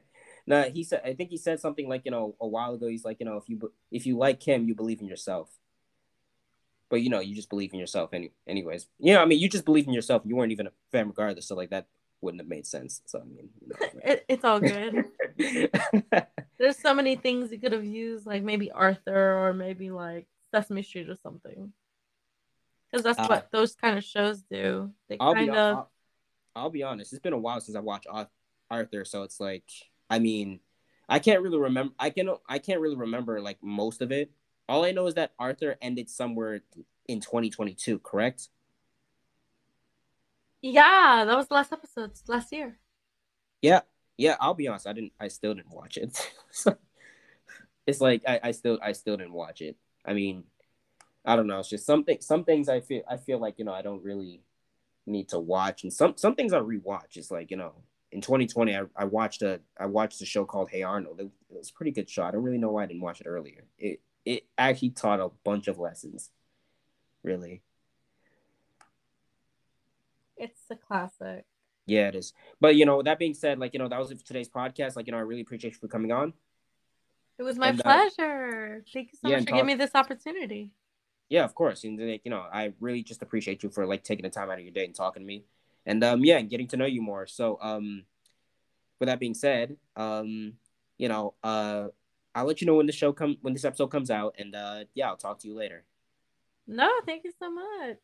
No, 0.46 0.62
he 0.64 0.84
said. 0.84 1.02
I 1.04 1.14
think 1.14 1.30
he 1.30 1.38
said 1.38 1.60
something 1.60 1.88
like 1.88 2.02
you 2.04 2.10
know 2.10 2.36
a 2.40 2.46
while 2.46 2.74
ago. 2.74 2.86
He's 2.86 3.04
like 3.04 3.18
you 3.20 3.26
know 3.26 3.36
if 3.36 3.48
you 3.48 3.72
if 3.90 4.06
you 4.06 4.16
like 4.16 4.42
him, 4.42 4.68
you 4.68 4.74
believe 4.74 5.00
in 5.00 5.08
yourself 5.08 5.50
but 6.88 7.02
you 7.02 7.10
know, 7.10 7.20
you 7.20 7.34
just 7.34 7.50
believe 7.50 7.72
in 7.72 7.78
yourself 7.78 8.10
any 8.12 8.32
anyways. 8.46 8.86
You 8.98 9.14
know, 9.14 9.22
I 9.22 9.24
mean, 9.24 9.38
you 9.38 9.48
just 9.48 9.64
believe 9.64 9.86
in 9.86 9.92
yourself. 9.92 10.22
You 10.24 10.36
weren't 10.36 10.52
even 10.52 10.68
a 10.68 10.72
fan 10.92 11.08
regardless, 11.08 11.46
so 11.48 11.54
like 11.54 11.70
that 11.70 11.86
wouldn't 12.20 12.40
have 12.40 12.48
made 12.48 12.66
sense. 12.66 13.02
So 13.06 13.20
I 13.20 13.24
mean, 13.24 13.48
you 13.60 13.68
know, 13.68 14.00
it, 14.04 14.24
it's 14.28 14.44
all 14.44 14.60
good. 14.60 15.04
There's 16.58 16.78
so 16.78 16.94
many 16.94 17.16
things 17.16 17.50
you 17.52 17.58
could 17.58 17.72
have 17.72 17.84
used, 17.84 18.26
like 18.26 18.42
maybe 18.42 18.70
Arthur 18.70 19.46
or 19.46 19.52
maybe 19.52 19.90
like 19.90 20.26
Sesame 20.50 20.82
Street 20.82 21.08
or 21.08 21.16
something. 21.16 21.72
Because 22.90 23.04
that's 23.04 23.18
uh, 23.18 23.26
what 23.26 23.50
those 23.50 23.74
kind 23.74 23.98
of 23.98 24.04
shows 24.04 24.42
do. 24.42 24.90
They 25.08 25.16
I'll 25.18 25.34
kind 25.34 25.46
be, 25.46 25.50
of. 25.50 25.76
I'll, 25.76 25.90
I'll 26.54 26.70
be 26.70 26.82
honest. 26.82 27.12
It's 27.12 27.20
been 27.20 27.32
a 27.32 27.38
while 27.38 27.60
since 27.60 27.76
I 27.76 27.80
watched 27.80 28.06
Arthur, 28.70 29.04
so 29.04 29.24
it's 29.24 29.40
like, 29.40 29.64
I 30.08 30.18
mean, 30.18 30.60
I 31.08 31.18
can't 31.18 31.42
really 31.42 31.58
remember. 31.58 31.94
I 31.98 32.10
can 32.10 32.30
I 32.48 32.58
can't 32.58 32.80
really 32.80 32.96
remember 32.96 33.40
like 33.40 33.58
most 33.62 34.02
of 34.02 34.12
it 34.12 34.30
all 34.68 34.84
I 34.84 34.92
know 34.92 35.06
is 35.06 35.14
that 35.14 35.32
Arthur 35.38 35.76
ended 35.80 36.10
somewhere 36.10 36.60
in 37.06 37.20
2022, 37.20 37.98
correct? 38.00 38.48
Yeah, 40.62 41.24
that 41.26 41.36
was 41.36 41.46
the 41.48 41.54
last 41.54 41.72
episode 41.72 42.12
last 42.26 42.52
year. 42.52 42.78
Yeah, 43.62 43.80
yeah. 44.16 44.36
I'll 44.40 44.54
be 44.54 44.68
honest, 44.68 44.86
I 44.86 44.92
didn't. 44.92 45.12
I 45.20 45.28
still 45.28 45.54
didn't 45.54 45.74
watch 45.74 45.96
it. 45.96 46.30
it's 47.86 48.00
like 48.00 48.22
I, 48.26 48.40
I 48.42 48.50
still, 48.50 48.78
I 48.82 48.92
still 48.92 49.16
didn't 49.16 49.32
watch 49.32 49.60
it. 49.60 49.76
I 50.04 50.12
mean, 50.12 50.44
I 51.24 51.36
don't 51.36 51.46
know. 51.46 51.60
It's 51.60 51.68
just 51.68 51.86
something. 51.86 52.20
Some 52.20 52.44
things 52.44 52.68
I 52.68 52.80
feel, 52.80 53.02
I 53.08 53.16
feel 53.16 53.38
like 53.38 53.58
you 53.58 53.64
know, 53.64 53.74
I 53.74 53.82
don't 53.82 54.02
really 54.02 54.42
need 55.06 55.28
to 55.28 55.38
watch, 55.38 55.84
and 55.84 55.92
some 55.92 56.14
some 56.16 56.34
things 56.34 56.52
I 56.52 56.58
rewatch. 56.58 57.16
It's 57.16 57.30
like 57.30 57.50
you 57.50 57.56
know, 57.56 57.72
in 58.10 58.20
2020, 58.20 58.76
I, 58.76 58.82
I 58.96 59.04
watched 59.04 59.42
a 59.42 59.60
I 59.78 59.86
watched 59.86 60.20
a 60.22 60.26
show 60.26 60.44
called 60.44 60.70
Hey 60.70 60.82
Arnold. 60.82 61.20
It, 61.20 61.30
it 61.50 61.58
was 61.58 61.70
a 61.70 61.74
pretty 61.74 61.92
good 61.92 62.10
show. 62.10 62.24
I 62.24 62.30
don't 62.30 62.42
really 62.42 62.58
know 62.58 62.72
why 62.72 62.84
I 62.84 62.86
didn't 62.86 63.02
watch 63.02 63.20
it 63.20 63.26
earlier. 63.26 63.64
It 63.78 64.00
it 64.26 64.44
actually 64.58 64.90
taught 64.90 65.20
a 65.20 65.30
bunch 65.44 65.68
of 65.68 65.78
lessons. 65.78 66.30
Really. 67.22 67.62
It's 70.36 70.60
a 70.70 70.76
classic. 70.76 71.46
Yeah, 71.86 72.08
it 72.08 72.16
is. 72.16 72.34
But 72.60 72.74
you 72.74 72.84
know, 72.84 73.02
that 73.02 73.18
being 73.18 73.32
said, 73.32 73.58
like 73.58 73.72
you 73.72 73.78
know, 73.78 73.88
that 73.88 73.98
was 73.98 74.10
it 74.10 74.18
for 74.18 74.26
today's 74.26 74.48
podcast. 74.48 74.96
Like 74.96 75.06
you 75.06 75.12
know, 75.12 75.18
I 75.18 75.22
really 75.22 75.40
appreciate 75.40 75.72
you 75.74 75.78
for 75.78 75.88
coming 75.88 76.12
on. 76.12 76.34
It 77.38 77.42
was 77.44 77.56
my 77.58 77.68
and, 77.68 77.80
uh, 77.80 77.82
pleasure. 77.82 78.78
Uh, 78.80 78.90
Thank 78.92 79.12
you 79.12 79.18
so 79.22 79.28
yeah, 79.28 79.36
much 79.36 79.44
for 79.44 79.50
talk- 79.50 79.56
giving 79.58 79.66
me 79.66 79.74
this 79.74 79.94
opportunity. 79.94 80.72
Yeah, 81.28 81.44
of 81.44 81.54
course. 81.54 81.84
And 81.84 81.98
like, 81.98 82.22
you 82.24 82.30
know, 82.30 82.44
I 82.52 82.72
really 82.80 83.02
just 83.02 83.22
appreciate 83.22 83.62
you 83.62 83.70
for 83.70 83.86
like 83.86 84.04
taking 84.04 84.22
the 84.22 84.30
time 84.30 84.50
out 84.50 84.58
of 84.58 84.64
your 84.64 84.72
day 84.72 84.84
and 84.84 84.94
talking 84.94 85.22
to 85.22 85.26
me. 85.26 85.44
And 85.84 86.02
um 86.02 86.24
yeah, 86.24 86.38
and 86.38 86.50
getting 86.50 86.68
to 86.68 86.76
know 86.76 86.86
you 86.86 87.02
more. 87.02 87.26
So 87.26 87.58
um 87.60 88.04
with 88.98 89.08
that 89.08 89.20
being 89.20 89.34
said, 89.34 89.76
um, 89.96 90.54
you 90.98 91.08
know, 91.08 91.34
uh 91.42 91.88
I'll 92.36 92.44
let 92.44 92.60
you 92.60 92.66
know 92.66 92.74
when 92.74 92.84
the 92.86 92.92
show 92.92 93.14
come 93.14 93.38
when 93.40 93.54
this 93.54 93.64
episode 93.64 93.86
comes 93.88 94.10
out, 94.10 94.34
and 94.38 94.54
uh, 94.54 94.84
yeah, 94.94 95.08
I'll 95.08 95.16
talk 95.16 95.38
to 95.40 95.48
you 95.48 95.56
later. 95.56 95.84
No, 96.66 96.90
thank 97.06 97.24
you 97.24 97.32
so 97.38 97.50
much. 97.50 97.96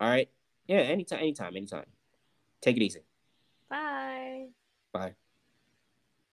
All 0.00 0.08
right. 0.08 0.30
Yeah, 0.68 0.78
anytime, 0.78 1.18
anytime, 1.18 1.56
anytime. 1.56 1.86
Take 2.60 2.76
it 2.76 2.82
easy. 2.82 3.00
Bye. 3.68 4.46
Bye. 4.92 5.16